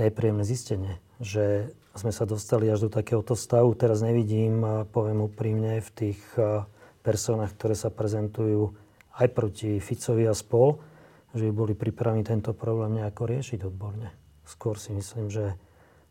nepríjemné 0.00 0.44
zistenie, 0.48 0.96
že 1.20 1.76
sme 1.98 2.14
sa 2.14 2.24
dostali 2.24 2.70
až 2.70 2.86
do 2.86 2.90
takéhoto 2.94 3.34
stavu. 3.34 3.74
Teraz 3.74 4.00
nevidím, 4.00 4.62
poviem 4.94 5.26
úprimne, 5.26 5.82
v 5.82 5.90
tých 5.90 6.20
personách, 7.02 7.58
ktoré 7.58 7.74
sa 7.74 7.90
prezentujú 7.90 8.70
aj 9.18 9.26
proti 9.34 9.82
Ficovi 9.82 10.30
a 10.30 10.34
spol, 10.36 10.78
že 11.34 11.50
by 11.50 11.52
boli 11.52 11.74
pripravení 11.74 12.22
tento 12.22 12.54
problém 12.54 13.02
nejako 13.02 13.26
riešiť 13.26 13.66
odborne. 13.66 14.14
Skôr 14.46 14.78
si 14.78 14.94
myslím, 14.94 15.26
že, 15.26 15.58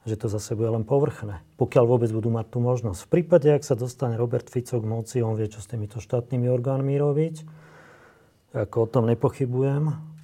že 0.03 0.19
to 0.19 0.27
zase 0.27 0.59
bude 0.59 0.67
len 0.67 0.83
povrchné. 0.83 1.39
Pokiaľ 1.55 1.83
vôbec 1.88 2.11
budú 2.11 2.27
mať 2.27 2.51
tú 2.51 2.59
možnosť. 2.59 3.07
V 3.07 3.11
prípade, 3.17 3.47
ak 3.47 3.63
sa 3.63 3.79
dostane 3.79 4.19
Robert 4.19 4.51
Fico 4.51 4.77
k 4.77 4.85
moci, 4.85 5.23
on 5.23 5.39
vie, 5.39 5.47
čo 5.47 5.63
s 5.63 5.71
týmito 5.71 6.03
štátnymi 6.03 6.51
orgánmi 6.51 6.99
robiť. 6.99 7.35
Ako 8.67 8.85
o 8.85 8.88
tom 8.91 9.07
nepochybujem. 9.07 10.16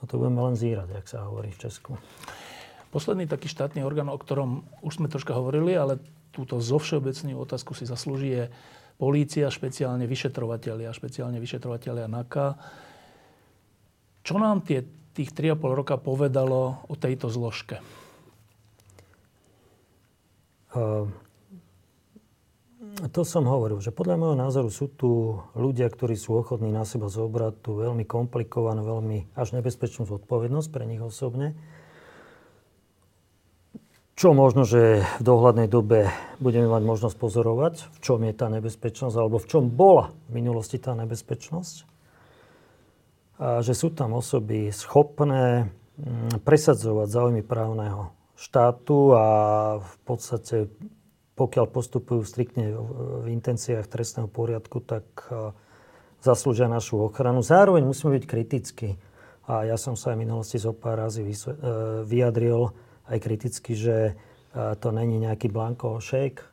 A 0.00 0.08
to 0.08 0.16
budeme 0.16 0.40
len 0.40 0.56
zírať, 0.56 0.96
ak 0.96 1.06
sa 1.06 1.28
hovorí 1.28 1.52
v 1.52 1.60
Česku. 1.68 2.00
Posledný 2.90 3.30
taký 3.30 3.46
štátny 3.46 3.84
orgán, 3.86 4.10
o 4.10 4.18
ktorom 4.18 4.66
už 4.82 4.98
sme 4.98 5.12
troška 5.12 5.36
hovorili, 5.36 5.76
ale 5.76 6.02
túto 6.34 6.58
zo 6.58 6.80
všeobecnú 6.80 7.38
otázku 7.38 7.76
si 7.76 7.86
zaslúži 7.86 8.28
je 8.34 8.44
polícia, 8.98 9.46
špeciálne 9.46 10.04
vyšetrovateľia, 10.10 10.90
špeciálne 10.90 11.38
vyšetrovateľia 11.38 12.10
NAKA. 12.10 12.58
Čo 14.26 14.36
nám 14.36 14.66
tie, 14.66 14.84
tých 15.14 15.32
3,5 15.32 15.80
roka 15.80 15.96
povedalo 15.96 16.82
o 16.90 16.94
tejto 16.98 17.30
zložke? 17.30 17.78
Uh, 20.70 21.06
to 23.08 23.24
som 23.24 23.48
hovoril, 23.48 23.80
že 23.80 23.94
podľa 23.94 24.20
môjho 24.20 24.36
názoru 24.36 24.68
sú 24.68 24.92
tu 24.92 25.40
ľudia, 25.56 25.88
ktorí 25.88 26.20
sú 26.20 26.36
ochotní 26.36 26.68
na 26.68 26.84
seba 26.84 27.08
zobrať 27.08 27.64
tú 27.64 27.80
veľmi 27.80 28.04
komplikovanú, 28.04 28.84
veľmi 28.84 29.32
až 29.32 29.56
nebezpečnú 29.56 30.04
zodpovednosť 30.04 30.68
pre 30.68 30.84
nich 30.84 31.00
osobne 31.00 31.56
čo 34.20 34.36
možno, 34.36 34.68
že 34.68 35.00
v 35.16 35.22
dohľadnej 35.24 35.64
dobe 35.64 36.12
budeme 36.44 36.68
mať 36.68 36.84
možnosť 36.84 37.16
pozorovať, 37.16 37.88
v 37.88 37.98
čom 38.04 38.20
je 38.20 38.36
tá 38.36 38.52
nebezpečnosť, 38.52 39.16
alebo 39.16 39.40
v 39.40 39.48
čom 39.48 39.72
bola 39.72 40.12
v 40.28 40.44
minulosti 40.44 40.76
tá 40.76 40.92
nebezpečnosť. 40.92 41.88
A 43.40 43.64
že 43.64 43.72
sú 43.72 43.88
tam 43.88 44.12
osoby 44.12 44.68
schopné 44.76 45.72
mm, 45.96 46.44
presadzovať 46.44 47.08
záujmy 47.08 47.40
právneho 47.40 48.12
štátu 48.36 49.16
a 49.16 49.26
v 49.80 49.94
podstate, 50.04 50.68
pokiaľ 51.40 51.72
postupujú 51.72 52.20
striktne 52.28 52.76
v 53.24 53.32
intenciách 53.32 53.88
trestného 53.88 54.28
poriadku, 54.28 54.84
tak 54.84 55.08
zaslúžia 56.20 56.68
našu 56.68 57.00
ochranu. 57.00 57.40
Zároveň 57.40 57.82
musíme 57.84 58.20
byť 58.20 58.24
kritickí. 58.28 59.00
A 59.48 59.66
ja 59.66 59.80
som 59.80 59.96
sa 59.96 60.12
aj 60.12 60.16
v 60.20 60.22
minulosti 60.28 60.60
zo 60.60 60.76
pár 60.76 61.00
razy 61.00 61.26
e, 61.26 61.34
vyjadril, 62.06 62.70
aj 63.10 63.18
kriticky, 63.18 63.74
že 63.74 63.96
e, 64.06 64.14
to 64.78 64.94
není 64.94 65.18
nejaký 65.18 65.50
blanko 65.50 65.98
šejk, 65.98 66.46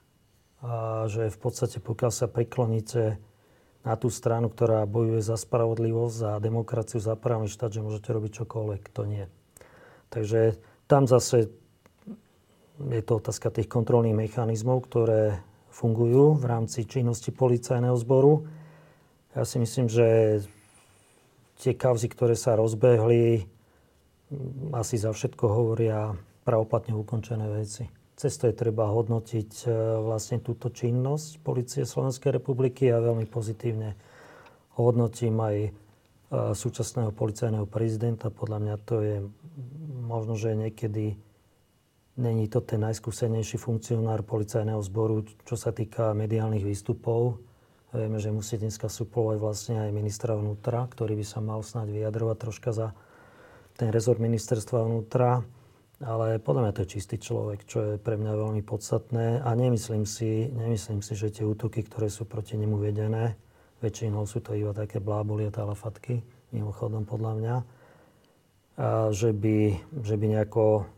a 0.65 1.05
že 1.05 1.29
v 1.29 1.37
podstate 1.37 1.77
pokiaľ 1.77 2.09
sa 2.09 2.25
prikloníte 2.25 3.21
na 3.85 3.93
tú 3.93 4.09
stranu, 4.09 4.49
ktorá 4.49 4.89
bojuje 4.89 5.21
za 5.21 5.37
spravodlivosť, 5.37 6.15
za 6.17 6.31
demokraciu, 6.41 6.97
za 6.97 7.13
právny 7.13 7.45
štát, 7.45 7.69
že 7.69 7.85
môžete 7.85 8.09
robiť 8.09 8.31
čokoľvek, 8.41 8.81
to 8.89 9.03
nie. 9.05 9.25
Takže 10.09 10.57
tam 10.89 11.05
zase 11.05 11.53
je 12.77 13.01
to 13.01 13.17
otázka 13.17 13.49
tých 13.49 13.69
kontrolných 13.69 14.13
mechanizmov, 14.13 14.85
ktoré 14.85 15.41
fungujú 15.73 16.37
v 16.37 16.45
rámci 16.45 16.85
činnosti 16.85 17.33
policajného 17.33 17.97
zboru. 17.97 18.45
Ja 19.33 19.45
si 19.45 19.61
myslím, 19.61 19.89
že 19.89 20.39
tie 21.61 21.73
kauzy, 21.73 22.09
ktoré 22.09 22.37
sa 22.37 22.57
rozbehli, 22.57 23.45
asi 24.73 24.95
za 24.99 25.13
všetko 25.13 25.45
hovoria 25.45 26.13
pravoplatne 26.45 26.93
ukončené 26.93 27.47
veci. 27.49 27.87
Cez 28.17 28.33
to 28.41 28.49
je 28.49 28.55
treba 28.57 28.89
hodnotiť 28.89 29.51
e, 29.65 29.69
vlastne 30.01 30.41
túto 30.41 30.73
činnosť 30.73 31.37
Polície 31.45 31.85
Slovenskej 31.85 32.33
republiky 32.33 32.89
a 32.89 32.97
veľmi 32.97 33.29
pozitívne 33.29 33.93
hodnotím 34.73 35.37
aj 35.37 35.57
e, 35.61 35.71
súčasného 36.57 37.13
policajného 37.13 37.69
prezidenta. 37.69 38.33
Podľa 38.33 38.57
mňa 38.57 38.75
to 38.89 38.95
je 39.05 39.15
možno, 40.01 40.33
že 40.33 40.57
niekedy 40.57 41.13
není 42.17 42.49
to 42.49 42.59
ten 42.61 42.81
najskúsenejší 42.83 43.61
funkcionár 43.61 44.25
policajného 44.25 44.81
zboru, 44.81 45.23
čo 45.45 45.55
sa 45.55 45.71
týka 45.71 46.11
mediálnych 46.17 46.65
výstupov. 46.65 47.39
Vieme, 47.93 48.19
že 48.19 48.35
musí 48.35 48.59
dneska 48.59 48.91
suplovať 48.91 49.37
vlastne 49.39 49.75
aj 49.79 49.95
ministra 49.95 50.35
vnútra, 50.35 50.89
ktorý 50.91 51.15
by 51.15 51.25
sa 51.25 51.39
mal 51.39 51.63
snáď 51.63 51.93
vyjadrovať 51.93 52.37
troška 52.37 52.69
za 52.75 52.87
ten 53.79 53.93
rezort 53.93 54.19
ministerstva 54.19 54.83
vnútra. 54.83 55.45
Ale 55.97 56.37
podľa 56.37 56.61
mňa 56.61 56.73
to 56.77 56.81
je 56.85 56.93
čistý 56.99 57.15
človek, 57.17 57.65
čo 57.65 57.77
je 57.81 57.93
pre 57.97 58.19
mňa 58.19 58.33
veľmi 58.37 58.61
podstatné. 58.61 59.41
A 59.41 59.49
nemyslím 59.57 60.05
si, 60.05 60.51
nemyslím 60.51 61.01
si, 61.01 61.17
že 61.17 61.33
tie 61.33 61.45
útoky, 61.47 61.81
ktoré 61.81 62.11
sú 62.11 62.29
proti 62.29 62.53
nemu 62.53 62.77
vedené, 62.77 63.33
Väčšinou 63.77 64.25
sú 64.25 64.41
to 64.41 64.57
iba 64.57 64.73
také 64.73 64.97
bláboli 64.97 65.45
a 65.45 65.53
talafatky, 65.53 66.25
mimochodom 66.49 67.05
podľa 67.05 67.33
mňa. 67.37 67.55
A 68.77 69.13
že 69.13 69.29
by, 69.29 69.77
že 70.01 70.15
by 70.17 70.25
nejako 70.33 70.89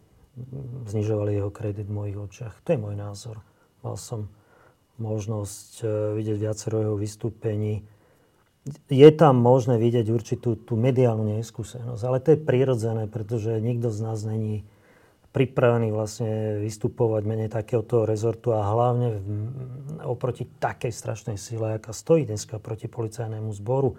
znižovali 0.88 1.38
jeho 1.38 1.52
kredit 1.52 1.88
v 1.88 1.96
mojich 1.96 2.18
očiach. 2.18 2.56
To 2.64 2.70
je 2.74 2.80
môj 2.80 2.96
názor. 2.96 3.42
Mal 3.84 3.96
som 3.96 4.32
možnosť 5.00 5.72
e, 5.82 5.86
vidieť 6.20 6.38
viacero 6.38 6.84
jeho 6.84 6.96
vystúpení. 7.00 7.88
Je 8.92 9.10
tam 9.16 9.40
možné 9.40 9.80
vidieť 9.80 10.12
určitú 10.12 10.60
tú 10.60 10.76
mediálnu 10.76 11.40
neskúsenosť, 11.40 12.02
ale 12.06 12.18
to 12.20 12.36
je 12.36 12.44
prirodzené, 12.44 13.08
pretože 13.08 13.58
nikto 13.64 13.90
z 13.90 14.00
nás 14.04 14.20
není 14.28 14.68
pripravený 15.30 15.94
vlastne 15.94 16.60
vystupovať 16.60 17.22
menej 17.24 17.50
takéhoto 17.54 18.04
rezortu 18.04 18.52
a 18.52 18.66
hlavne 18.66 19.22
oproti 20.02 20.46
takej 20.46 20.90
strašnej 20.90 21.38
sile, 21.38 21.78
aká 21.78 21.94
stojí 21.94 22.26
dneska 22.26 22.58
proti 22.58 22.90
policajnému 22.90 23.54
zboru. 23.54 23.96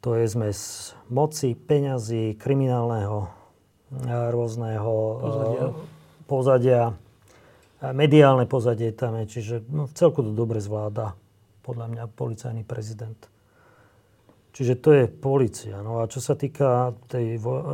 To 0.00 0.16
je 0.16 0.24
zmes 0.28 0.92
moci, 1.12 1.56
peňazí, 1.56 2.36
kriminálneho 2.36 3.39
rôzneho 4.30 4.92
pozadia, 5.20 5.68
pozadia 6.26 6.82
mediálne 7.80 8.44
pozadie 8.44 8.92
tam 8.92 9.16
je, 9.24 9.40
čiže 9.40 9.54
no, 9.72 9.88
v 9.88 9.94
celku 9.96 10.20
to 10.20 10.36
dobre 10.36 10.60
zvláda 10.60 11.16
podľa 11.64 11.86
mňa 11.88 12.04
policajný 12.12 12.62
prezident. 12.68 13.16
Čiže 14.50 14.74
to 14.82 14.90
je 14.92 15.04
policia. 15.06 15.80
No 15.80 16.02
a 16.02 16.10
čo 16.10 16.18
sa 16.18 16.34
týka 16.34 16.92
tej 17.06 17.38
vo, 17.38 17.54
e, 17.56 17.64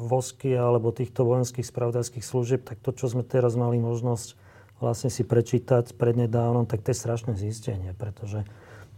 vosky 0.00 0.50
alebo 0.56 0.90
týchto 0.90 1.28
vojenských 1.28 1.62
spravodajských 1.62 2.24
služieb, 2.24 2.64
tak 2.64 2.80
to, 2.80 2.90
čo 2.90 3.12
sme 3.12 3.22
teraz 3.22 3.54
mali 3.54 3.78
možnosť 3.78 4.34
vlastne 4.82 5.12
si 5.12 5.22
prečítať 5.22 5.94
prednedávnom, 5.94 6.66
tak 6.66 6.82
to 6.82 6.90
je 6.90 6.98
strašné 6.98 7.38
zistenie, 7.38 7.94
pretože 7.94 8.42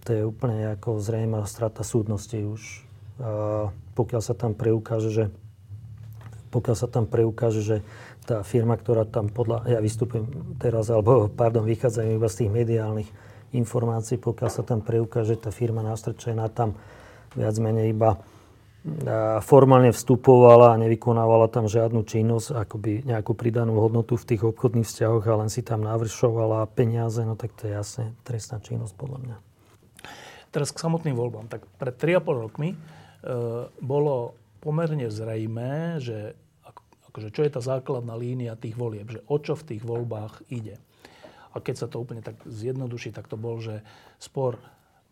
to 0.08 0.16
je 0.16 0.22
úplne 0.24 0.72
ako 0.78 1.02
zrejme 1.02 1.36
strata 1.44 1.84
súdnosti 1.84 2.38
už. 2.38 2.62
A 3.20 3.68
pokiaľ 3.98 4.22
sa 4.24 4.32
tam 4.32 4.56
preukáže, 4.56 5.10
že 5.12 5.24
pokiaľ 6.54 6.76
sa 6.78 6.86
tam 6.86 7.10
preukáže, 7.10 7.66
že 7.66 7.76
tá 8.22 8.46
firma, 8.46 8.78
ktorá 8.78 9.02
tam 9.02 9.26
podľa, 9.26 9.66
ja 9.66 9.82
vystupujem 9.82 10.56
teraz, 10.62 10.86
alebo 10.94 11.26
pardon, 11.26 11.66
vychádzajú 11.66 12.10
iba 12.14 12.28
z 12.30 12.38
tých 12.46 12.50
mediálnych 12.54 13.10
informácií, 13.50 14.22
pokiaľ 14.22 14.50
sa 14.50 14.62
tam 14.62 14.86
preukáže, 14.86 15.34
tá 15.34 15.50
firma 15.50 15.82
nástrčená 15.82 16.46
tam 16.54 16.78
viac 17.34 17.58
menej 17.58 17.90
iba 17.90 18.22
formálne 19.40 19.96
vstupovala 19.96 20.76
a 20.76 20.80
nevykonávala 20.84 21.48
tam 21.48 21.64
žiadnu 21.64 22.04
činnosť, 22.04 22.52
akoby 22.52 23.08
nejakú 23.08 23.32
pridanú 23.32 23.80
hodnotu 23.80 24.20
v 24.20 24.28
tých 24.28 24.44
obchodných 24.44 24.84
vzťahoch 24.84 25.24
a 25.24 25.40
len 25.40 25.48
si 25.48 25.64
tam 25.64 25.80
navršovala 25.80 26.68
peniaze, 26.76 27.24
no 27.24 27.32
tak 27.32 27.56
to 27.56 27.64
je 27.64 27.72
jasne 27.72 28.12
trestná 28.28 28.60
činnosť 28.60 28.92
podľa 28.92 29.18
mňa. 29.24 29.36
Teraz 30.52 30.68
k 30.68 30.84
samotným 30.84 31.16
voľbám. 31.16 31.48
Tak 31.48 31.64
pred 31.80 31.96
3,5 31.96 32.44
rokmi 32.44 32.68
e, 32.70 32.78
bolo 33.80 34.36
pomerne 34.60 35.08
zrejmé, 35.08 35.98
že 36.04 36.36
akože, 37.14 37.30
čo 37.30 37.46
je 37.46 37.54
tá 37.54 37.62
základná 37.62 38.18
línia 38.18 38.58
tých 38.58 38.74
volieb, 38.74 39.06
že 39.06 39.22
o 39.30 39.38
čo 39.38 39.54
v 39.54 39.70
tých 39.70 39.86
voľbách 39.86 40.50
ide. 40.50 40.82
A 41.54 41.62
keď 41.62 41.74
sa 41.78 41.86
to 41.86 42.02
úplne 42.02 42.26
tak 42.26 42.34
zjednoduší, 42.42 43.14
tak 43.14 43.30
to 43.30 43.38
bol, 43.38 43.62
že 43.62 43.86
spor 44.18 44.58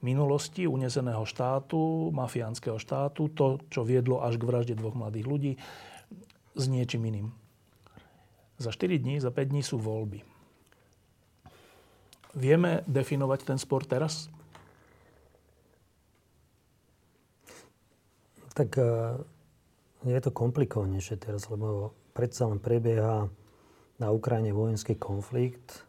minulosti 0.02 0.66
uneseného 0.66 1.22
štátu, 1.22 2.10
mafiánskeho 2.10 2.74
štátu, 2.74 3.30
to, 3.30 3.62
čo 3.70 3.86
viedlo 3.86 4.18
až 4.18 4.34
k 4.34 4.50
vražde 4.50 4.74
dvoch 4.74 4.98
mladých 4.98 5.30
ľudí, 5.30 5.52
s 6.58 6.64
niečím 6.66 7.06
iným. 7.06 7.30
Za 8.58 8.74
4 8.74 8.98
dní, 8.98 9.22
za 9.22 9.30
5 9.30 9.54
dní 9.54 9.62
sú 9.62 9.78
voľby. 9.78 10.26
Vieme 12.34 12.82
definovať 12.90 13.46
ten 13.46 13.58
spor 13.62 13.86
teraz? 13.86 14.26
Tak 18.58 18.74
e, 18.74 18.84
je 20.06 20.20
to 20.22 20.34
komplikovanejšie 20.34 21.20
teraz, 21.22 21.46
lebo 21.46 21.94
predsa 22.12 22.50
len 22.50 22.58
prebieha 22.58 23.30
na 24.02 24.08
Ukrajine 24.10 24.50
vojenský 24.50 24.98
konflikt. 24.98 25.86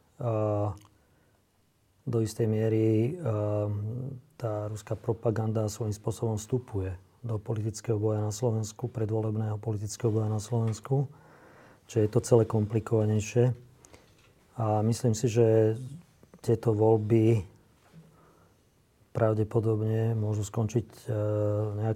Do 2.04 2.18
istej 2.20 2.46
miery 2.46 3.18
tá 4.38 4.68
ruská 4.70 4.94
propaganda 4.94 5.66
svojím 5.72 5.96
spôsobom 5.96 6.38
vstupuje 6.38 6.94
do 7.24 7.40
politického 7.40 7.96
boja 7.96 8.20
na 8.20 8.36
Slovensku, 8.36 8.92
predvolebného 8.92 9.56
politického 9.56 10.12
boja 10.12 10.28
na 10.28 10.44
Slovensku, 10.44 11.08
čo 11.88 12.04
je 12.04 12.08
to 12.12 12.20
celé 12.20 12.44
komplikovanejšie. 12.44 13.56
A 14.60 14.84
myslím 14.84 15.16
si, 15.16 15.32
že 15.32 15.80
tieto 16.44 16.76
voľby 16.76 17.48
pravdepodobne 19.16 20.12
môžu 20.20 20.44
skončiť 20.44 20.86
e, 20.86 21.96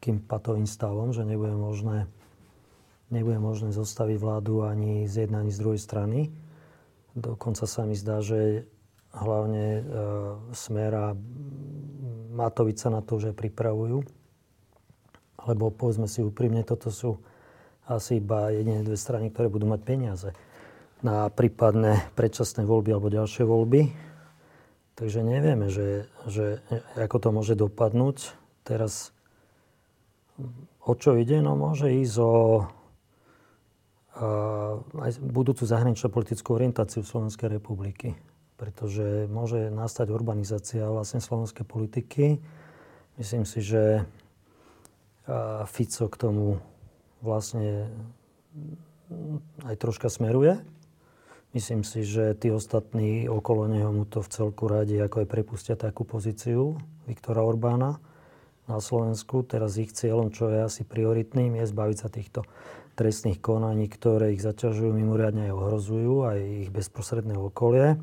nejakým 0.00 0.24
patovým 0.24 0.64
stavom, 0.64 1.12
že 1.12 1.28
nebude 1.28 1.52
možné, 1.52 2.08
nebude 3.12 3.36
možné 3.36 3.68
zostaviť 3.68 4.16
vládu 4.16 4.64
ani 4.64 5.04
z 5.04 5.28
jednej, 5.28 5.44
ani 5.44 5.52
z 5.52 5.60
druhej 5.60 5.76
strany. 5.76 6.32
Dokonca 7.12 7.68
sa 7.68 7.84
mi 7.84 7.92
zdá, 7.92 8.24
že 8.24 8.64
hlavne 9.12 9.66
e, 9.76 9.82
Smer 10.56 10.92
a 10.96 11.12
Matovica 12.32 12.88
na 12.88 13.04
to, 13.04 13.20
že 13.20 13.36
pripravujú. 13.36 14.00
Lebo 15.44 15.68
povedzme 15.68 16.08
si 16.08 16.24
úprimne, 16.24 16.64
toto 16.64 16.88
sú 16.88 17.20
asi 17.84 18.24
iba 18.24 18.48
jedine 18.48 18.80
dve 18.80 18.96
strany, 18.96 19.28
ktoré 19.28 19.52
budú 19.52 19.68
mať 19.68 19.84
peniaze 19.84 20.32
na 21.04 21.28
prípadné 21.28 22.08
predčasné 22.16 22.64
voľby 22.64 22.96
alebo 22.96 23.12
ďalšie 23.12 23.44
voľby. 23.44 23.92
Takže 24.96 25.20
nevieme, 25.20 25.68
že, 25.68 26.08
že 26.24 26.64
ako 26.96 27.16
to 27.20 27.28
môže 27.36 27.52
dopadnúť. 27.52 28.32
Teraz 28.64 29.12
o 30.84 30.92
čo 30.96 31.16
ide? 31.16 31.40
No 31.44 31.56
môže 31.58 31.90
ísť 31.90 32.16
o 32.20 32.32
aj 35.00 35.16
budúcu 35.22 35.64
zahraničnú 35.64 36.12
politickú 36.12 36.52
orientáciu 36.52 37.00
Slovenskej 37.00 37.56
republiky 37.56 38.12
pretože 38.60 39.24
môže 39.32 39.72
nastať 39.72 40.12
urbanizácia 40.12 40.84
vlastne 40.84 41.24
slovenskej 41.24 41.64
politiky. 41.64 42.44
Myslím 43.16 43.48
si, 43.48 43.64
že 43.64 44.04
Fico 45.64 46.12
k 46.12 46.16
tomu 46.20 46.60
vlastne 47.24 47.88
aj 49.64 49.74
troška 49.80 50.12
smeruje. 50.12 50.60
Myslím 51.56 51.88
si, 51.88 52.04
že 52.04 52.36
tí 52.36 52.52
ostatní 52.52 53.32
okolo 53.32 53.64
neho 53.64 53.90
mu 53.96 54.04
to 54.04 54.20
v 54.20 54.28
celku 54.28 54.68
radi, 54.68 55.00
ako 55.00 55.24
aj 55.24 55.32
prepustia 55.32 55.74
takú 55.74 56.04
pozíciu 56.04 56.76
Viktora 57.08 57.40
Orbána 57.40 57.96
na 58.70 58.78
Slovensku. 58.78 59.42
Teraz 59.42 59.74
ich 59.76 59.90
cieľom, 59.90 60.30
čo 60.30 60.46
je 60.48 60.62
asi 60.62 60.82
prioritným, 60.86 61.58
je 61.58 61.66
zbaviť 61.66 61.98
sa 61.98 62.08
týchto 62.08 62.46
trestných 62.94 63.42
konaní, 63.42 63.90
ktoré 63.90 64.36
ich 64.36 64.44
zaťažujú, 64.44 64.94
mimoriadne 64.94 65.50
aj 65.50 65.52
ohrozujú, 65.56 66.14
aj 66.30 66.38
ich 66.66 66.70
bezprostredné 66.70 67.34
okolie. 67.34 67.98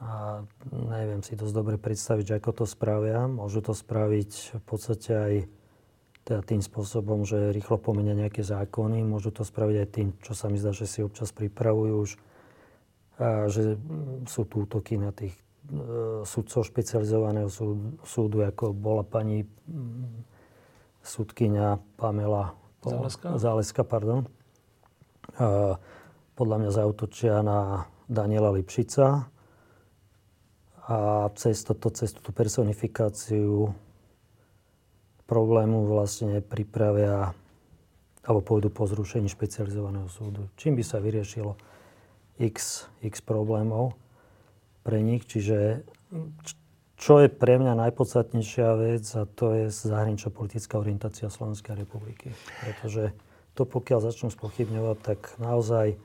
A 0.00 0.42
neviem 0.72 1.20
si 1.20 1.36
dosť 1.36 1.54
dobre 1.54 1.76
predstaviť, 1.76 2.24
že 2.24 2.38
ako 2.40 2.64
to 2.64 2.64
spravia. 2.64 3.28
Môžu 3.28 3.60
to 3.60 3.76
spraviť 3.76 4.58
v 4.58 4.64
podstate 4.64 5.12
aj 5.12 5.34
teda 6.24 6.40
tým 6.40 6.64
spôsobom, 6.64 7.28
že 7.28 7.52
rýchlo 7.52 7.76
pomenia 7.76 8.16
nejaké 8.16 8.40
zákony. 8.40 9.04
Môžu 9.04 9.28
to 9.28 9.44
spraviť 9.44 9.76
aj 9.76 9.88
tým, 9.92 10.08
čo 10.24 10.32
sa 10.32 10.48
mi 10.48 10.56
zdá, 10.56 10.72
že 10.72 10.88
si 10.88 11.04
občas 11.04 11.32
pripravujú 11.36 11.94
už, 12.00 12.10
a 13.20 13.52
že 13.52 13.76
sú 14.24 14.48
tu 14.48 14.64
útoky 14.64 14.96
na 14.96 15.12
tých 15.12 15.36
sudcov 16.24 16.66
špecializovaného 16.66 17.46
súdu, 17.52 18.00
súdu, 18.02 18.42
ako 18.42 18.72
bola 18.74 19.04
pani 19.06 19.44
súdkynia 21.04 21.78
Pamela 22.00 22.56
Záleska. 22.80 23.36
Záleska 23.36 23.82
pardon. 23.84 24.24
A 25.36 25.76
podľa 26.34 26.56
mňa 26.64 26.70
zautočia 26.72 27.44
na 27.44 27.84
Daniela 28.08 28.50
Lipšica, 28.50 29.28
a 30.90 31.30
cez, 31.38 31.62
toto, 31.62 31.86
cez 31.94 32.10
túto 32.10 32.34
personifikáciu 32.34 33.70
problému 35.30 35.86
vlastne 35.86 36.42
pripravia 36.42 37.30
alebo 38.26 38.42
pôjdu 38.42 38.74
po 38.74 38.90
zrušení 38.90 39.30
špecializovaného 39.30 40.10
súdu. 40.10 40.50
Čím 40.58 40.74
by 40.74 40.82
sa 40.82 40.98
vyriešilo 40.98 41.54
x, 42.42 42.90
x 43.06 43.22
problémov 43.22 43.94
pre 44.82 44.98
nich. 45.04 45.24
Čiže 45.28 45.84
čo 47.00 47.14
je 47.24 47.32
pre 47.32 47.56
mňa 47.56 47.88
najpodstatnejšia 47.88 48.68
vec 48.76 49.04
a 49.16 49.24
to 49.24 49.56
je 49.56 49.64
zahraničná 49.72 50.28
politická 50.28 50.76
orientácia 50.76 51.32
Slovenskej 51.32 51.80
republiky. 51.80 52.36
Pretože 52.60 53.16
to 53.56 53.64
pokiaľ 53.64 54.04
začnú 54.04 54.28
spochybňovať, 54.28 54.96
tak 55.00 55.20
naozaj 55.40 55.96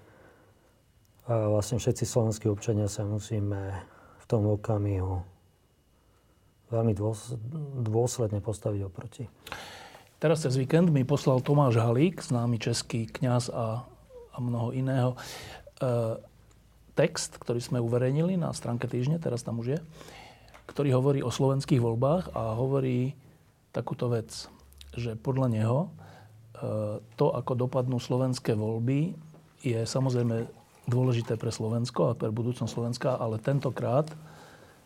vlastne 1.26 1.82
všetci 1.82 2.06
slovenskí 2.06 2.46
občania 2.48 2.86
sa 2.86 3.04
musíme 3.04 3.82
v 4.22 4.26
tom 4.30 4.46
okamihu 4.46 5.26
veľmi 6.70 6.94
dôsledne 7.86 8.42
postaviť 8.42 8.82
oproti. 8.86 9.26
Teraz 10.18 10.42
cez 10.42 10.58
víkend 10.58 10.90
mi 10.90 11.06
poslal 11.06 11.44
Tomáš 11.46 11.78
Halík, 11.78 12.24
známy 12.24 12.58
český 12.58 13.06
kňaz 13.06 13.54
a, 13.54 13.86
a 14.34 14.38
mnoho 14.42 14.74
iného, 14.74 15.14
e, 15.14 15.18
text, 16.96 17.36
ktorý 17.38 17.60
sme 17.60 17.84
uverejnili 17.84 18.40
na 18.40 18.56
stránke 18.56 18.88
týždne, 18.88 19.20
teraz 19.20 19.44
tam 19.44 19.60
už 19.60 19.78
je, 19.78 19.80
ktorý 20.72 20.96
hovorí 20.96 21.20
o 21.22 21.30
slovenských 21.30 21.84
voľbách 21.84 22.34
a 22.34 22.56
hovorí 22.58 23.14
takúto 23.76 24.08
vec, 24.08 24.48
že 24.96 25.20
podľa 25.20 25.48
neho 25.52 25.80
e, 25.84 25.90
to, 27.20 27.36
ako 27.36 27.68
dopadnú 27.68 28.00
slovenské 28.00 28.56
voľby, 28.56 29.14
je 29.62 29.84
samozrejme 29.84 30.48
dôležité 30.86 31.36
pre 31.36 31.50
Slovensko 31.50 32.14
a 32.14 32.18
pre 32.18 32.30
budúcnosť 32.30 32.72
Slovenska, 32.72 33.18
ale 33.18 33.42
tentokrát 33.42 34.06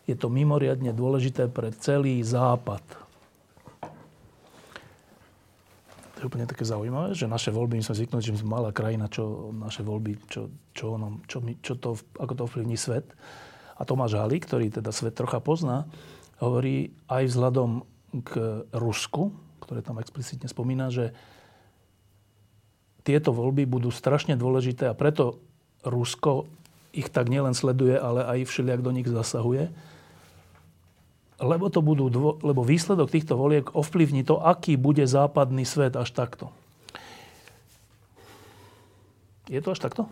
je 0.08 0.16
to 0.16 0.32
mimoriadne 0.32 0.90
dôležité 0.96 1.46
pre 1.52 1.70
celý 1.76 2.24
Západ. 2.24 2.82
To 6.20 6.28
je 6.28 6.36
úplne 6.36 6.44
také 6.44 6.68
zaujímavé, 6.68 7.16
že 7.16 7.24
naše 7.24 7.48
voľby, 7.48 7.80
my 7.80 7.84
sme 7.88 7.96
zvyknutí, 7.96 8.28
že 8.28 8.44
sme 8.44 8.60
malá 8.60 8.76
krajina, 8.76 9.08
čo 9.08 9.56
naše 9.56 9.80
voľby, 9.80 10.20
čo, 10.28 10.52
čo, 10.76 11.00
ono, 11.00 11.24
čo, 11.24 11.40
čo 11.64 11.80
to, 11.80 11.96
ako 12.20 12.32
to 12.36 12.42
ovplyvní 12.44 12.76
svet. 12.76 13.08
A 13.80 13.88
Tomáš 13.88 14.20
Hali, 14.20 14.36
ktorý 14.36 14.68
teda 14.68 14.92
svet 14.92 15.16
trocha 15.16 15.40
pozná, 15.40 15.88
hovorí 16.36 16.92
aj 17.08 17.24
vzhľadom 17.24 17.88
k 18.20 18.32
Rusku, 18.76 19.32
ktoré 19.64 19.80
tam 19.80 19.96
explicitne 19.96 20.44
spomína, 20.44 20.92
že 20.92 21.16
tieto 23.00 23.32
voľby 23.32 23.64
budú 23.64 23.88
strašne 23.88 24.36
dôležité 24.36 24.92
a 24.92 24.98
preto 24.98 25.40
Rusko 25.88 26.44
ich 26.92 27.08
tak 27.08 27.32
nielen 27.32 27.56
sleduje, 27.56 27.96
ale 27.96 28.28
aj 28.28 28.44
všelijak 28.44 28.84
do 28.84 28.92
nich 28.92 29.08
zasahuje. 29.08 29.72
Lebo, 31.40 31.72
to 31.72 31.80
budú, 31.80 32.12
lebo 32.44 32.60
výsledok 32.60 33.08
týchto 33.08 33.32
voliek 33.32 33.64
ovplyvní 33.72 34.28
to, 34.28 34.36
aký 34.44 34.76
bude 34.76 35.08
západný 35.08 35.64
svet 35.64 35.96
až 35.96 36.12
takto. 36.12 36.52
Je 39.48 39.58
to 39.64 39.72
až 39.72 39.80
takto? 39.80 40.02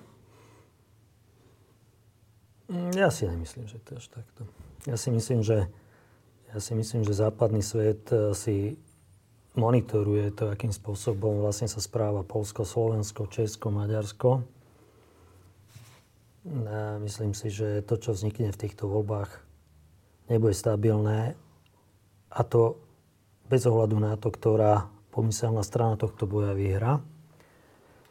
Mm, 2.72 2.96
ja 2.96 3.12
si 3.12 3.28
nemyslím, 3.28 3.68
že 3.68 3.76
to 3.84 3.94
je 3.94 3.98
až 4.00 4.08
takto. 4.08 4.42
Ja 4.88 4.96
si 4.96 5.12
myslím, 5.12 5.44
že, 5.44 5.68
ja 6.48 6.58
si 6.58 6.72
myslím, 6.72 7.04
že 7.04 7.12
západný 7.12 7.60
svet 7.60 8.08
eh, 8.08 8.32
si 8.32 8.80
monitoruje 9.52 10.32
to, 10.32 10.48
akým 10.48 10.72
spôsobom 10.72 11.44
vlastne 11.44 11.68
sa 11.68 11.84
správa 11.84 12.24
Polsko, 12.24 12.64
Slovensko, 12.64 13.28
Česko, 13.28 13.68
Maďarsko 13.68 14.48
Myslím 17.04 17.36
si, 17.36 17.52
že 17.52 17.84
to, 17.84 18.00
čo 18.00 18.16
vznikne 18.16 18.48
v 18.54 18.60
týchto 18.60 18.88
voľbách, 18.88 19.28
nebude 20.28 20.54
stabilné 20.54 21.34
a 22.28 22.40
to 22.44 22.76
bez 23.48 23.64
ohľadu 23.64 23.96
na 23.96 24.14
to, 24.20 24.28
ktorá 24.28 24.92
pomyselná 25.10 25.64
strana 25.64 25.96
tohto 25.96 26.28
boja 26.28 26.52
vyhra. 26.52 27.00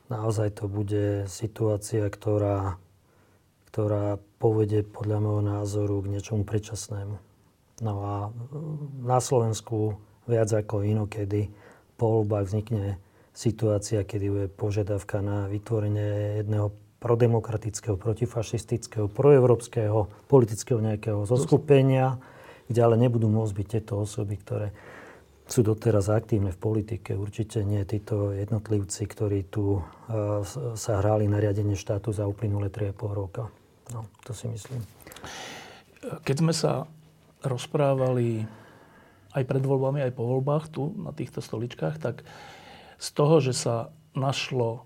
Naozaj 0.09 0.57
to 0.57 0.65
bude 0.65 1.29
situácia, 1.29 2.09
ktorá, 2.09 2.81
ktorá 3.69 4.17
povede 4.41 4.81
podľa 4.81 5.17
môjho 5.21 5.43
názoru 5.45 6.01
k 6.01 6.11
niečomu 6.17 6.41
predčasnému. 6.47 7.15
No 7.85 7.93
a 8.01 8.15
na 9.05 9.19
Slovensku 9.21 10.01
viac 10.25 10.49
ako 10.49 10.81
inokedy 10.81 11.53
po 11.93 12.21
voľbách 12.21 12.49
vznikne 12.49 12.97
situácia, 13.37 14.01
kedy 14.01 14.25
bude 14.33 14.47
požiadavka 14.49 15.21
na 15.21 15.45
vytvorenie 15.45 16.41
jedného 16.41 16.73
prodemokratického, 16.97 17.95
protifašistického, 17.95 19.05
proevropského, 19.09 20.09
politického 20.25 20.81
nejakého 20.81 21.23
zoskupenia, 21.29 22.17
kde 22.67 22.79
ale 22.81 22.95
nebudú 22.97 23.29
môcť 23.29 23.53
byť 23.53 23.67
tieto 23.67 23.93
osoby, 24.01 24.35
ktoré 24.41 24.67
sú 25.47 25.63
doteraz 25.63 26.11
aktívne 26.11 26.51
v 26.51 26.59
politike. 26.59 27.15
Určite 27.15 27.63
nie 27.63 27.79
títo 27.87 28.35
jednotlivci, 28.35 29.07
ktorí 29.07 29.47
tu 29.47 29.79
uh, 29.79 30.43
sa 30.75 30.93
hrali 30.99 31.29
na 31.31 31.39
riadenie 31.39 31.79
štátu 31.79 32.11
za 32.11 32.27
uplynulé 32.27 32.67
3,5 32.67 33.15
roka. 33.15 33.47
No, 33.95 34.03
to 34.27 34.35
si 34.35 34.51
myslím. 34.51 34.83
Keď 36.27 36.35
sme 36.43 36.51
sa 36.51 36.83
rozprávali 37.47 38.43
aj 39.31 39.43
pred 39.47 39.63
voľbami, 39.63 40.03
aj 40.03 40.13
po 40.17 40.27
voľbách 40.27 40.65
tu 40.67 40.91
na 40.99 41.15
týchto 41.15 41.39
stoličkách, 41.39 41.95
tak 42.01 42.27
z 42.99 43.07
toho, 43.15 43.39
že 43.39 43.55
sa 43.55 43.95
našlo 44.17 44.83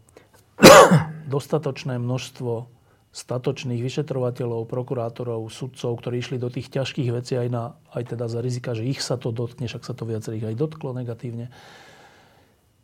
dostatočné 1.27 1.97
množstvo 1.97 2.69
statočných 3.11 3.83
vyšetrovateľov, 3.83 4.71
prokurátorov, 4.71 5.51
sudcov, 5.51 5.99
ktorí 5.99 6.23
išli 6.23 6.37
do 6.39 6.47
tých 6.47 6.71
ťažkých 6.71 7.09
vecí 7.11 7.35
aj, 7.35 7.47
na, 7.51 7.75
aj 7.91 8.15
teda 8.15 8.31
za 8.31 8.39
rizika, 8.39 8.71
že 8.71 8.87
ich 8.87 9.03
sa 9.03 9.19
to 9.19 9.35
dotkne, 9.35 9.67
však 9.67 9.83
sa 9.83 9.91
to 9.91 10.07
viacerých 10.07 10.47
aj 10.47 10.55
dotklo 10.55 10.95
negatívne. 10.95 11.51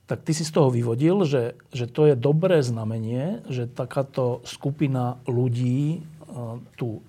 Tak 0.07 0.27
ty 0.27 0.35
si 0.35 0.43
z 0.43 0.51
toho 0.51 0.67
vyvodil, 0.67 1.23
že, 1.23 1.55
že 1.71 1.87
to 1.87 2.11
je 2.11 2.15
dobré 2.19 2.59
znamenie, 2.59 3.43
že 3.47 3.71
takáto 3.71 4.43
skupina 4.43 5.19
ľudí 5.27 5.99
uh, 5.99 6.59
tu 6.75 7.03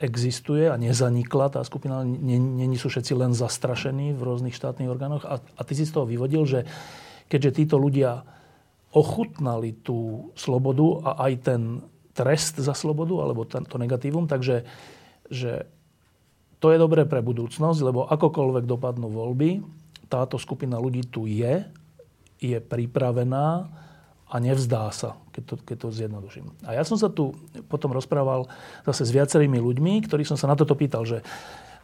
existuje 0.00 0.68
a 0.68 0.76
nezanikla. 0.76 1.52
Tá 1.52 1.60
skupina, 1.64 2.04
není 2.04 2.76
sú 2.76 2.92
všetci 2.92 3.12
len 3.16 3.32
zastrašení 3.32 4.12
v 4.12 4.20
rôznych 4.20 4.56
štátnych 4.56 4.88
orgánoch. 4.88 5.24
A, 5.24 5.40
a 5.40 5.62
ty 5.64 5.72
si 5.72 5.88
z 5.88 5.92
toho 5.96 6.04
vyvodil, 6.04 6.44
že 6.44 6.68
keďže 7.32 7.64
títo 7.64 7.76
ľudia 7.80 8.24
ochutnali 8.94 9.74
tú 9.82 10.30
slobodu 10.38 11.02
a 11.02 11.10
aj 11.28 11.32
ten 11.42 11.62
trest 12.14 12.62
za 12.62 12.72
slobodu, 12.78 13.18
alebo 13.18 13.42
to 13.44 13.76
negatívum. 13.76 14.30
Takže 14.30 14.62
že 15.28 15.66
to 16.62 16.72
je 16.72 16.78
dobré 16.78 17.04
pre 17.04 17.20
budúcnosť, 17.20 17.80
lebo 17.82 18.06
akokoľvek 18.08 18.64
dopadnú 18.64 19.10
voľby, 19.10 19.60
táto 20.08 20.38
skupina 20.38 20.78
ľudí 20.78 21.10
tu 21.10 21.26
je, 21.26 21.66
je 22.38 22.58
pripravená 22.62 23.68
a 24.24 24.36
nevzdá 24.40 24.88
sa, 24.94 25.20
keď 25.34 25.42
to, 25.44 25.54
keď 25.60 25.76
to 25.76 25.88
zjednoduším. 25.92 26.46
A 26.64 26.78
ja 26.78 26.82
som 26.86 26.96
sa 26.96 27.12
tu 27.12 27.36
potom 27.68 27.92
rozprával 27.92 28.48
zase 28.86 29.04
s 29.04 29.14
viacerými 29.14 29.60
ľuďmi, 29.60 30.06
ktorých 30.06 30.28
som 30.28 30.38
sa 30.38 30.48
na 30.48 30.56
toto 30.56 30.78
pýtal, 30.78 31.04
že 31.04 31.20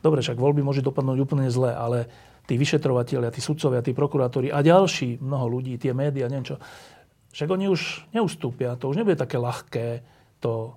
dobre, 0.01 0.25
však 0.25 0.41
voľby 0.41 0.65
môže 0.65 0.81
dopadnúť 0.81 1.19
úplne 1.21 1.53
zle, 1.53 1.75
ale 1.75 2.09
tí 2.49 2.57
vyšetrovateľia, 2.57 3.35
tí 3.35 3.45
sudcovia, 3.45 3.85
tí 3.85 3.93
prokurátori 3.93 4.49
a 4.49 4.65
ďalší 4.65 5.21
mnoho 5.21 5.61
ľudí, 5.61 5.77
tie 5.77 5.93
médiá, 5.93 6.27
neviem 6.27 6.49
čo, 6.49 6.57
však 7.31 7.49
oni 7.51 7.71
už 7.71 8.11
neustúpia, 8.11 8.75
to 8.75 8.91
už 8.91 8.99
nebude 8.99 9.19
také 9.19 9.39
ľahké 9.39 10.03
to 10.43 10.75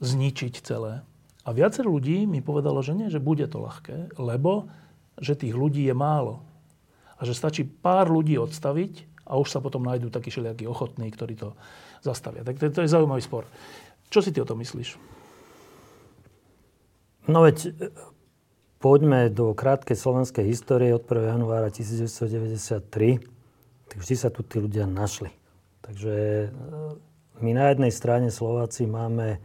zničiť 0.00 0.54
celé. 0.64 1.04
A 1.44 1.52
viacero 1.52 1.92
ľudí 1.92 2.24
mi 2.24 2.40
povedalo, 2.44 2.80
že 2.80 2.96
nie, 2.96 3.12
že 3.12 3.20
bude 3.20 3.44
to 3.48 3.60
ľahké, 3.60 4.16
lebo 4.20 4.68
že 5.20 5.36
tých 5.36 5.52
ľudí 5.52 5.84
je 5.84 5.96
málo. 5.96 6.40
A 7.20 7.28
že 7.28 7.36
stačí 7.36 7.68
pár 7.68 8.08
ľudí 8.08 8.40
odstaviť 8.40 9.24
a 9.28 9.36
už 9.36 9.52
sa 9.52 9.60
potom 9.60 9.84
nájdú 9.84 10.08
takí 10.08 10.32
všelijakí 10.32 10.64
ochotní, 10.64 11.12
ktorí 11.12 11.36
to 11.36 11.52
zastavia. 12.00 12.44
Tak 12.44 12.56
to, 12.56 12.72
to 12.72 12.80
je 12.84 12.92
zaujímavý 12.92 13.20
spor. 13.20 13.44
Čo 14.08 14.24
si 14.24 14.32
ty 14.32 14.40
o 14.40 14.48
tom 14.48 14.58
myslíš? 14.64 14.96
No 17.28 17.44
veď 17.44 17.76
poďme 18.80 19.28
do 19.28 19.52
krátkej 19.52 19.94
slovenskej 19.94 20.48
histórie 20.48 20.90
od 20.96 21.04
1. 21.04 21.36
januára 21.36 21.68
1993. 21.68 23.20
Tak 23.90 23.96
vždy 24.00 24.14
sa 24.16 24.32
tu 24.32 24.40
tí 24.40 24.58
ľudia 24.58 24.88
našli. 24.88 25.39
Takže 25.80 26.14
e, 26.14 26.48
my 27.40 27.50
na 27.56 27.72
jednej 27.72 27.92
strane 27.92 28.28
Slováci 28.28 28.84
máme 28.84 29.40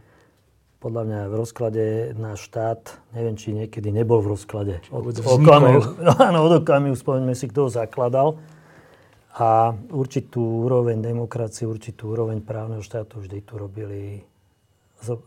podľa 0.76 1.02
mňa 1.08 1.20
v 1.26 1.34
rozklade 1.34 1.84
náš 2.14 2.46
štát, 2.52 3.00
neviem, 3.16 3.34
či 3.34 3.56
niekedy 3.56 3.88
nebol 3.90 4.20
v 4.20 4.36
rozklade. 4.36 4.74
Od, 4.92 5.08
okamihu, 5.18 5.82
áno, 6.28 6.38
od 6.46 6.62
okamihu, 6.62 6.94
spomeňme 6.94 7.32
si, 7.32 7.48
kto 7.48 7.66
ho 7.66 7.70
zakladal. 7.72 8.38
A 9.36 9.76
určitú 9.92 10.64
úroveň 10.64 11.02
demokracie, 11.02 11.68
určitú 11.68 12.16
úroveň 12.16 12.40
právneho 12.40 12.80
štátu 12.80 13.20
vždy 13.20 13.44
tu 13.44 13.60
robili, 13.60 14.24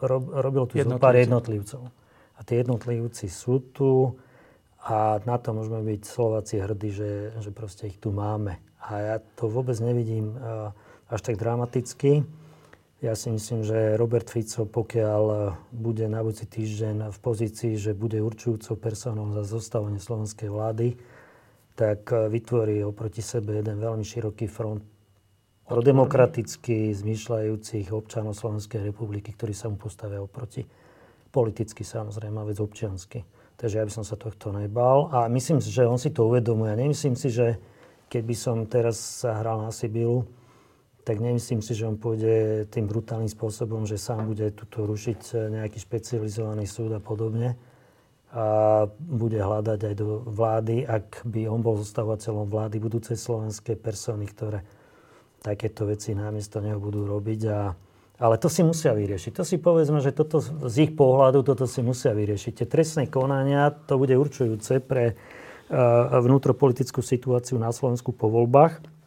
rob, 0.02 0.24
robilo 0.34 0.66
tu 0.66 0.82
zo 0.82 0.98
pár 0.98 1.14
jednotlivcov. 1.14 1.92
A 2.38 2.40
tie 2.42 2.66
jednotlivci 2.66 3.30
sú 3.30 3.62
tu 3.70 4.18
a 4.82 5.20
na 5.28 5.36
to 5.38 5.52
môžeme 5.54 5.84
byť 5.84 6.02
Slováci 6.08 6.56
hrdí, 6.58 6.90
že, 6.90 7.12
že 7.38 7.52
proste 7.52 7.92
ich 7.92 8.00
tu 8.00 8.16
máme. 8.16 8.58
A 8.80 8.90
ja 8.98 9.16
to 9.36 9.52
vôbec 9.52 9.76
nevidím 9.84 10.34
uh, 10.40 10.72
až 11.10 11.20
tak 11.26 11.42
dramaticky. 11.42 12.24
Ja 13.00 13.16
si 13.16 13.32
myslím, 13.32 13.64
že 13.64 13.98
Robert 13.98 14.28
Fico, 14.30 14.68
pokiaľ 14.68 15.56
bude 15.72 16.06
na 16.12 16.20
budúci 16.20 16.46
týždeň 16.46 17.10
v 17.10 17.20
pozícii, 17.20 17.80
že 17.80 17.98
bude 17.98 18.20
určujúcou 18.20 18.76
personou 18.76 19.32
za 19.34 19.48
zostávanie 19.48 20.04
slovenskej 20.04 20.52
vlády, 20.52 21.00
tak 21.80 22.12
vytvorí 22.12 22.84
oproti 22.84 23.24
sebe 23.24 23.56
jeden 23.56 23.80
veľmi 23.80 24.04
široký 24.04 24.52
front 24.52 24.84
prodemokraticky 25.70 26.92
zmýšľajúcich 26.98 27.94
občanov 27.94 28.34
Slovenskej 28.34 28.90
republiky, 28.90 29.38
ktorí 29.38 29.54
sa 29.54 29.70
mu 29.70 29.78
postavia 29.78 30.18
oproti. 30.18 30.66
Politicky 31.30 31.86
samozrejme, 31.86 32.42
a 32.42 32.50
vec 32.50 32.58
občiansky. 32.58 33.22
Takže 33.54 33.78
ja 33.78 33.86
by 33.86 33.94
som 33.94 34.02
sa 34.02 34.18
tohto 34.18 34.50
nebal. 34.50 35.14
A 35.14 35.30
myslím 35.30 35.62
si, 35.62 35.70
že 35.70 35.86
on 35.86 36.02
si 36.02 36.10
to 36.10 36.26
uvedomuje. 36.26 36.74
Nemyslím 36.74 37.14
si, 37.14 37.30
že 37.30 37.62
keby 38.10 38.34
som 38.34 38.66
teraz 38.66 38.98
sa 39.22 39.38
hral 39.38 39.62
na 39.62 39.70
Sibilu, 39.70 40.26
tak 41.04 41.18
nemyslím 41.20 41.64
si, 41.64 41.74
že 41.74 41.88
on 41.88 41.96
pôjde 41.96 42.68
tým 42.70 42.86
brutálnym 42.86 43.32
spôsobom, 43.32 43.88
že 43.88 43.98
sám 43.98 44.30
bude 44.30 44.52
tuto 44.52 44.84
rušiť 44.86 45.20
eh, 45.34 45.38
nejaký 45.60 45.80
špecializovaný 45.80 46.68
súd 46.68 46.96
a 46.98 47.02
podobne. 47.02 47.56
A 48.30 48.86
bude 48.94 49.42
hľadať 49.42 49.80
aj 49.90 49.96
do 49.98 50.22
vlády, 50.22 50.86
ak 50.86 51.26
by 51.26 51.50
on 51.50 51.66
bol 51.66 51.82
zostávateľom 51.82 52.46
vlády 52.46 52.78
budúcej 52.78 53.18
slovenskej 53.18 53.74
persony, 53.74 54.30
ktoré 54.30 54.62
takéto 55.42 55.90
veci 55.90 56.14
namiesto 56.14 56.62
neho 56.62 56.78
budú 56.78 57.10
robiť. 57.10 57.42
A, 57.50 57.74
ale 58.22 58.36
to 58.38 58.46
si 58.46 58.62
musia 58.62 58.94
vyriešiť. 58.94 59.34
To 59.34 59.42
si 59.42 59.58
povedzme, 59.58 59.98
že 59.98 60.14
toto 60.14 60.46
z 60.46 60.76
ich 60.78 60.94
pohľadu 60.94 61.42
toto 61.42 61.66
si 61.66 61.82
musia 61.82 62.14
vyriešiť. 62.14 62.54
Tie 62.54 62.68
trestné 62.70 63.10
konania, 63.10 63.74
to 63.74 63.98
bude 63.98 64.14
určujúce 64.14 64.78
pre 64.86 65.18
uh, 65.18 66.22
vnútropolitickú 66.22 67.02
situáciu 67.02 67.58
na 67.58 67.74
Slovensku 67.74 68.14
po 68.14 68.30
voľbách 68.30 68.99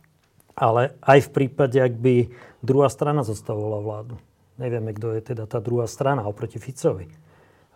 ale 0.62 0.94
aj 1.02 1.26
v 1.26 1.32
prípade, 1.34 1.74
ak 1.82 1.98
by 1.98 2.30
druhá 2.62 2.86
strana 2.86 3.26
zostavovala 3.26 3.82
vládu. 3.82 4.14
Nevieme, 4.62 4.94
kto 4.94 5.18
je 5.18 5.34
teda 5.34 5.50
tá 5.50 5.58
druhá 5.58 5.90
strana 5.90 6.22
oproti 6.22 6.62
Ficovi. 6.62 7.10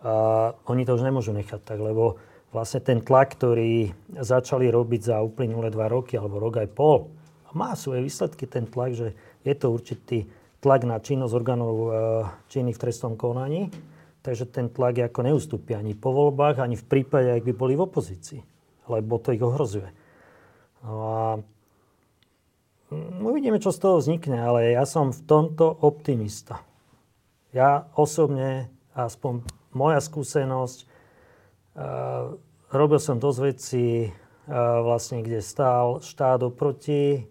A 0.07 0.55
oni 0.71 0.87
to 0.87 0.95
už 0.95 1.03
nemôžu 1.03 1.35
nechať 1.35 1.67
tak, 1.67 1.83
lebo 1.83 2.15
vlastne 2.55 2.79
ten 2.79 3.03
tlak, 3.03 3.35
ktorý 3.35 3.91
začali 4.15 4.71
robiť 4.71 5.11
za 5.11 5.19
uplynulé 5.19 5.67
dva 5.67 5.91
roky 5.91 6.15
alebo 6.15 6.39
rok 6.39 6.63
aj 6.63 6.69
pol, 6.71 7.11
má 7.57 7.73
svoje 7.73 8.05
výsledky 8.05 8.45
ten 8.45 8.69
tlak, 8.69 8.93
že 8.93 9.17
je 9.41 9.53
to 9.57 9.73
určitý 9.73 10.29
tlak 10.61 10.85
na 10.85 11.01
činnosť 11.01 11.33
orgánov 11.33 11.75
e, 11.75 11.89
činných 12.53 12.77
v 12.77 12.83
trestnom 12.85 13.17
konaní, 13.17 13.73
takže 14.21 14.45
ten 14.45 14.69
tlak 14.69 15.09
ako 15.09 15.25
neustúpi 15.25 15.73
ani 15.73 15.97
po 15.97 16.13
voľbách, 16.13 16.61
ani 16.61 16.77
v 16.77 16.85
prípade, 16.85 17.33
ak 17.33 17.41
by 17.41 17.53
boli 17.57 17.73
v 17.73 17.89
opozícii, 17.89 18.41
lebo 18.85 19.17
to 19.17 19.33
ich 19.33 19.41
ohrozuje. 19.41 19.89
No 20.85 20.93
a 21.01 21.21
uvidíme, 23.21 23.59
čo 23.59 23.75
z 23.75 23.79
toho 23.83 23.99
vznikne, 23.99 24.39
ale 24.39 24.71
ja 24.71 24.87
som 24.87 25.11
v 25.11 25.21
tomto 25.27 25.67
optimista. 25.83 26.63
Ja 27.51 27.87
osobne, 27.95 28.71
aspoň 28.95 29.43
moja 29.75 29.99
skúsenosť, 29.99 30.77
uh, 30.83 32.35
robil 32.71 32.99
som 32.99 33.19
dosť 33.19 33.39
veci, 33.43 33.85
uh, 34.07 34.11
vlastne, 34.83 35.23
kde 35.23 35.43
stál 35.43 35.99
štát 35.99 36.43
oproti. 36.47 37.27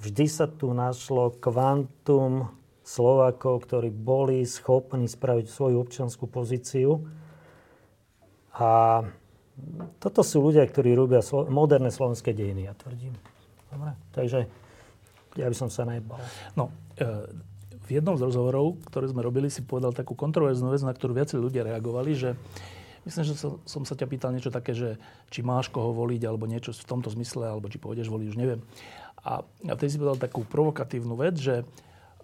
Vždy 0.00 0.26
sa 0.28 0.46
tu 0.48 0.72
našlo 0.72 1.36
kvantum 1.36 2.52
Slovákov, 2.84 3.64
ktorí 3.64 3.88
boli 3.88 4.44
schopní 4.44 5.08
spraviť 5.08 5.48
svoju 5.48 5.80
občianskú 5.80 6.28
pozíciu. 6.28 7.00
A 8.54 9.02
toto 9.98 10.20
sú 10.20 10.44
ľudia, 10.44 10.68
ktorí 10.68 10.92
robia 10.92 11.24
moderné 11.48 11.88
slovenské 11.88 12.36
dejiny, 12.36 12.68
ja 12.68 12.74
tvrdím. 12.76 13.16
Dobre? 13.72 13.96
Takže 14.12 14.46
ja 15.34 15.46
by 15.50 15.56
som 15.56 15.68
sa 15.70 15.82
nebal. 15.86 16.18
No, 16.54 16.70
e, 16.98 17.04
v 17.84 17.88
jednom 18.00 18.16
z 18.16 18.24
rozhovorov, 18.24 18.80
ktoré 18.88 19.10
sme 19.10 19.20
robili, 19.20 19.52
si 19.52 19.60
povedal 19.60 19.92
takú 19.92 20.16
kontroverznú 20.16 20.72
vec, 20.72 20.80
na 20.80 20.94
ktorú 20.96 21.12
viacej 21.12 21.36
ľudia 21.36 21.68
reagovali, 21.68 22.16
že 22.16 22.32
myslím, 23.04 23.22
že 23.28 23.34
som, 23.36 23.60
som 23.68 23.82
sa 23.84 23.92
ťa 23.92 24.06
pýtal 24.08 24.32
niečo 24.32 24.48
také, 24.48 24.72
že 24.72 24.96
či 25.28 25.44
máš 25.44 25.68
koho 25.68 25.92
voliť, 25.92 26.22
alebo 26.24 26.48
niečo 26.48 26.72
v 26.72 26.88
tomto 26.88 27.12
zmysle, 27.12 27.44
alebo 27.44 27.68
či 27.68 27.76
pôjdeš 27.76 28.08
voliť, 28.08 28.26
už 28.32 28.40
neviem. 28.40 28.64
A, 29.20 29.44
a 29.44 29.72
vtedy 29.76 29.92
si 29.92 30.00
povedal 30.00 30.20
takú 30.20 30.48
provokatívnu 30.48 31.12
vec, 31.20 31.36
že 31.36 31.64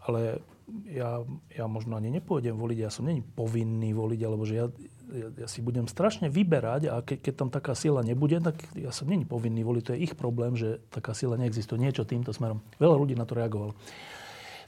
ale 0.01 0.41
ja, 0.89 1.21
ja 1.53 1.65
možno 1.67 1.99
ani 1.99 2.09
nepôjdem 2.09 2.57
voliť, 2.57 2.79
ja 2.81 2.91
som 2.93 3.05
není 3.05 3.21
povinný 3.21 3.93
voliť, 3.93 4.21
alebo 4.25 4.49
že 4.49 4.55
ja, 4.57 4.67
ja, 5.13 5.29
ja 5.45 5.49
si 5.51 5.61
budem 5.61 5.91
strašne 5.91 6.31
vyberať 6.31 6.83
a 6.91 7.03
ke, 7.03 7.19
keď 7.19 7.35
tam 7.35 7.49
taká 7.51 7.75
sila 7.75 8.01
nebude, 8.01 8.39
tak 8.41 8.57
ja 8.79 8.95
som 8.95 9.11
není 9.11 9.27
povinný 9.27 9.67
voliť. 9.67 9.83
To 9.87 9.93
je 9.95 10.03
ich 10.07 10.15
problém, 10.15 10.55
že 10.55 10.79
taká 10.91 11.13
sila 11.13 11.35
neexistuje. 11.37 11.83
Niečo 11.83 12.07
týmto 12.07 12.31
smerom. 12.31 12.63
Veľa 12.79 12.97
ľudí 12.97 13.15
na 13.19 13.27
to 13.27 13.35
reagovalo. 13.39 13.75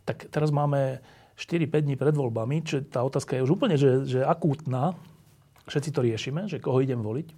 Tak 0.03 0.29
teraz 0.35 0.51
máme 0.51 0.99
4-5 1.39 1.87
dní 1.87 1.95
pred 1.97 2.15
voľbami, 2.15 2.67
čiže 2.67 2.91
tá 2.91 3.01
otázka 3.07 3.39
je 3.39 3.45
už 3.47 3.55
úplne 3.55 3.79
že, 3.79 4.05
že 4.05 4.21
akútna. 4.23 4.99
Všetci 5.71 5.91
to 5.95 6.01
riešime, 6.03 6.51
že 6.51 6.59
koho 6.59 6.83
idem 6.83 7.01
voliť. 7.01 7.29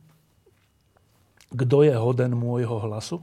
Kto 1.55 1.87
je 1.87 1.95
hoden 1.95 2.33
môjho 2.35 2.81
hlasu? 2.83 3.21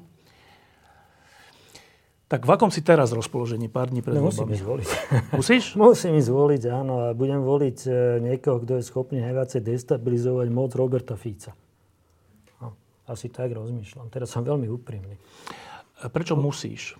Tak 2.32 2.48
v 2.48 2.52
akom 2.56 2.72
si 2.72 2.80
teraz 2.80 3.12
rozpoložení 3.12 3.68
pár 3.68 3.92
dní 3.92 4.00
pred 4.00 4.16
no? 4.16 4.32
Musím 4.32 4.56
zvoliť. 4.56 4.88
Musíš? 5.36 5.76
musím 5.76 6.16
ísť 6.16 6.32
zvoliť, 6.32 6.64
áno. 6.72 7.04
A 7.04 7.06
budem 7.12 7.44
voliť 7.44 7.78
e, 7.84 7.92
niekoho, 8.24 8.64
kto 8.64 8.80
je 8.80 8.88
schopný 8.88 9.20
najviacej 9.20 9.60
destabilizovať 9.60 10.48
moc 10.48 10.72
Roberta 10.72 11.20
Fica. 11.20 11.52
No, 12.64 12.72
asi 13.04 13.28
tak 13.28 13.52
rozmýšľam. 13.52 14.08
Teraz 14.08 14.32
som 14.32 14.48
veľmi 14.48 14.72
úprimný. 14.72 15.20
A 16.00 16.08
prečo 16.08 16.40
no, 16.40 16.48
musíš? 16.48 16.96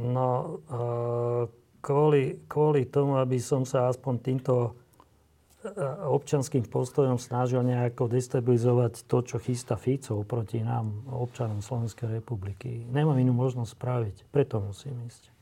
No, 0.00 0.58
uh, 0.72 1.44
kvôli, 1.84 2.48
kvôli 2.48 2.88
tomu, 2.88 3.20
aby 3.20 3.44
som 3.44 3.68
sa 3.68 3.92
aspoň 3.92 4.14
týmto 4.24 4.72
občanským 6.04 6.68
postojom 6.68 7.16
snažil 7.16 7.64
nejako 7.64 8.12
destabilizovať 8.12 9.08
to, 9.08 9.24
čo 9.24 9.36
chystá 9.40 9.80
Fico 9.80 10.20
proti 10.28 10.60
nám, 10.60 11.08
občanom 11.08 11.64
Slovenskej 11.64 12.20
republiky. 12.20 12.84
Nemám 12.92 13.16
inú 13.16 13.32
možnosť 13.32 13.72
spraviť, 13.72 14.16
preto 14.28 14.60
musím 14.60 15.00
ísť. 15.08 15.32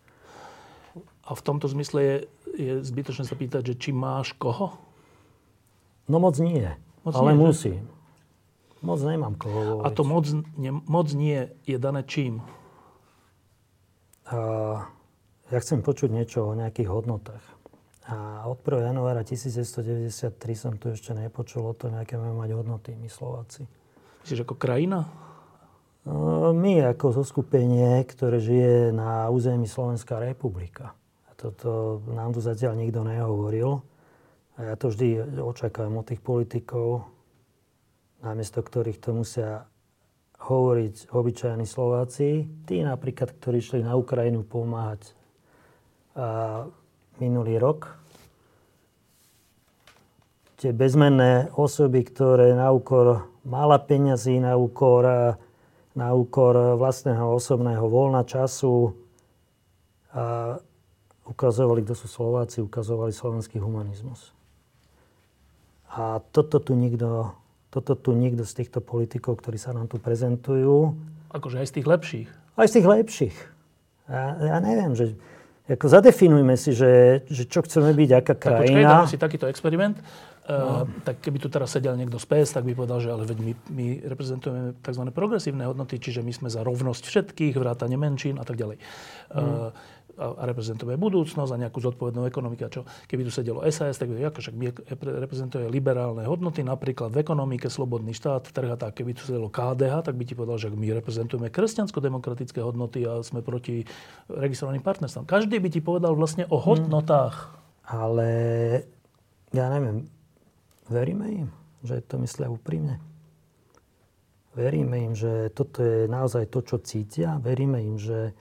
A 1.26 1.34
v 1.34 1.42
tomto 1.42 1.66
zmysle 1.66 1.98
je, 2.02 2.16
je 2.54 2.72
zbytočné 2.82 3.26
sa 3.26 3.34
pýtať, 3.34 3.74
že 3.74 3.78
či 3.78 3.90
máš 3.90 4.34
koho? 4.38 4.78
No 6.06 6.18
moc 6.18 6.38
nie, 6.38 6.70
moc 7.02 7.14
ale 7.14 7.34
nie, 7.34 7.42
musím. 7.42 7.82
Že? 7.82 8.00
Moc 8.82 8.98
nemám 9.02 9.34
koho 9.38 9.60
voliť. 9.78 9.84
A 9.86 9.88
to 9.94 10.02
moc, 10.02 10.24
ne, 10.58 10.70
moc 10.86 11.08
nie 11.14 11.50
je 11.66 11.76
dané 11.78 12.02
čím? 12.02 12.42
A, 14.26 14.86
ja 15.50 15.58
chcem 15.62 15.82
počuť 15.82 16.10
niečo 16.10 16.50
o 16.50 16.58
nejakých 16.58 16.90
hodnotách. 16.90 17.44
A 18.02 18.50
od 18.50 18.58
1. 18.66 18.90
januára 18.90 19.22
1993 19.22 20.34
som 20.58 20.74
tu 20.74 20.90
ešte 20.90 21.14
nepočul 21.14 21.62
o 21.62 21.74
tom, 21.76 21.94
aké 21.94 22.18
máme 22.18 22.34
mať 22.34 22.50
hodnoty 22.58 22.98
my 22.98 23.06
Slováci. 23.06 23.62
Myslíš 24.26 24.42
ako 24.42 24.58
krajina? 24.58 25.06
No, 26.02 26.50
my 26.50 26.82
ako 26.90 27.22
zoskupenie, 27.22 28.02
ktoré 28.10 28.42
žije 28.42 28.90
na 28.90 29.30
území 29.30 29.70
Slovenská 29.70 30.18
republika. 30.18 30.98
A 31.30 31.38
toto 31.38 32.02
nám 32.10 32.34
tu 32.34 32.42
zatiaľ 32.42 32.74
nikto 32.74 33.06
nehovoril. 33.06 33.86
A 34.58 34.66
ja 34.66 34.74
to 34.74 34.90
vždy 34.90 35.38
očakávam 35.38 36.02
od 36.02 36.10
tých 36.10 36.18
politikov, 36.18 37.06
namiesto 38.18 38.66
ktorých 38.66 38.98
to 38.98 39.14
musia 39.14 39.70
hovoriť 40.42 41.14
obyčajní 41.14 41.70
Slováci. 41.70 42.50
Tí 42.66 42.82
napríklad, 42.82 43.38
ktorí 43.38 43.62
šli 43.62 43.86
na 43.86 43.94
Ukrajinu 43.94 44.42
pomáhať 44.42 45.14
a 46.18 46.66
minulý 47.18 47.60
rok. 47.60 47.98
Tie 50.62 50.70
bezmenné 50.70 51.50
osoby, 51.58 52.06
ktoré 52.06 52.54
na 52.54 52.70
úkor 52.70 53.26
mála 53.42 53.82
peňazí, 53.82 54.38
na 54.38 54.54
úkor, 54.54 55.34
na 55.98 56.08
úkor 56.14 56.78
vlastného 56.78 57.34
osobného 57.34 57.82
voľna 57.90 58.22
času 58.22 58.94
a 60.14 60.56
ukazovali, 61.26 61.82
kto 61.82 61.94
sú 61.98 62.06
Slováci, 62.06 62.62
ukazovali 62.62 63.10
slovenský 63.10 63.58
humanizmus. 63.58 64.30
A 65.92 66.22
toto 66.32 66.62
tu 66.62 66.78
nikto, 66.78 67.34
toto 67.68 67.98
tu 67.98 68.14
nikto 68.14 68.46
z 68.46 68.64
týchto 68.64 68.80
politikov, 68.80 69.42
ktorí 69.42 69.58
sa 69.58 69.74
nám 69.74 69.90
tu 69.90 69.98
prezentujú... 69.98 70.94
Akože 71.32 71.58
aj 71.58 71.68
z 71.68 71.74
tých 71.80 71.86
lepších. 71.88 72.28
Aj 72.54 72.66
z 72.68 72.74
tých 72.78 72.86
lepších. 72.86 73.36
Ja, 74.08 74.36
ja 74.36 74.56
neviem, 74.60 74.92
že 74.92 75.16
ako 75.70 75.86
zadefinujme 75.86 76.58
si, 76.58 76.74
že, 76.74 77.22
že 77.30 77.46
čo 77.46 77.62
chceme 77.62 77.94
byť, 77.94 78.10
aká 78.18 78.34
krajina. 78.34 78.66
Tak 78.66 79.06
počkaj, 79.06 79.12
si 79.14 79.18
takýto 79.18 79.46
experiment. 79.46 79.96
No. 80.42 80.82
Uh, 80.82 80.90
tak 81.06 81.22
keby 81.22 81.38
tu 81.38 81.46
teraz 81.46 81.70
sedel 81.70 81.94
niekto 81.94 82.18
z 82.18 82.26
PS, 82.26 82.58
tak 82.58 82.66
by 82.66 82.74
povedal, 82.74 82.98
že 82.98 83.14
ale 83.14 83.22
veď 83.30 83.38
my, 83.38 83.52
my 83.70 83.86
reprezentujeme 84.10 84.74
tzv. 84.82 85.02
progresívne 85.14 85.70
hodnoty, 85.70 86.02
čiže 86.02 86.18
my 86.26 86.34
sme 86.34 86.50
za 86.50 86.66
rovnosť 86.66 87.06
všetkých, 87.06 87.54
vrátane 87.54 87.94
menšín 87.94 88.42
a 88.42 88.44
tak 88.44 88.58
ďalej. 88.58 88.82
Mm. 89.30 89.38
Uh, 89.38 89.70
a 90.22 90.42
reprezentujeme 90.46 90.94
budúcnosť 90.94 91.50
a 91.50 91.60
nejakú 91.66 91.82
zodpovednú 91.82 92.22
ekonomiku. 92.30 92.62
A 92.66 92.70
čo, 92.70 92.82
keby 93.10 93.26
tu 93.26 93.32
sedelo 93.34 93.60
SAS, 93.66 93.98
tak 93.98 94.14
by 94.14 94.30
však 94.30 94.54
my 94.54 94.70
reprezentuje 95.26 95.66
liberálne 95.66 96.22
hodnoty, 96.22 96.62
napríklad 96.62 97.10
v 97.10 97.26
ekonomike, 97.26 97.66
slobodný 97.66 98.14
štát, 98.14 98.46
trh 98.54 98.70
a 98.72 98.78
tak. 98.78 99.02
Keby 99.02 99.18
tu 99.18 99.26
sedelo 99.26 99.50
KDH, 99.50 100.06
tak 100.06 100.14
by 100.14 100.24
ti 100.24 100.38
povedal, 100.38 100.58
že 100.62 100.68
my 100.70 100.88
reprezentujeme 101.02 101.50
kresťansko-demokratické 101.50 102.62
hodnoty 102.62 103.02
a 103.02 103.20
sme 103.26 103.42
proti 103.42 103.82
registrovaným 104.30 104.86
partnerstvám. 104.86 105.26
Každý 105.26 105.58
by 105.58 105.68
ti 105.68 105.80
povedal 105.82 106.14
vlastne 106.14 106.46
o 106.46 106.56
hodnotách. 106.56 107.50
Hmm. 107.50 107.60
Ale 107.82 108.30
ja 109.50 109.66
neviem, 109.68 110.06
veríme 110.86 111.26
im, 111.28 111.48
že 111.82 111.98
to 112.06 112.16
myslia 112.22 112.46
úprimne? 112.48 113.02
Veríme 114.52 115.08
im, 115.08 115.12
že 115.16 115.48
toto 115.56 115.80
je 115.80 116.04
naozaj 116.08 116.52
to, 116.52 116.60
čo 116.60 116.76
cítia. 116.84 117.40
Veríme 117.40 117.80
im, 117.80 117.96
že 117.96 118.36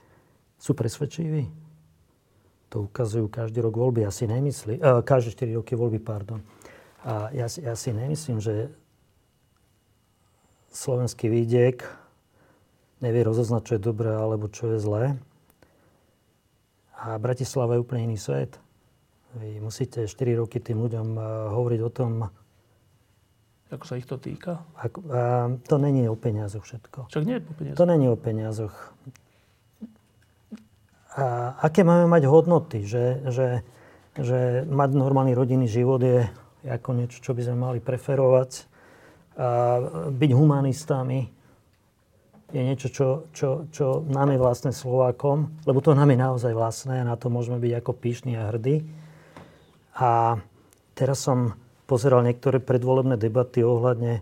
sú 0.60 0.76
presvedčiví. 0.76 1.61
To 2.72 2.88
ukazujú 2.88 3.28
každý 3.28 3.60
rok 3.60 3.76
voľby. 3.76 4.08
Ja 4.08 4.12
si 4.12 4.24
nemyslím, 4.24 4.80
uh, 4.80 5.04
každé 5.04 5.36
4 5.36 5.60
roky 5.60 5.76
voľby, 5.76 6.00
pardon. 6.00 6.40
A 7.04 7.28
ja, 7.36 7.44
ja 7.60 7.76
si 7.76 7.92
nemyslím, 7.92 8.40
že 8.40 8.72
slovenský 10.72 11.28
vidiek 11.28 11.84
nevie 13.04 13.20
rozoznať, 13.26 13.62
čo 13.66 13.72
je 13.76 13.82
dobré 13.82 14.08
alebo 14.08 14.48
čo 14.48 14.72
je 14.72 14.78
zlé. 14.80 15.04
A 16.96 17.18
Bratislava 17.20 17.76
je 17.76 17.82
úplne 17.84 18.08
iný 18.08 18.16
svet. 18.16 18.56
Vy 19.36 19.60
musíte 19.60 20.08
4 20.08 20.40
roky 20.40 20.56
tým 20.56 20.80
ľuďom 20.80 21.08
uh, 21.18 21.24
hovoriť 21.52 21.80
o 21.84 21.90
tom, 21.92 22.12
ako 23.72 23.88
sa 23.88 23.96
ich 23.96 24.04
to 24.04 24.20
týka? 24.20 24.60
Ako, 24.76 25.00
a, 25.08 25.48
to 25.64 25.80
není 25.80 26.04
o 26.04 26.12
peniazoch 26.12 26.60
všetko. 26.60 27.08
Však 27.08 27.24
nie 27.24 27.40
je 27.40 27.42
o 27.48 27.54
peniazoch. 27.56 27.80
To 27.80 27.86
není 27.88 28.06
o 28.08 28.16
peniazoch. 28.20 28.91
A 31.12 31.56
aké 31.60 31.84
máme 31.84 32.08
mať 32.08 32.24
hodnoty? 32.24 32.88
Že, 32.88 33.04
že, 33.28 33.48
že 34.16 34.38
mať 34.64 34.90
normálny 34.96 35.36
rodinný 35.36 35.68
život 35.68 36.00
je 36.00 36.24
ako 36.64 36.96
niečo, 36.96 37.20
čo 37.20 37.36
by 37.36 37.42
sme 37.44 37.56
mali 37.58 37.78
preferovať. 37.84 38.64
A 39.36 39.48
byť 40.12 40.30
humanistami 40.32 41.28
je 42.52 42.60
niečo, 42.60 42.92
čo, 42.92 43.08
čo, 43.32 43.64
čo 43.72 44.04
nám 44.12 44.36
je 44.36 44.38
vlastné 44.40 44.76
Slovákom, 44.76 45.64
lebo 45.64 45.80
to 45.80 45.96
nám 45.96 46.12
je 46.12 46.20
naozaj 46.20 46.52
vlastné 46.52 47.00
a 47.00 47.08
na 47.08 47.16
to 47.16 47.32
môžeme 47.32 47.56
byť 47.56 47.72
ako 47.80 47.92
píšni 47.96 48.36
a 48.36 48.52
hrdí. 48.52 48.84
A 49.96 50.36
teraz 50.92 51.24
som 51.24 51.56
pozeral 51.88 52.24
niektoré 52.24 52.60
predvolebné 52.60 53.16
debaty 53.16 53.64
ohľadne 53.64 54.20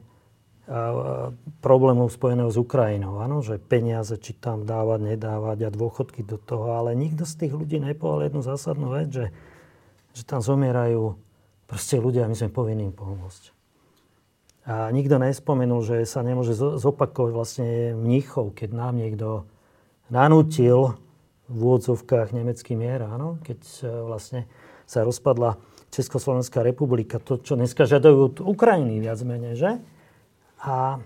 problémov 1.58 2.14
spojeného 2.14 2.46
s 2.46 2.54
Ukrajinou. 2.54 3.18
Áno, 3.18 3.42
že 3.42 3.58
peniaze, 3.58 4.14
či 4.14 4.38
tam 4.38 4.62
dávať, 4.62 5.16
nedávať 5.16 5.66
a 5.66 5.74
dôchodky 5.74 6.22
do 6.22 6.38
toho. 6.38 6.78
Ale 6.78 6.94
nikto 6.94 7.26
z 7.26 7.46
tých 7.46 7.52
ľudí 7.58 7.82
nepovedal 7.82 8.30
jednu 8.30 8.40
zásadnú 8.46 8.94
vec, 8.94 9.10
že, 9.10 9.26
že 10.14 10.22
tam 10.22 10.38
zomierajú 10.38 11.18
proste 11.66 11.98
ľudia 11.98 12.26
a 12.26 12.30
my 12.30 12.38
sme 12.38 12.54
povinní 12.54 12.86
im 12.86 12.94
pomôcť. 12.94 13.50
A 14.70 14.94
nikto 14.94 15.18
nespomenul, 15.18 15.82
že 15.82 16.06
sa 16.06 16.22
nemôže 16.22 16.54
zopakovať 16.54 17.32
vlastne 17.34 17.68
mníchov, 17.98 18.54
keď 18.54 18.70
nám 18.70 18.94
niekto 18.94 19.50
nanútil 20.06 20.94
v 21.50 21.58
úvodzovkách 21.58 22.30
nemecký 22.30 22.78
mier, 22.78 23.02
áno, 23.02 23.42
keď 23.42 23.58
e, 23.82 23.90
vlastne 24.06 24.46
sa 24.86 25.02
rozpadla 25.02 25.58
Československá 25.90 26.62
republika, 26.62 27.18
to, 27.18 27.42
čo 27.42 27.58
dneska 27.58 27.90
žiadajú 27.90 28.16
od 28.30 28.36
Ukrajiny 28.38 29.02
viac 29.02 29.18
menej, 29.26 29.58
že? 29.58 29.70
A, 30.60 31.00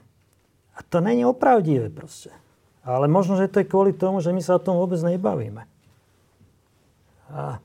a 0.74 0.78
to 0.90 0.98
není 1.00 1.22
opravdivé 1.22 1.90
proste. 1.90 2.30
Ale 2.84 3.08
možno, 3.08 3.38
že 3.40 3.48
to 3.48 3.62
je 3.62 3.70
kvôli 3.70 3.96
tomu, 3.96 4.20
že 4.20 4.34
my 4.34 4.42
sa 4.44 4.58
o 4.58 4.64
tom 4.64 4.76
vôbec 4.76 5.00
nebavíme. 5.00 5.64
A 7.32 7.58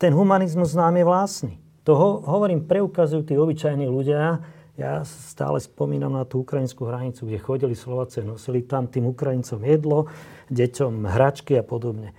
ten 0.00 0.14
humanizmus 0.16 0.72
nám 0.72 0.96
je 0.96 1.04
vlastný. 1.04 1.54
To 1.84 1.92
ho, 1.92 2.10
hovorím, 2.24 2.64
preukazujú 2.64 3.28
tí 3.28 3.36
obyčajní 3.36 3.84
ľudia. 3.84 4.40
Ja 4.74 5.04
stále 5.04 5.60
spomínam 5.60 6.16
na 6.16 6.24
tú 6.24 6.42
ukrajinskú 6.42 6.88
hranicu, 6.88 7.28
kde 7.28 7.38
chodili 7.38 7.74
Slováci, 7.76 8.24
nosili 8.24 8.64
tam 8.64 8.88
tým 8.88 9.12
Ukrajincom 9.12 9.60
jedlo, 9.60 10.08
deťom 10.48 11.04
hračky 11.04 11.60
a 11.60 11.62
podobne. 11.62 12.16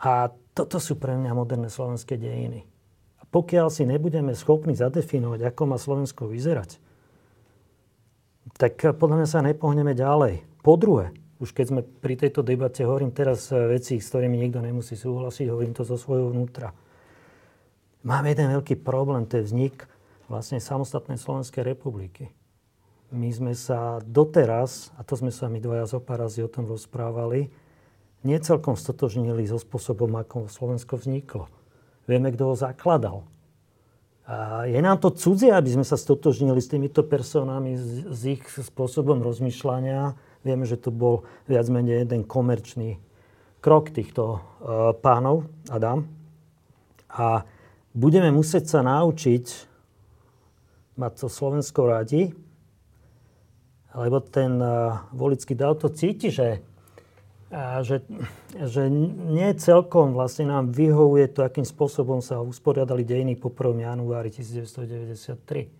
A 0.00 0.30
toto 0.54 0.78
sú 0.78 0.96
pre 0.96 1.18
mňa 1.18 1.34
moderné 1.34 1.66
slovenské 1.66 2.14
dejiny 2.14 2.64
pokiaľ 3.34 3.66
si 3.66 3.82
nebudeme 3.82 4.30
schopní 4.30 4.78
zadefinovať, 4.78 5.50
ako 5.50 5.62
má 5.66 5.74
Slovensko 5.74 6.30
vyzerať, 6.30 6.78
tak 8.54 8.76
podľa 9.00 9.24
mňa 9.24 9.28
sa 9.28 9.40
nepohneme 9.40 9.96
ďalej. 9.96 10.44
Po 10.60 10.76
druhé, 10.76 11.16
už 11.40 11.56
keď 11.56 11.66
sme 11.72 11.80
pri 11.82 12.14
tejto 12.20 12.44
debate, 12.44 12.84
hovorím 12.84 13.10
teraz 13.10 13.48
veci, 13.50 13.98
s 13.98 14.08
ktorými 14.12 14.36
nikto 14.36 14.60
nemusí 14.60 14.94
súhlasiť, 14.94 15.48
hovorím 15.48 15.74
to 15.74 15.82
zo 15.82 15.96
svojho 15.96 16.30
vnútra. 16.30 16.76
Máme 18.04 18.36
jeden 18.36 18.52
veľký 18.52 18.84
problém, 18.84 19.24
to 19.24 19.40
je 19.40 19.48
vznik 19.48 19.88
vlastne 20.28 20.60
samostatnej 20.60 21.16
Slovenskej 21.16 21.64
republiky. 21.64 22.28
My 23.12 23.28
sme 23.32 23.52
sa 23.56 24.00
doteraz, 24.04 24.92
a 24.96 25.04
to 25.04 25.16
sme 25.16 25.32
sa 25.32 25.48
my 25.48 25.60
dvaja 25.60 25.88
zo 25.88 26.00
pár 26.00 26.24
razy 26.24 26.44
o 26.44 26.48
tom 26.48 26.68
rozprávali, 26.68 27.48
necelkom 28.24 28.76
stotožnili 28.76 29.44
so 29.44 29.60
spôsobom, 29.60 30.16
ako 30.16 30.48
Slovensko 30.48 30.96
vzniklo. 30.96 31.48
Vieme, 32.08 32.32
kto 32.32 32.52
ho 32.52 32.54
zakladal. 32.56 33.24
A 34.24 34.64
je 34.64 34.80
nám 34.80 35.04
to 35.04 35.12
cudzie, 35.12 35.52
aby 35.52 35.68
sme 35.68 35.84
sa 35.84 36.00
stotožnili 36.00 36.56
s 36.56 36.72
týmito 36.72 37.04
personami, 37.04 37.76
s, 37.76 38.24
ich 38.24 38.40
spôsobom 38.48 39.20
rozmýšľania. 39.20 40.16
Vieme, 40.40 40.64
že 40.64 40.80
to 40.80 40.88
bol 40.88 41.28
viac 41.44 41.68
menej 41.68 42.08
jeden 42.08 42.24
komerčný 42.24 42.96
krok 43.60 43.92
týchto 43.92 44.24
uh, 44.24 44.40
pánov 44.96 45.44
Adam. 45.68 46.08
A 47.12 47.44
budeme 47.92 48.32
musieť 48.32 48.64
sa 48.64 48.80
naučiť 48.80 49.44
mať 50.96 51.12
to 51.20 51.28
Slovensko 51.28 51.84
radi, 51.84 52.32
lebo 53.92 54.24
ten 54.24 54.56
uh, 54.56 55.04
volický 55.12 55.52
dal 55.52 55.76
to 55.76 55.92
cíti, 55.92 56.32
že 56.32 56.64
že, 57.86 58.02
že 58.50 58.90
nie 58.90 59.46
celkom 59.54 60.10
vlastne 60.10 60.50
nám 60.50 60.74
vyhovuje 60.74 61.30
to, 61.30 61.46
akým 61.46 61.62
spôsobom 61.62 62.18
sa 62.18 62.42
usporiadali 62.42 63.06
dejiny 63.06 63.38
po 63.38 63.54
1. 63.54 63.78
januári 63.78 64.34
1993. 64.34 65.70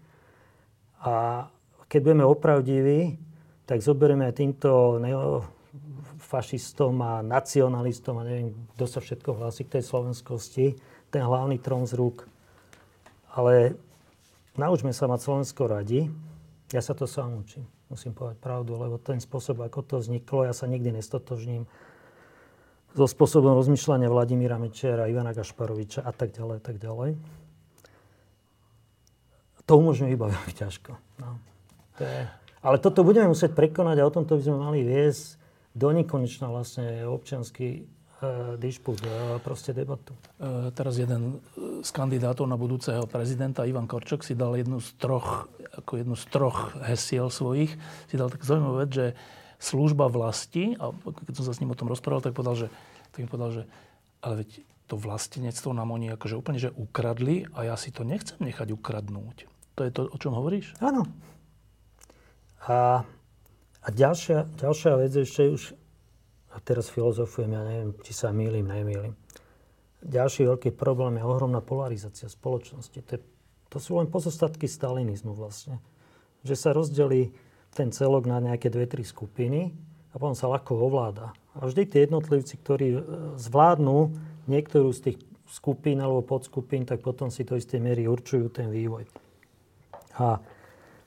A 1.03 1.47
keď 1.91 1.99
budeme 2.01 2.23
opravdiví, 2.23 3.19
tak 3.67 3.83
zoberieme 3.83 4.31
týmto 4.31 5.03
fašistom 6.23 6.95
a 7.03 7.27
nacionalistom 7.27 8.23
a 8.23 8.27
neviem, 8.27 8.55
kto 8.79 8.85
sa 8.87 9.03
všetko 9.03 9.31
hlási 9.43 9.67
k 9.67 9.79
tej 9.79 9.85
slovenskosti, 9.85 10.67
ten 11.11 11.23
hlavný 11.27 11.59
trón 11.59 11.91
z 11.91 11.99
rúk. 11.99 12.31
Ale 13.35 13.75
naučme 14.55 14.95
sa 14.95 15.11
mať 15.11 15.27
Slovensko 15.27 15.67
radi. 15.67 16.07
Ja 16.71 16.79
sa 16.79 16.95
to 16.95 17.11
sám 17.11 17.43
učím 17.43 17.74
musím 17.93 18.17
povedať 18.17 18.41
pravdu, 18.41 18.77
lebo 18.77 18.97
ten 18.97 19.21
spôsob, 19.21 19.61
ako 19.65 19.81
to 19.85 19.97
vzniklo, 20.01 20.49
ja 20.49 20.55
sa 20.57 20.65
nikdy 20.65 20.95
nestotožním 20.95 21.69
so 22.95 23.07
spôsobom 23.11 23.59
rozmýšľania 23.59 24.07
Vladimíra 24.07 24.55
Mečera, 24.57 25.11
Ivana 25.11 25.35
Gašparoviča 25.35 26.07
a 26.07 26.13
tak 26.15 26.31
ďalej, 26.31 26.57
a 26.59 26.63
tak 26.63 26.77
ďalej. 26.79 27.11
To 29.67 29.73
umožňuje 29.81 30.15
iba 30.15 30.31
veľmi 30.31 30.55
ťažko. 30.55 30.93
No. 31.19 31.41
To 31.99 32.03
je... 32.07 32.21
Ale 32.65 32.77
toto 32.81 33.05
budeme 33.05 33.29
musieť 33.29 33.53
prekonať 33.53 34.01
a 34.01 34.09
o 34.09 34.15
tomto 34.15 34.39
by 34.39 34.43
sme 34.47 34.57
mali 34.57 34.81
viesť 34.87 35.37
do 35.75 35.91
nekonečna 35.91 36.49
vlastne 36.49 37.05
občianský 37.05 37.69
e, 37.77 37.85
dišput, 38.59 39.01
e, 39.05 39.39
proste 39.41 39.73
debatu. 39.73 40.15
E, 40.41 40.71
teraz 40.75 40.99
jeden 41.01 41.41
z 41.83 41.91
kandidátov 41.91 42.45
na 42.45 42.59
budúceho 42.59 43.05
prezidenta, 43.09 43.69
Ivan 43.69 43.89
Korčok, 43.89 44.23
si 44.23 44.37
dal 44.37 44.55
jednu 44.59 44.79
z 44.81 44.95
troch, 45.01 45.49
ako 45.79 45.93
jednu 46.01 46.17
z 46.17 46.25
troch 46.29 46.73
hesiel 46.85 47.29
svojich, 47.33 47.73
si 48.11 48.15
dal 48.15 48.29
tak 48.29 48.45
zaujímavú 48.45 48.77
vec, 48.83 48.91
že 48.93 49.07
služba 49.59 50.13
vlasti, 50.13 50.77
a 50.77 50.93
keď 50.93 51.35
som 51.41 51.45
sa 51.49 51.55
s 51.57 51.61
ním 51.65 51.73
o 51.73 51.79
tom 51.79 51.89
rozprával, 51.89 52.21
tak, 52.21 52.37
povedal, 52.37 52.67
že, 52.67 52.69
tak 53.11 53.25
mi 53.25 53.29
povedal, 53.31 53.51
že 53.51 53.63
ale 54.25 54.45
veď 54.45 54.65
to 54.89 54.97
vlastenectvo 54.97 55.73
nám 55.73 55.93
oni 55.93 56.13
akože 56.13 56.37
úplne 56.37 56.61
že 56.61 56.73
ukradli 56.73 57.49
a 57.57 57.73
ja 57.73 57.77
si 57.77 57.93
to 57.93 58.05
nechcem 58.05 58.37
nechať 58.41 58.73
ukradnúť. 58.73 59.49
To 59.77 59.81
je 59.85 59.91
to, 59.91 60.01
o 60.09 60.17
čom 60.21 60.37
hovoríš? 60.37 60.77
Áno. 60.81 61.09
A, 62.65 63.05
a 63.85 63.89
ďalšia, 63.89 64.49
ďalšia 64.57 64.93
vec 65.01 65.13
ešte 65.13 65.43
už 65.51 65.63
a 66.55 66.57
teraz 66.63 66.87
filozofujem, 66.87 67.51
ja 67.51 67.63
neviem, 67.67 67.91
či 68.07 68.15
sa 68.15 68.31
mýlim, 68.31 68.71
nemýlim. 68.71 69.19
Ďalší 70.05 70.47
veľký 70.47 70.71
problém 70.79 71.19
je 71.19 71.27
ohromná 71.27 71.59
polarizácia 71.59 72.31
spoločnosti. 72.31 72.95
To, 72.95 73.11
je, 73.19 73.21
to 73.73 73.79
sú 73.83 73.99
len 73.99 74.07
pozostatky 74.07 74.71
stalinizmu 74.71 75.35
vlastne. 75.35 75.83
Že 76.47 76.55
sa 76.55 76.71
rozdelí 76.71 77.35
ten 77.75 77.91
celok 77.91 78.31
na 78.31 78.39
nejaké 78.39 78.71
dve, 78.71 78.87
tri 78.87 79.03
skupiny 79.03 79.75
a 80.13 80.21
potom 80.21 80.39
sa 80.39 80.47
ľahko 80.47 80.79
ovláda. 80.79 81.35
A 81.59 81.67
vždy 81.67 81.83
tie 81.91 82.01
jednotlivci, 82.07 82.55
ktorí 82.63 82.89
e, 82.95 83.01
zvládnu 83.35 84.15
niektorú 84.47 84.95
z 84.95 85.11
tých 85.11 85.19
skupín 85.51 85.99
alebo 85.99 86.23
podskupín, 86.23 86.87
tak 86.87 87.03
potom 87.03 87.33
si 87.35 87.43
to 87.43 87.59
isté 87.59 87.83
miery 87.83 88.07
určujú 88.07 88.53
ten 88.53 88.71
vývoj. 88.71 89.09
A, 90.21 90.39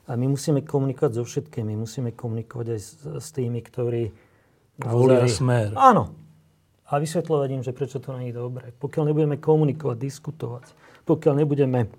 a 0.09 0.11
my 0.17 0.25
musíme 0.35 0.65
komunikovať 0.65 1.21
so 1.21 1.23
všetkými. 1.23 1.77
Musíme 1.79 2.11
komunikovať 2.11 2.67
aj 2.73 2.79
s, 2.81 2.89
s 3.07 3.27
tými, 3.31 3.63
ktorí 3.63 4.26
Volia 4.77 5.25
smer. 5.25 5.73
Áno. 5.73 6.13
a 6.87 7.03
vysvetľovať 7.03 7.49
im, 7.51 7.63
že 7.65 7.75
prečo 7.75 7.99
to 7.99 8.15
nie 8.15 8.31
je 8.31 8.39
dobré. 8.39 8.71
Pokiaľ 8.79 9.11
nebudeme 9.11 9.35
komunikovať, 9.35 9.97
diskutovať, 9.99 10.65
pokiaľ 11.03 11.33
nebudeme 11.43 11.91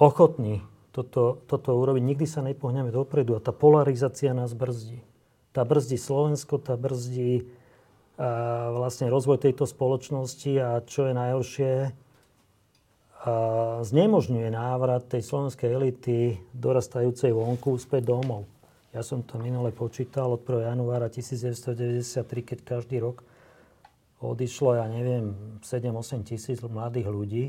ochotní 0.00 0.64
toto, 0.92 1.40
toto 1.48 1.70
urobiť, 1.76 2.02
nikdy 2.04 2.26
sa 2.28 2.40
nepohneme 2.40 2.88
dopredu 2.92 3.36
a 3.36 3.44
tá 3.44 3.52
polarizácia 3.52 4.32
nás 4.32 4.56
brzdí. 4.56 5.00
Tá 5.52 5.64
brzdí 5.64 5.96
Slovensko, 6.00 6.60
tá 6.60 6.76
brzdí 6.76 7.44
a 8.20 8.68
vlastne 8.76 9.08
rozvoj 9.08 9.40
tejto 9.40 9.64
spoločnosti 9.64 10.52
a 10.60 10.84
čo 10.84 11.08
je 11.08 11.12
najhoršie, 11.16 11.72
a 13.20 13.32
znemožňuje 13.84 14.48
návrat 14.52 15.08
tej 15.08 15.24
slovenskej 15.24 15.68
elity 15.72 16.40
dorastajúcej 16.56 17.32
vonku 17.32 17.76
späť 17.76 18.12
domov. 18.12 18.48
Ja 18.90 19.06
som 19.06 19.22
to 19.22 19.38
minule 19.38 19.70
počítal 19.70 20.34
od 20.34 20.42
1. 20.42 20.66
januára 20.66 21.06
1993, 21.06 22.26
keď 22.42 22.58
každý 22.66 22.98
rok 22.98 23.22
odišlo, 24.18 24.82
ja 24.82 24.90
neviem, 24.90 25.30
7-8 25.62 26.26
tisíc 26.26 26.58
mladých 26.58 27.06
ľudí, 27.06 27.44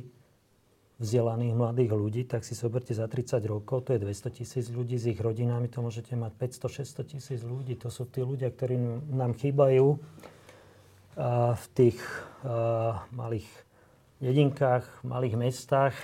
vzdelaných 1.02 1.58
mladých 1.58 1.92
ľudí, 1.98 2.22
tak 2.30 2.46
si 2.46 2.54
zoberte 2.54 2.94
za 2.94 3.10
30 3.10 3.42
rokov, 3.50 3.90
to 3.90 3.98
je 3.98 4.06
200 4.06 4.38
tisíc 4.38 4.70
ľudí 4.70 5.02
s 5.02 5.10
ich 5.10 5.18
rodinami, 5.18 5.66
to 5.66 5.82
môžete 5.82 6.14
mať 6.14 6.62
500-600 6.62 7.10
tisíc 7.10 7.42
ľudí. 7.42 7.74
To 7.82 7.90
sú 7.90 8.06
tí 8.06 8.22
ľudia, 8.22 8.54
ktorí 8.54 8.78
nám 9.10 9.34
chýbajú 9.34 9.98
v 11.58 11.66
tých 11.74 11.98
malých 13.18 13.50
dedinkách, 14.22 14.86
malých 15.02 15.42
mestách. 15.42 15.98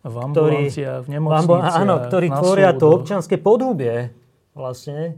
V 0.00 0.16
ambulanciách, 0.16 1.04
v 1.04 1.08
nemocniciach, 1.12 1.76
Áno, 1.76 2.00
ktorí 2.08 2.32
tvoria 2.32 2.72
to 2.72 2.88
občanské 2.88 3.36
podhubie 3.36 4.21
vlastne 4.52 5.16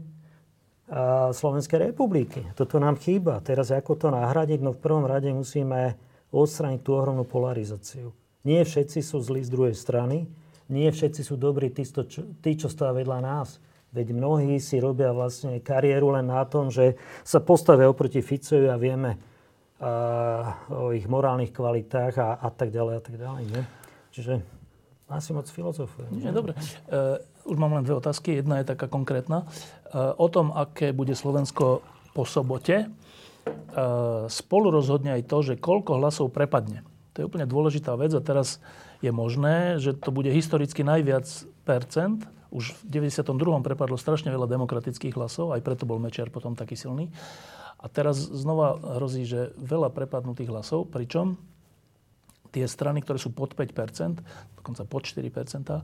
Slovenskej 1.33 1.89
republiky. 1.89 2.45
Toto 2.53 2.77
nám 2.77 3.01
chýba. 3.01 3.41
Teraz 3.41 3.73
ako 3.73 3.97
to 3.97 4.07
nahradiť? 4.13 4.61
No 4.61 4.69
v 4.69 4.79
prvom 4.79 5.09
rade 5.09 5.33
musíme 5.33 5.97
odstrániť 6.29 6.81
tú 6.85 6.93
ohromnú 6.93 7.25
polarizáciu. 7.25 8.13
Nie 8.45 8.61
všetci 8.61 9.01
sú 9.01 9.17
zlí 9.17 9.41
z 9.41 9.49
druhej 9.49 9.73
strany, 9.73 10.29
nie 10.69 10.85
všetci 10.85 11.25
sú 11.25 11.41
dobrí 11.41 11.73
tí, 11.73 11.81
čo, 11.81 12.05
tí, 12.05 12.51
čo 12.53 12.69
stáva 12.69 13.01
vedľa 13.01 13.19
nás. 13.21 13.57
Veď 13.89 14.13
mnohí 14.13 14.61
si 14.61 14.77
robia 14.77 15.09
vlastne 15.15 15.57
kariéru 15.57 16.13
len 16.13 16.29
na 16.29 16.45
tom, 16.45 16.69
že 16.69 16.99
sa 17.25 17.41
postavia 17.41 17.89
oproti 17.89 18.21
Ficovi 18.21 18.69
a 18.69 18.77
vieme 18.77 19.17
a, 19.81 20.67
o 20.69 20.93
ich 20.93 21.09
morálnych 21.09 21.49
kvalitách 21.49 22.13
a, 22.21 22.29
a 22.43 22.49
tak 22.53 22.69
ďalej 22.69 22.93
a 22.93 23.01
tak 23.01 23.15
ďalej. 23.17 23.43
Nie? 23.49 23.63
Čiže 24.13 24.33
asi 25.09 25.33
moc 25.33 25.49
filozofujem. 25.49 26.11
Nie, 26.13 26.29
dobre. 26.29 26.53
Uh, 26.89 27.17
už 27.45 27.57
mám 27.61 27.77
len 27.77 27.85
dve 27.85 28.01
otázky. 28.01 28.41
Jedna 28.41 28.59
je 28.59 28.69
taká 28.73 28.89
konkrétna. 28.89 29.45
Uh, 29.93 30.17
o 30.17 30.27
tom, 30.27 30.49
aké 30.51 30.91
bude 30.91 31.13
Slovensko 31.13 31.85
po 32.11 32.23
sobote, 32.25 32.89
uh, 32.89 34.25
spolu 34.27 34.73
rozhodne 34.73 35.13
aj 35.15 35.29
to, 35.29 35.37
že 35.53 35.61
koľko 35.61 36.01
hlasov 36.01 36.33
prepadne. 36.33 36.81
To 37.15 37.23
je 37.23 37.27
úplne 37.31 37.47
dôležitá 37.47 37.95
vec 37.95 38.11
a 38.11 38.19
teraz 38.19 38.59
je 38.99 39.11
možné, 39.13 39.79
že 39.79 39.95
to 39.95 40.11
bude 40.11 40.27
historicky 40.27 40.83
najviac 40.83 41.25
percent. 41.63 42.27
Už 42.51 42.75
v 42.87 43.03
92. 43.03 43.35
prepadlo 43.63 43.95
strašne 43.95 44.31
veľa 44.31 44.47
demokratických 44.47 45.15
hlasov, 45.15 45.55
aj 45.55 45.63
preto 45.63 45.87
bol 45.87 45.99
Mečiar 45.99 46.31
potom 46.31 46.55
taký 46.55 46.75
silný. 46.75 47.11
A 47.79 47.91
teraz 47.91 48.17
znova 48.17 48.79
hrozí, 48.99 49.27
že 49.27 49.51
veľa 49.59 49.91
prepadnutých 49.91 50.49
hlasov, 50.49 50.87
pričom 50.89 51.35
tie 52.55 52.63
strany, 52.71 53.03
ktoré 53.03 53.19
sú 53.19 53.35
pod 53.35 53.51
5%, 53.51 54.23
dokonca 54.55 54.81
pod 54.87 55.03
4%, 55.03 55.27
uh, 55.27 55.81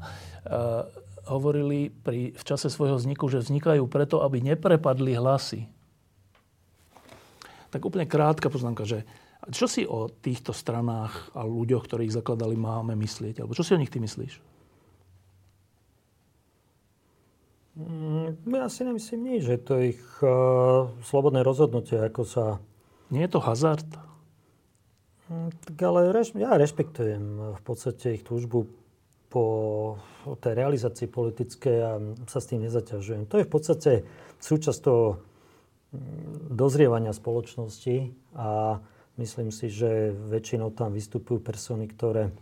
hovorili 1.31 1.87
pri, 1.87 2.35
v 2.35 2.43
čase 2.43 2.67
svojho 2.67 2.99
vzniku, 2.99 3.31
že 3.31 3.39
vznikajú 3.39 3.87
preto, 3.87 4.19
aby 4.19 4.43
neprepadli 4.43 5.15
hlasy. 5.15 5.71
Tak 7.71 7.87
úplne 7.87 8.03
krátka 8.03 8.51
poznámka, 8.51 8.83
že 8.83 9.07
čo 9.49 9.65
si 9.65 9.87
o 9.87 10.11
týchto 10.11 10.53
stranách 10.53 11.33
a 11.33 11.47
ľuďoch, 11.47 11.87
ktorí 11.87 12.05
ich 12.05 12.13
zakladali, 12.13 12.53
máme 12.53 12.93
myslieť? 12.93 13.41
Alebo 13.41 13.57
čo 13.57 13.65
si 13.65 13.73
o 13.73 13.81
nich 13.81 13.89
ty 13.89 13.97
myslíš? 13.97 14.37
Mm, 17.79 18.35
ja 18.51 18.67
si 18.67 18.83
nemyslím 18.83 19.21
nič, 19.23 19.41
že 19.47 19.55
to 19.57 19.79
je 19.79 19.95
ich 19.95 20.03
uh, 20.21 20.91
slobodné 21.07 21.41
rozhodnutie, 21.41 21.97
ako 22.03 22.21
sa... 22.27 22.43
Nie 23.09 23.25
je 23.25 23.33
to 23.33 23.41
hazard? 23.41 23.87
Mm, 25.31 25.55
tak 25.63 25.77
ale 25.79 26.11
reš, 26.11 26.35
ja 26.35 26.59
rešpektujem 26.59 27.55
v 27.55 27.61
podstate 27.63 28.19
ich 28.19 28.27
túžbu 28.27 28.67
po 29.31 29.95
tej 30.43 30.59
realizácii 30.59 31.07
politickej 31.07 31.77
a 31.79 31.91
sa 32.27 32.43
s 32.43 32.51
tým 32.51 32.67
nezaťažujem. 32.67 33.31
To 33.31 33.39
je 33.39 33.47
v 33.47 33.51
podstate 33.51 33.91
súčasť 34.43 34.79
toho 34.83 35.23
mm, 35.95 36.51
dozrievania 36.51 37.15
spoločnosti 37.15 38.11
a 38.35 38.83
myslím 39.15 39.55
si, 39.55 39.71
že 39.71 40.11
väčšinou 40.11 40.75
tam 40.75 40.91
vystupujú 40.91 41.39
persony, 41.39 41.87
ktoré, 41.87 42.35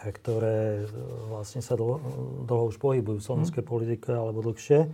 ktoré 0.00 0.88
vlastne 1.28 1.60
sa 1.60 1.76
dlho, 1.76 2.00
dlho 2.48 2.72
už 2.72 2.80
pohybujú 2.80 3.20
v 3.20 3.26
slovenskej 3.28 3.60
mm. 3.60 3.68
politike 3.68 4.08
alebo 4.08 4.40
dlhšie. 4.40 4.88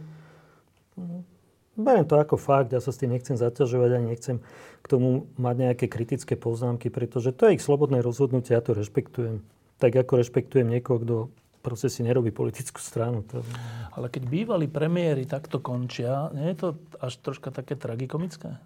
Beriem 1.78 2.10
to 2.10 2.18
ako 2.18 2.34
fakt, 2.34 2.74
ja 2.74 2.82
sa 2.82 2.90
s 2.90 2.98
tým 2.98 3.14
nechcem 3.14 3.38
zaťažovať 3.38 3.90
ani 3.94 4.06
nechcem 4.10 4.42
k 4.82 4.86
tomu 4.90 5.30
mať 5.38 5.54
nejaké 5.70 5.86
kritické 5.86 6.34
poznámky, 6.34 6.90
pretože 6.90 7.30
to 7.30 7.46
je 7.46 7.54
ich 7.54 7.62
slobodné 7.62 8.02
rozhodnutie, 8.02 8.58
ja 8.58 8.58
to 8.58 8.74
rešpektujem. 8.74 9.46
Tak 9.78 9.94
ako 9.94 10.18
rešpektujem 10.18 10.66
niekoho, 10.66 10.98
kto 10.98 11.16
proste 11.62 11.86
si 11.86 12.02
nerobí 12.02 12.34
politickú 12.34 12.82
stranu. 12.82 13.22
To... 13.30 13.46
Ale 13.94 14.10
keď 14.10 14.22
bývalí 14.26 14.66
premiéry 14.66 15.22
takto 15.22 15.62
končia, 15.62 16.30
nie 16.34 16.50
je 16.50 16.56
to 16.58 16.68
až 16.98 17.18
troška 17.22 17.54
také 17.54 17.78
tragikomické? 17.78 18.58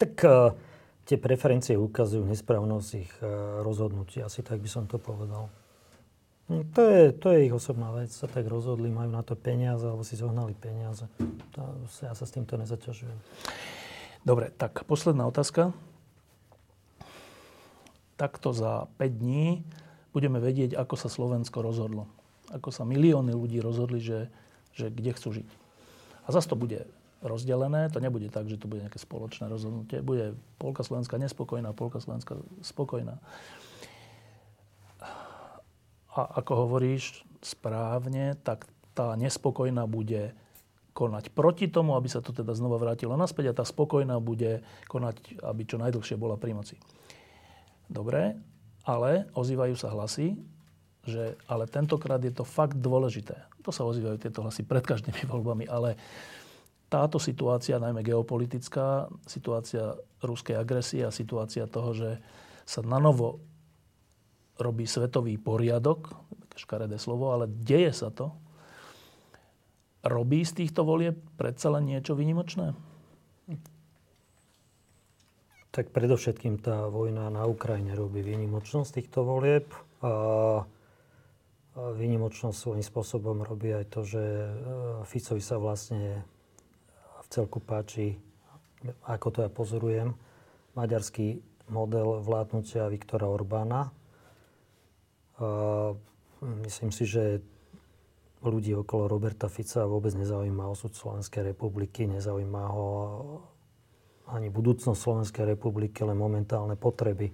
Tak 0.00 0.12
uh, 0.24 0.56
tie 1.04 1.20
preferencie 1.20 1.76
ukazujú 1.76 2.24
nesprávnosť 2.26 2.88
ich 2.96 3.12
uh, 3.20 3.60
rozhodnutí. 3.60 4.24
Asi 4.24 4.40
tak 4.40 4.58
by 4.64 4.68
som 4.72 4.84
to 4.88 4.96
povedal. 4.96 5.52
No, 6.50 6.66
to 6.74 6.82
je, 6.84 7.02
to 7.16 7.30
je 7.32 7.48
ich 7.48 7.54
osobná 7.54 7.92
vec. 7.94 8.10
Sa 8.10 8.26
tak 8.26 8.48
rozhodli, 8.50 8.90
majú 8.90 9.12
na 9.12 9.22
to 9.22 9.38
peniaze, 9.38 9.86
alebo 9.86 10.02
si 10.02 10.18
zohnali 10.18 10.56
peniaze. 10.58 11.06
To, 11.54 11.60
ja 12.02 12.12
sa 12.12 12.24
s 12.24 12.34
týmto 12.34 12.58
nezaťažujem. 12.58 13.18
Dobre, 14.26 14.50
tak 14.54 14.82
posledná 14.84 15.28
otázka. 15.28 15.70
Takto 18.20 18.52
za 18.52 18.86
5 18.98 19.22
dní 19.22 19.64
budeme 20.12 20.38
vedieť, 20.38 20.76
ako 20.76 20.94
sa 20.94 21.08
Slovensko 21.08 21.64
rozhodlo. 21.64 22.08
Ako 22.52 22.68
sa 22.68 22.84
milióny 22.84 23.32
ľudí 23.32 23.58
rozhodli, 23.64 23.98
že, 23.98 24.28
že 24.76 24.92
kde 24.92 25.16
chcú 25.16 25.40
žiť. 25.40 25.48
A 26.24 26.28
zase 26.30 26.52
to 26.52 26.56
bude 26.56 26.84
rozdelené. 27.24 27.88
To 27.94 28.02
nebude 28.02 28.28
tak, 28.28 28.50
že 28.50 28.58
to 28.58 28.68
bude 28.68 28.84
nejaké 28.84 28.98
spoločné 28.98 29.48
rozhodnutie. 29.48 30.04
Bude 30.04 30.36
polka 30.58 30.82
Slovenska 30.82 31.16
nespokojná, 31.16 31.72
polka 31.72 32.02
Slovenska 32.02 32.36
spokojná. 32.60 33.16
A 36.12 36.20
ako 36.44 36.68
hovoríš 36.68 37.24
správne, 37.40 38.36
tak 38.44 38.68
tá 38.92 39.16
nespokojná 39.16 39.88
bude 39.88 40.36
konať 40.92 41.32
proti 41.32 41.72
tomu, 41.72 41.96
aby 41.96 42.04
sa 42.12 42.20
to 42.20 42.36
teda 42.36 42.52
znova 42.52 42.76
vrátilo 42.76 43.16
naspäť 43.16 43.52
a 43.52 43.56
tá 43.56 43.64
spokojná 43.64 44.20
bude 44.20 44.60
konať, 44.92 45.40
aby 45.40 45.62
čo 45.64 45.80
najdlhšie 45.80 46.20
bola 46.20 46.36
pri 46.36 46.52
moci. 46.52 46.76
Dobre, 47.92 48.40
ale 48.88 49.28
ozývajú 49.36 49.76
sa 49.76 49.92
hlasy, 49.92 50.40
že 51.04 51.36
ale 51.44 51.68
tentokrát 51.68 52.22
je 52.24 52.32
to 52.32 52.46
fakt 52.46 52.80
dôležité. 52.80 53.36
To 53.62 53.70
sa 53.70 53.84
ozývajú 53.84 54.16
tieto 54.16 54.40
hlasy 54.40 54.64
pred 54.64 54.82
každými 54.82 55.28
voľbami, 55.32 55.68
ale 55.68 56.00
táto 56.88 57.16
situácia, 57.20 57.80
najmä 57.80 58.04
geopolitická, 58.04 59.08
situácia 59.24 59.96
ruskej 60.20 60.56
agresie 60.56 61.04
a 61.04 61.12
situácia 61.12 61.64
toho, 61.68 61.96
že 61.96 62.10
sa 62.68 62.84
na 62.84 63.00
novo 63.00 63.40
robí 64.60 64.84
svetový 64.84 65.40
poriadok, 65.40 66.12
škaredé 66.52 67.00
slovo, 67.00 67.32
ale 67.32 67.48
deje 67.48 67.96
sa 67.96 68.12
to, 68.12 68.36
robí 70.04 70.44
z 70.44 70.64
týchto 70.64 70.84
volieb 70.84 71.16
predsa 71.40 71.72
len 71.72 71.88
niečo 71.88 72.12
vynimočné? 72.12 72.76
Tak 75.72 75.88
predovšetkým 75.88 76.60
tá 76.60 76.86
vojna 76.92 77.32
na 77.32 77.48
Ukrajine 77.48 77.96
robí 77.96 78.20
výnimočnosť 78.20 79.00
týchto 79.00 79.24
volieb. 79.24 79.72
A 80.04 80.62
výnimočnosť 81.72 82.56
svojím 82.56 82.84
spôsobom 82.84 83.40
robí 83.40 83.72
aj 83.72 83.88
to, 83.88 84.04
že 84.04 84.20
e, 84.20 84.50
Ficovi 85.08 85.40
sa 85.40 85.56
vlastne 85.56 86.20
v 87.24 87.26
celku 87.32 87.64
páči, 87.64 88.20
ako 89.08 89.26
to 89.32 89.38
ja 89.40 89.48
pozorujem, 89.48 90.12
maďarský 90.76 91.40
model 91.72 92.20
vládnutia 92.20 92.92
Viktora 92.92 93.24
Orbána, 93.24 93.88
myslím 96.66 96.90
si, 96.90 97.04
že 97.06 97.40
ľudí 98.42 98.74
okolo 98.74 99.06
Roberta 99.06 99.46
Fica 99.46 99.86
vôbec 99.86 100.10
nezaujíma 100.18 100.66
osud 100.66 100.92
Slovenskej 100.94 101.54
republiky, 101.54 102.10
nezaujíma 102.10 102.62
ho 102.74 102.88
ani 104.32 104.48
budúcnosť 104.48 104.98
Slovenskej 104.98 105.44
republiky, 105.44 106.02
len 106.02 106.16
momentálne 106.16 106.74
potreby 106.74 107.30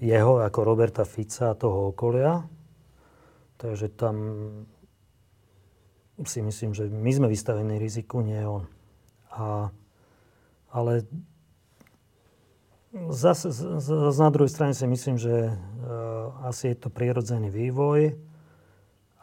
jeho 0.00 0.32
ako 0.40 0.58
Roberta 0.64 1.04
Fica 1.04 1.52
a 1.52 1.58
toho 1.58 1.92
okolia. 1.92 2.46
Takže 3.58 3.92
tam 3.94 4.16
si 6.22 6.40
myslím, 6.42 6.70
že 6.74 6.86
my 6.86 7.10
sme 7.10 7.26
vystavení 7.26 7.78
riziku, 7.78 8.22
nie 8.22 8.38
on. 8.46 8.70
A, 9.34 9.70
ale 10.70 11.02
zase, 13.10 13.50
zase 13.50 14.20
na 14.22 14.30
druhej 14.30 14.52
strane 14.52 14.74
si 14.78 14.86
myslím, 14.86 15.18
že 15.18 15.50
uh, 15.50 15.54
asi 16.46 16.70
je 16.70 16.86
to 16.86 16.88
prirodzený 16.90 17.50
vývoj. 17.50 18.14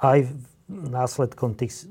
Aj 0.04 0.20
následkom 0.68 1.56
tých 1.56 1.88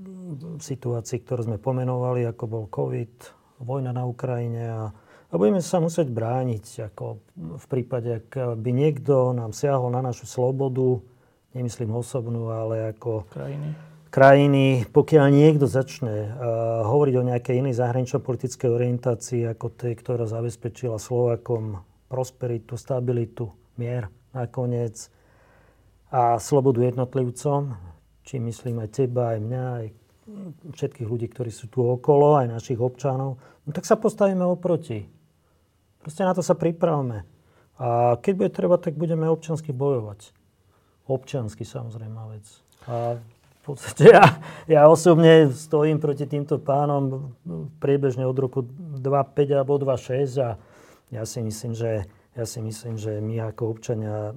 situácií, 0.58 1.22
ktoré 1.22 1.46
sme 1.46 1.58
pomenovali, 1.58 2.26
ako 2.26 2.44
bol 2.46 2.64
COVID, 2.68 3.12
vojna 3.60 3.92
na 3.92 4.08
Ukrajine 4.08 4.62
a, 4.72 4.82
a 5.30 5.34
budeme 5.36 5.60
sa 5.60 5.78
musieť 5.78 6.08
brániť, 6.08 6.90
ako 6.92 7.20
v 7.60 7.66
prípade, 7.68 8.24
ak 8.24 8.56
by 8.56 8.70
niekto 8.72 9.36
nám 9.36 9.52
siahol 9.52 9.92
na 9.92 10.00
našu 10.00 10.24
slobodu, 10.24 11.00
nemyslím 11.52 11.92
osobnú, 11.92 12.48
ale 12.48 12.94
ako 12.96 13.26
krajiny, 13.28 13.68
krajiny 14.08 14.64
pokiaľ 14.88 15.26
niekto 15.28 15.66
začne 15.68 16.30
uh, 16.30 16.86
hovoriť 16.88 17.14
o 17.20 17.26
nejakej 17.30 17.58
inej 17.60 17.74
zahranično-politickej 17.78 18.70
orientácii 18.70 19.42
ako 19.50 19.66
tej, 19.74 19.92
ktorá 19.98 20.24
zabezpečila 20.24 20.96
Slovakom 20.96 21.82
prosperitu, 22.10 22.74
stabilitu, 22.74 23.54
mier 23.78 24.10
nakoniec 24.34 25.10
a 26.10 26.38
slobodu 26.42 26.82
jednotlivcom, 26.82 27.78
či 28.26 28.42
myslím 28.42 28.82
aj 28.82 28.90
teba, 28.94 29.34
aj 29.34 29.38
mňa, 29.42 29.64
aj 29.78 29.86
všetkých 30.72 31.08
ľudí, 31.08 31.26
ktorí 31.28 31.50
sú 31.52 31.68
tu 31.68 31.84
okolo, 31.84 32.40
aj 32.40 32.50
našich 32.50 32.80
občanov, 32.80 33.40
no 33.66 33.70
tak 33.70 33.84
sa 33.84 33.98
postavíme 33.98 34.42
oproti. 34.44 35.06
Proste 36.00 36.24
na 36.24 36.32
to 36.32 36.40
sa 36.40 36.56
pripravme. 36.56 37.28
A 37.80 38.16
keď 38.20 38.32
bude 38.36 38.50
treba, 38.52 38.76
tak 38.76 38.96
budeme 38.96 39.28
občansky 39.28 39.72
bojovať. 39.72 40.32
Občansky 41.08 41.64
samozrejme 41.64 42.16
vec. 42.36 42.46
A 42.88 43.16
v 43.60 43.62
podstate 43.64 44.08
ja, 44.16 44.40
ja 44.64 44.82
osobne 44.88 45.52
stojím 45.52 46.00
proti 46.00 46.24
týmto 46.24 46.56
pánom 46.56 47.36
priebežne 47.80 48.24
od 48.24 48.36
roku 48.36 48.64
2.5 48.64 49.56
alebo 49.56 49.76
2.6 49.76 50.40
a 50.40 50.56
ja 51.10 51.22
si 51.26 51.40
myslím, 51.44 51.72
že, 51.76 52.08
ja 52.38 52.44
si 52.46 52.60
myslím, 52.62 52.96
že 52.96 53.20
my 53.20 53.52
ako 53.52 53.76
občania 53.76 54.32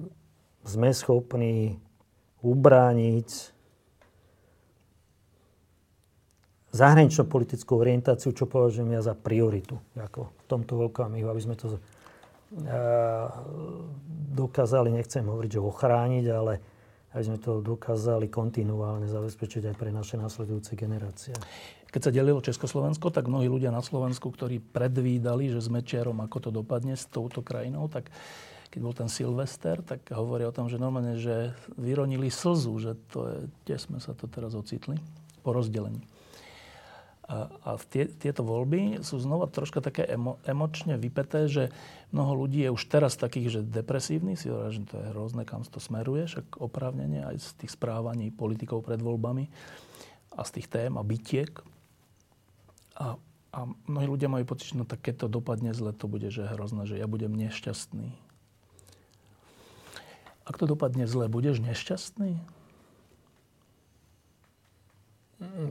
sme 0.64 0.92
schopní 0.92 1.80
ubrániť 2.44 3.53
zahranično-politickú 6.74 7.78
orientáciu, 7.78 8.34
čo 8.34 8.50
považujem 8.50 8.90
ja 8.98 9.00
za 9.00 9.14
prioritu 9.14 9.78
ako 9.94 10.34
v 10.34 10.44
tomto 10.50 10.74
okamihu, 10.90 11.30
aby 11.30 11.40
sme 11.40 11.54
to 11.54 11.70
uh, 11.70 11.78
dokázali, 14.34 14.90
nechcem 14.90 15.22
hovoriť, 15.22 15.50
že 15.54 15.60
ochrániť, 15.62 16.26
ale 16.34 16.52
aby 17.14 17.22
sme 17.22 17.38
to 17.38 17.62
dokázali 17.62 18.26
kontinuálne 18.26 19.06
zabezpečiť 19.06 19.70
aj 19.70 19.76
pre 19.78 19.94
naše 19.94 20.18
následujúce 20.18 20.74
generácie. 20.74 21.30
Keď 21.94 22.10
sa 22.10 22.10
delilo 22.10 22.42
Československo, 22.42 23.14
tak 23.14 23.30
mnohí 23.30 23.46
ľudia 23.46 23.70
na 23.70 23.78
Slovensku, 23.78 24.34
ktorí 24.34 24.58
predvídali, 24.58 25.46
že 25.54 25.62
s 25.62 25.70
Mečiarom, 25.70 26.18
ako 26.26 26.38
to 26.42 26.50
dopadne 26.50 26.98
s 26.98 27.06
touto 27.06 27.38
krajinou, 27.38 27.86
tak 27.86 28.10
keď 28.74 28.80
bol 28.82 28.90
ten 28.90 29.06
Silvester, 29.06 29.78
tak 29.86 30.10
hovoria 30.10 30.50
o 30.50 30.56
tom, 30.56 30.66
že 30.66 30.82
normálne, 30.82 31.14
že 31.14 31.54
vyronili 31.78 32.34
slzu, 32.34 32.74
že 32.82 32.92
to 33.14 33.30
je, 33.30 33.38
kde 33.62 33.76
sme 33.78 33.98
sa 34.02 34.10
to 34.18 34.26
teraz 34.26 34.58
ocitli, 34.58 34.98
po 35.46 35.54
rozdelení. 35.54 36.02
A, 37.24 37.48
a 37.64 37.70
tie, 37.80 38.04
tieto 38.04 38.44
voľby 38.44 39.00
sú 39.00 39.16
znova 39.16 39.48
troška 39.48 39.80
také 39.80 40.04
emo, 40.04 40.36
emočne 40.44 41.00
vypeté, 41.00 41.48
že 41.48 41.72
mnoho 42.12 42.44
ľudí 42.44 42.68
je 42.68 42.74
už 42.74 42.84
teraz 42.84 43.16
takých, 43.16 43.48
že 43.48 43.60
depresívny, 43.64 44.36
si 44.36 44.52
hovorí, 44.52 44.76
že 44.76 44.84
to 44.84 45.00
je 45.00 45.08
hrozné, 45.08 45.48
kam 45.48 45.64
to 45.64 45.80
smeruje, 45.80 46.28
však 46.28 46.60
oprávnenie 46.60 47.24
aj 47.24 47.40
z 47.40 47.48
tých 47.64 47.72
správaní 47.72 48.28
politikov 48.28 48.84
pred 48.84 49.00
voľbami 49.00 49.48
a 50.36 50.44
z 50.44 50.60
tých 50.60 50.68
tém 50.68 50.92
a 50.92 51.02
bytiek. 51.02 51.48
A, 53.00 53.16
a 53.56 53.60
mnohí 53.88 54.04
ľudia 54.04 54.28
majú 54.28 54.44
pocit, 54.44 54.76
že 54.76 54.78
no 54.78 54.84
tak 54.84 55.00
keď 55.00 55.24
to 55.24 55.40
dopadne 55.40 55.72
zle, 55.72 55.96
to 55.96 56.04
bude 56.04 56.28
že 56.28 56.44
hrozné, 56.44 56.84
že 56.84 57.00
ja 57.00 57.08
budem 57.08 57.32
nešťastný. 57.32 58.12
Ak 60.44 60.60
to 60.60 60.68
dopadne 60.68 61.08
zle, 61.08 61.24
budeš 61.32 61.64
nešťastný? 61.64 62.36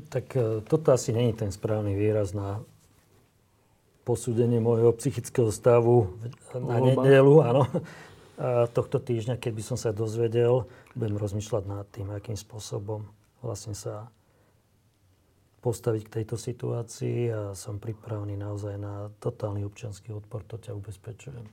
Tak 0.10 0.26
e, 0.36 0.62
toto 0.68 0.92
asi 0.92 1.16
není 1.16 1.34
ten 1.34 1.52
správny 1.52 1.96
výraz 1.96 2.36
na 2.36 2.62
posúdenie 4.04 4.60
môjho 4.60 4.92
psychického 5.00 5.50
stavu 5.50 6.20
na 6.52 6.80
nedelu, 6.84 7.34
áno. 7.40 7.64
A 8.36 8.68
tohto 8.68 9.00
týždňa, 9.00 9.40
keď 9.40 9.52
by 9.54 9.64
som 9.64 9.78
sa 9.78 9.96
dozvedel, 9.96 10.68
budem 10.98 11.16
rozmýšľať 11.16 11.64
nad 11.70 11.86
tým, 11.94 12.12
akým 12.12 12.36
spôsobom 12.36 13.06
vlastne 13.40 13.78
sa 13.78 14.10
postaviť 15.64 16.02
k 16.10 16.14
tejto 16.20 16.36
situácii 16.36 17.32
a 17.32 17.42
som 17.56 17.80
pripravený 17.80 18.36
naozaj 18.36 18.76
na 18.76 19.08
totálny 19.24 19.64
občianský 19.64 20.12
odpor, 20.12 20.44
to 20.44 20.60
ťa 20.60 20.76
ubezpečujem. 20.76 21.46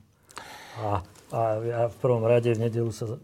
A, 0.83 0.99
a 1.31 1.39
ja 1.63 1.81
v 1.87 1.97
prvom 2.03 2.27
rade 2.27 2.51
v 2.51 2.67
nedelu 2.67 2.91
sa 2.91 3.15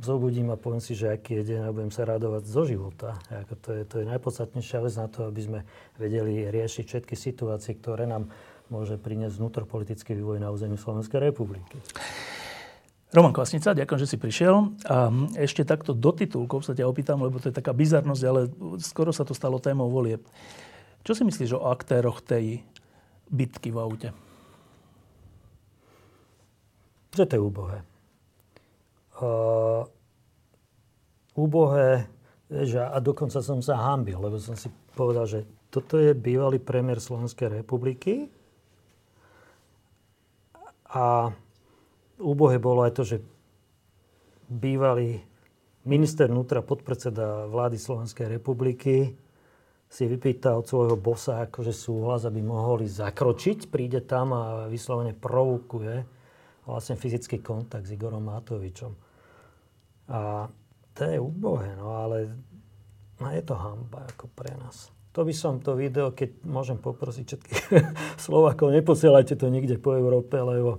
zobudím 0.00 0.52
a 0.52 0.60
poviem 0.60 0.82
si, 0.84 0.92
že 0.92 1.08
aký 1.08 1.40
je 1.40 1.56
deň 1.56 1.60
a 1.68 1.74
budem 1.74 1.92
sa 1.92 2.04
radovať 2.04 2.44
zo 2.44 2.62
života. 2.68 3.16
Ako 3.32 3.54
to, 3.56 3.68
je, 3.72 3.82
to 3.88 3.94
je 4.02 4.06
najpodstatnejšia 4.08 4.78
vec 4.84 4.94
na 5.00 5.08
to, 5.08 5.28
aby 5.28 5.40
sme 5.40 5.60
vedeli 5.96 6.48
riešiť 6.52 6.84
všetky 6.84 7.14
situácie, 7.16 7.76
ktoré 7.80 8.04
nám 8.04 8.28
môže 8.68 9.00
priniesť 9.00 9.40
vnútropolitický 9.40 10.12
vývoj 10.18 10.42
na 10.42 10.52
území 10.52 10.76
Slovenskej 10.76 11.32
republiky. 11.32 11.80
Roman 13.14 13.32
Kvasnica, 13.32 13.72
ďakujem, 13.72 14.00
že 14.02 14.10
si 14.10 14.18
prišiel. 14.20 14.76
A 14.90 15.08
ešte 15.38 15.62
takto 15.62 15.96
do 15.96 16.10
titulkov 16.12 16.66
sa 16.66 16.76
ťa 16.76 16.84
opýtam, 16.84 17.22
lebo 17.22 17.38
to 17.38 17.48
je 17.48 17.54
taká 17.54 17.72
bizarnosť, 17.72 18.22
ale 18.26 18.50
skoro 18.82 19.14
sa 19.14 19.24
to 19.24 19.32
stalo 19.32 19.62
témou 19.62 19.88
volie. 19.88 20.20
Čo 21.06 21.14
si 21.14 21.22
myslíš 21.22 21.56
o 21.56 21.70
aktéroch 21.70 22.20
tej 22.20 22.66
bitky 23.30 23.70
v 23.70 23.78
aute? 23.78 24.08
Že 27.14 27.24
to 27.24 27.34
je 27.38 27.40
úbohé 27.40 27.95
uh, 29.20 29.82
úbohé, 31.36 32.08
že, 32.48 32.80
a 32.80 32.96
dokonca 33.02 33.42
som 33.42 33.60
sa 33.60 33.76
hambil, 33.92 34.16
lebo 34.20 34.40
som 34.40 34.56
si 34.56 34.70
povedal, 34.96 35.26
že 35.28 35.40
toto 35.68 36.00
je 36.00 36.16
bývalý 36.16 36.56
premiér 36.62 37.02
Slovenskej 37.02 37.60
republiky 37.60 38.32
a 40.88 41.28
úbohé 42.16 42.56
bolo 42.56 42.86
aj 42.86 42.92
to, 42.96 43.02
že 43.04 43.18
bývalý 44.48 45.20
minister 45.84 46.30
vnútra, 46.30 46.64
podpredseda 46.64 47.50
vlády 47.50 47.76
Slovenskej 47.76 48.26
republiky 48.30 49.12
si 49.86 50.04
vypýta 50.10 50.58
od 50.58 50.66
svojho 50.66 50.98
bosa 50.98 51.46
akože 51.46 51.70
súhlas, 51.70 52.26
aby 52.26 52.42
mohli 52.42 52.90
zakročiť, 52.90 53.70
príde 53.70 54.02
tam 54.02 54.34
a 54.34 54.42
vyslovene 54.66 55.14
provokuje 55.14 56.02
vlastne 56.66 56.98
fyzický 56.98 57.38
kontakt 57.38 57.86
s 57.86 57.94
Igorom 57.94 58.26
Matovičom. 58.26 59.05
A 60.06 60.46
to 60.94 61.00
je 61.04 61.18
úbohé, 61.20 61.74
no 61.76 61.92
ale 61.92 62.32
no 63.18 63.26
je 63.32 63.42
to 63.42 63.54
hamba 63.58 64.06
ako 64.06 64.30
pre 64.32 64.54
nás. 64.56 64.88
To 65.16 65.24
by 65.24 65.32
som 65.32 65.64
to 65.64 65.72
video, 65.74 66.12
keď 66.12 66.44
môžem 66.44 66.76
poprosiť 66.76 67.24
všetkých 67.24 67.62
Slovákov, 68.28 68.72
neposielajte 68.72 69.34
to 69.36 69.48
nikde 69.48 69.80
po 69.80 69.96
Európe, 69.96 70.36
lebo 70.36 70.78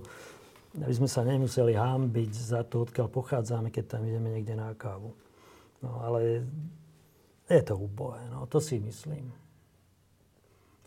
aby 0.78 0.94
sme 0.94 1.10
sa 1.10 1.26
nemuseli 1.26 1.74
hambiť 1.74 2.32
za 2.32 2.62
to, 2.62 2.86
odkiaľ 2.86 3.08
pochádzame, 3.10 3.72
keď 3.74 3.98
tam 3.98 4.06
ideme 4.06 4.30
niekde 4.30 4.54
na 4.54 4.70
kávu. 4.76 5.16
No 5.82 6.02
ale 6.04 6.46
je 7.48 7.62
to 7.64 7.74
úbohé, 7.74 8.28
no 8.30 8.46
to 8.46 8.62
si 8.62 8.78
myslím. 8.78 9.32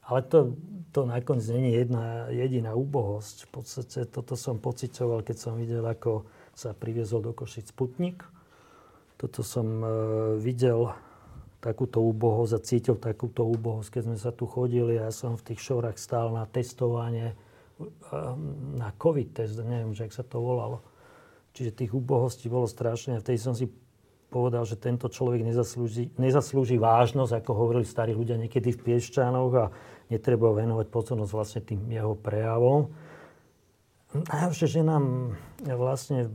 Ale 0.05 0.27
to, 0.27 0.55
to 0.91 1.07
nakoniec 1.07 1.47
není 1.49 1.72
jedna 1.72 2.27
jediná 2.27 2.76
úbohosť. 2.76 3.47
V 3.47 3.49
podstate 3.49 3.99
toto 4.11 4.35
som 4.35 4.59
pocitoval, 4.59 5.23
keď 5.23 5.38
som 5.39 5.53
videl, 5.55 5.85
ako 5.88 6.27
sa 6.61 6.77
priviezol 6.77 7.25
do 7.25 7.33
Košic 7.33 7.73
Sputnik. 7.73 8.21
Toto 9.17 9.41
som 9.41 9.81
e, 9.81 9.88
videl 10.38 10.93
takúto 11.57 12.01
úbohosť 12.01 12.53
a 12.53 12.59
cítil 12.61 12.95
takúto 12.97 13.45
úbohosť, 13.45 13.97
keď 13.97 14.01
sme 14.05 14.17
sa 14.17 14.29
tu 14.33 14.45
chodili 14.45 14.97
ja 14.97 15.09
som 15.09 15.38
v 15.38 15.53
tých 15.53 15.61
šorách 15.61 15.97
stál 15.97 16.33
na 16.33 16.45
testovanie, 16.45 17.33
e, 17.33 17.35
na 18.77 18.93
COVID 18.93 19.33
test, 19.33 19.57
neviem, 19.61 19.97
že 19.97 20.05
ak 20.05 20.13
sa 20.13 20.25
to 20.25 20.38
volalo. 20.38 20.85
Čiže 21.57 21.85
tých 21.85 21.91
úbohostí 21.97 22.45
bolo 22.47 22.69
strašne 22.69 23.17
vtedy 23.17 23.41
som 23.41 23.57
si 23.57 23.65
povedal, 24.31 24.63
že 24.63 24.79
tento 24.79 25.11
človek 25.11 25.43
nezaslúži, 25.43 26.15
nezaslúži 26.15 26.79
vážnosť, 26.79 27.43
ako 27.43 27.51
hovorili 27.51 27.83
starí 27.83 28.15
ľudia 28.15 28.39
niekedy 28.39 28.71
v 28.71 28.79
Piešťanoch 28.79 29.53
a 29.59 29.65
netreba 30.07 30.55
venovať 30.55 30.88
pozornosť 30.88 31.33
vlastne 31.35 31.61
tým 31.61 31.83
jeho 31.91 32.15
prejavom. 32.15 32.88
Najhoršie, 34.11 34.67
že 34.67 34.81
nám 34.83 35.39
vlastne 35.63 36.27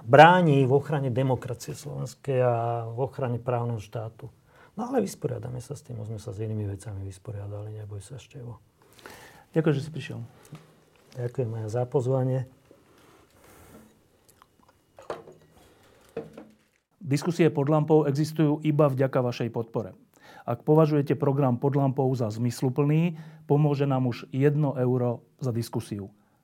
bráni 0.00 0.64
v 0.64 0.72
ochrane 0.72 1.12
demokracie 1.12 1.76
slovenskej 1.76 2.40
a 2.40 2.88
v 2.88 2.98
ochrane 3.04 3.36
právneho 3.36 3.76
štátu. 3.76 4.32
No 4.80 4.88
ale 4.88 5.04
vysporiadame 5.04 5.60
sa 5.60 5.76
s 5.76 5.84
tým, 5.84 6.00
sme 6.08 6.16
sa 6.16 6.32
s 6.32 6.40
inými 6.40 6.64
vecami 6.64 7.04
vysporiadali, 7.04 7.84
neboj 7.84 8.00
sa 8.00 8.16
Števo. 8.16 8.62
Ďakujem, 9.52 9.76
že 9.76 9.84
si 9.84 9.90
prišiel. 9.92 10.18
Ďakujem 11.20 11.50
aj 11.52 11.66
za 11.68 11.82
pozvanie. 11.84 12.48
Diskusie 16.96 17.52
pod 17.52 17.68
lampou 17.68 18.08
existujú 18.08 18.64
iba 18.64 18.88
vďaka 18.88 19.20
vašej 19.20 19.52
podpore. 19.52 19.92
Ak 20.48 20.64
považujete 20.64 21.12
program 21.12 21.60
pod 21.60 21.76
lampou 21.76 22.08
za 22.16 22.32
zmysluplný, 22.32 23.20
pomôže 23.44 23.84
nám 23.84 24.08
už 24.08 24.32
1 24.32 24.56
euro 24.80 25.20
za 25.44 25.52
diskusiu. 25.52 26.08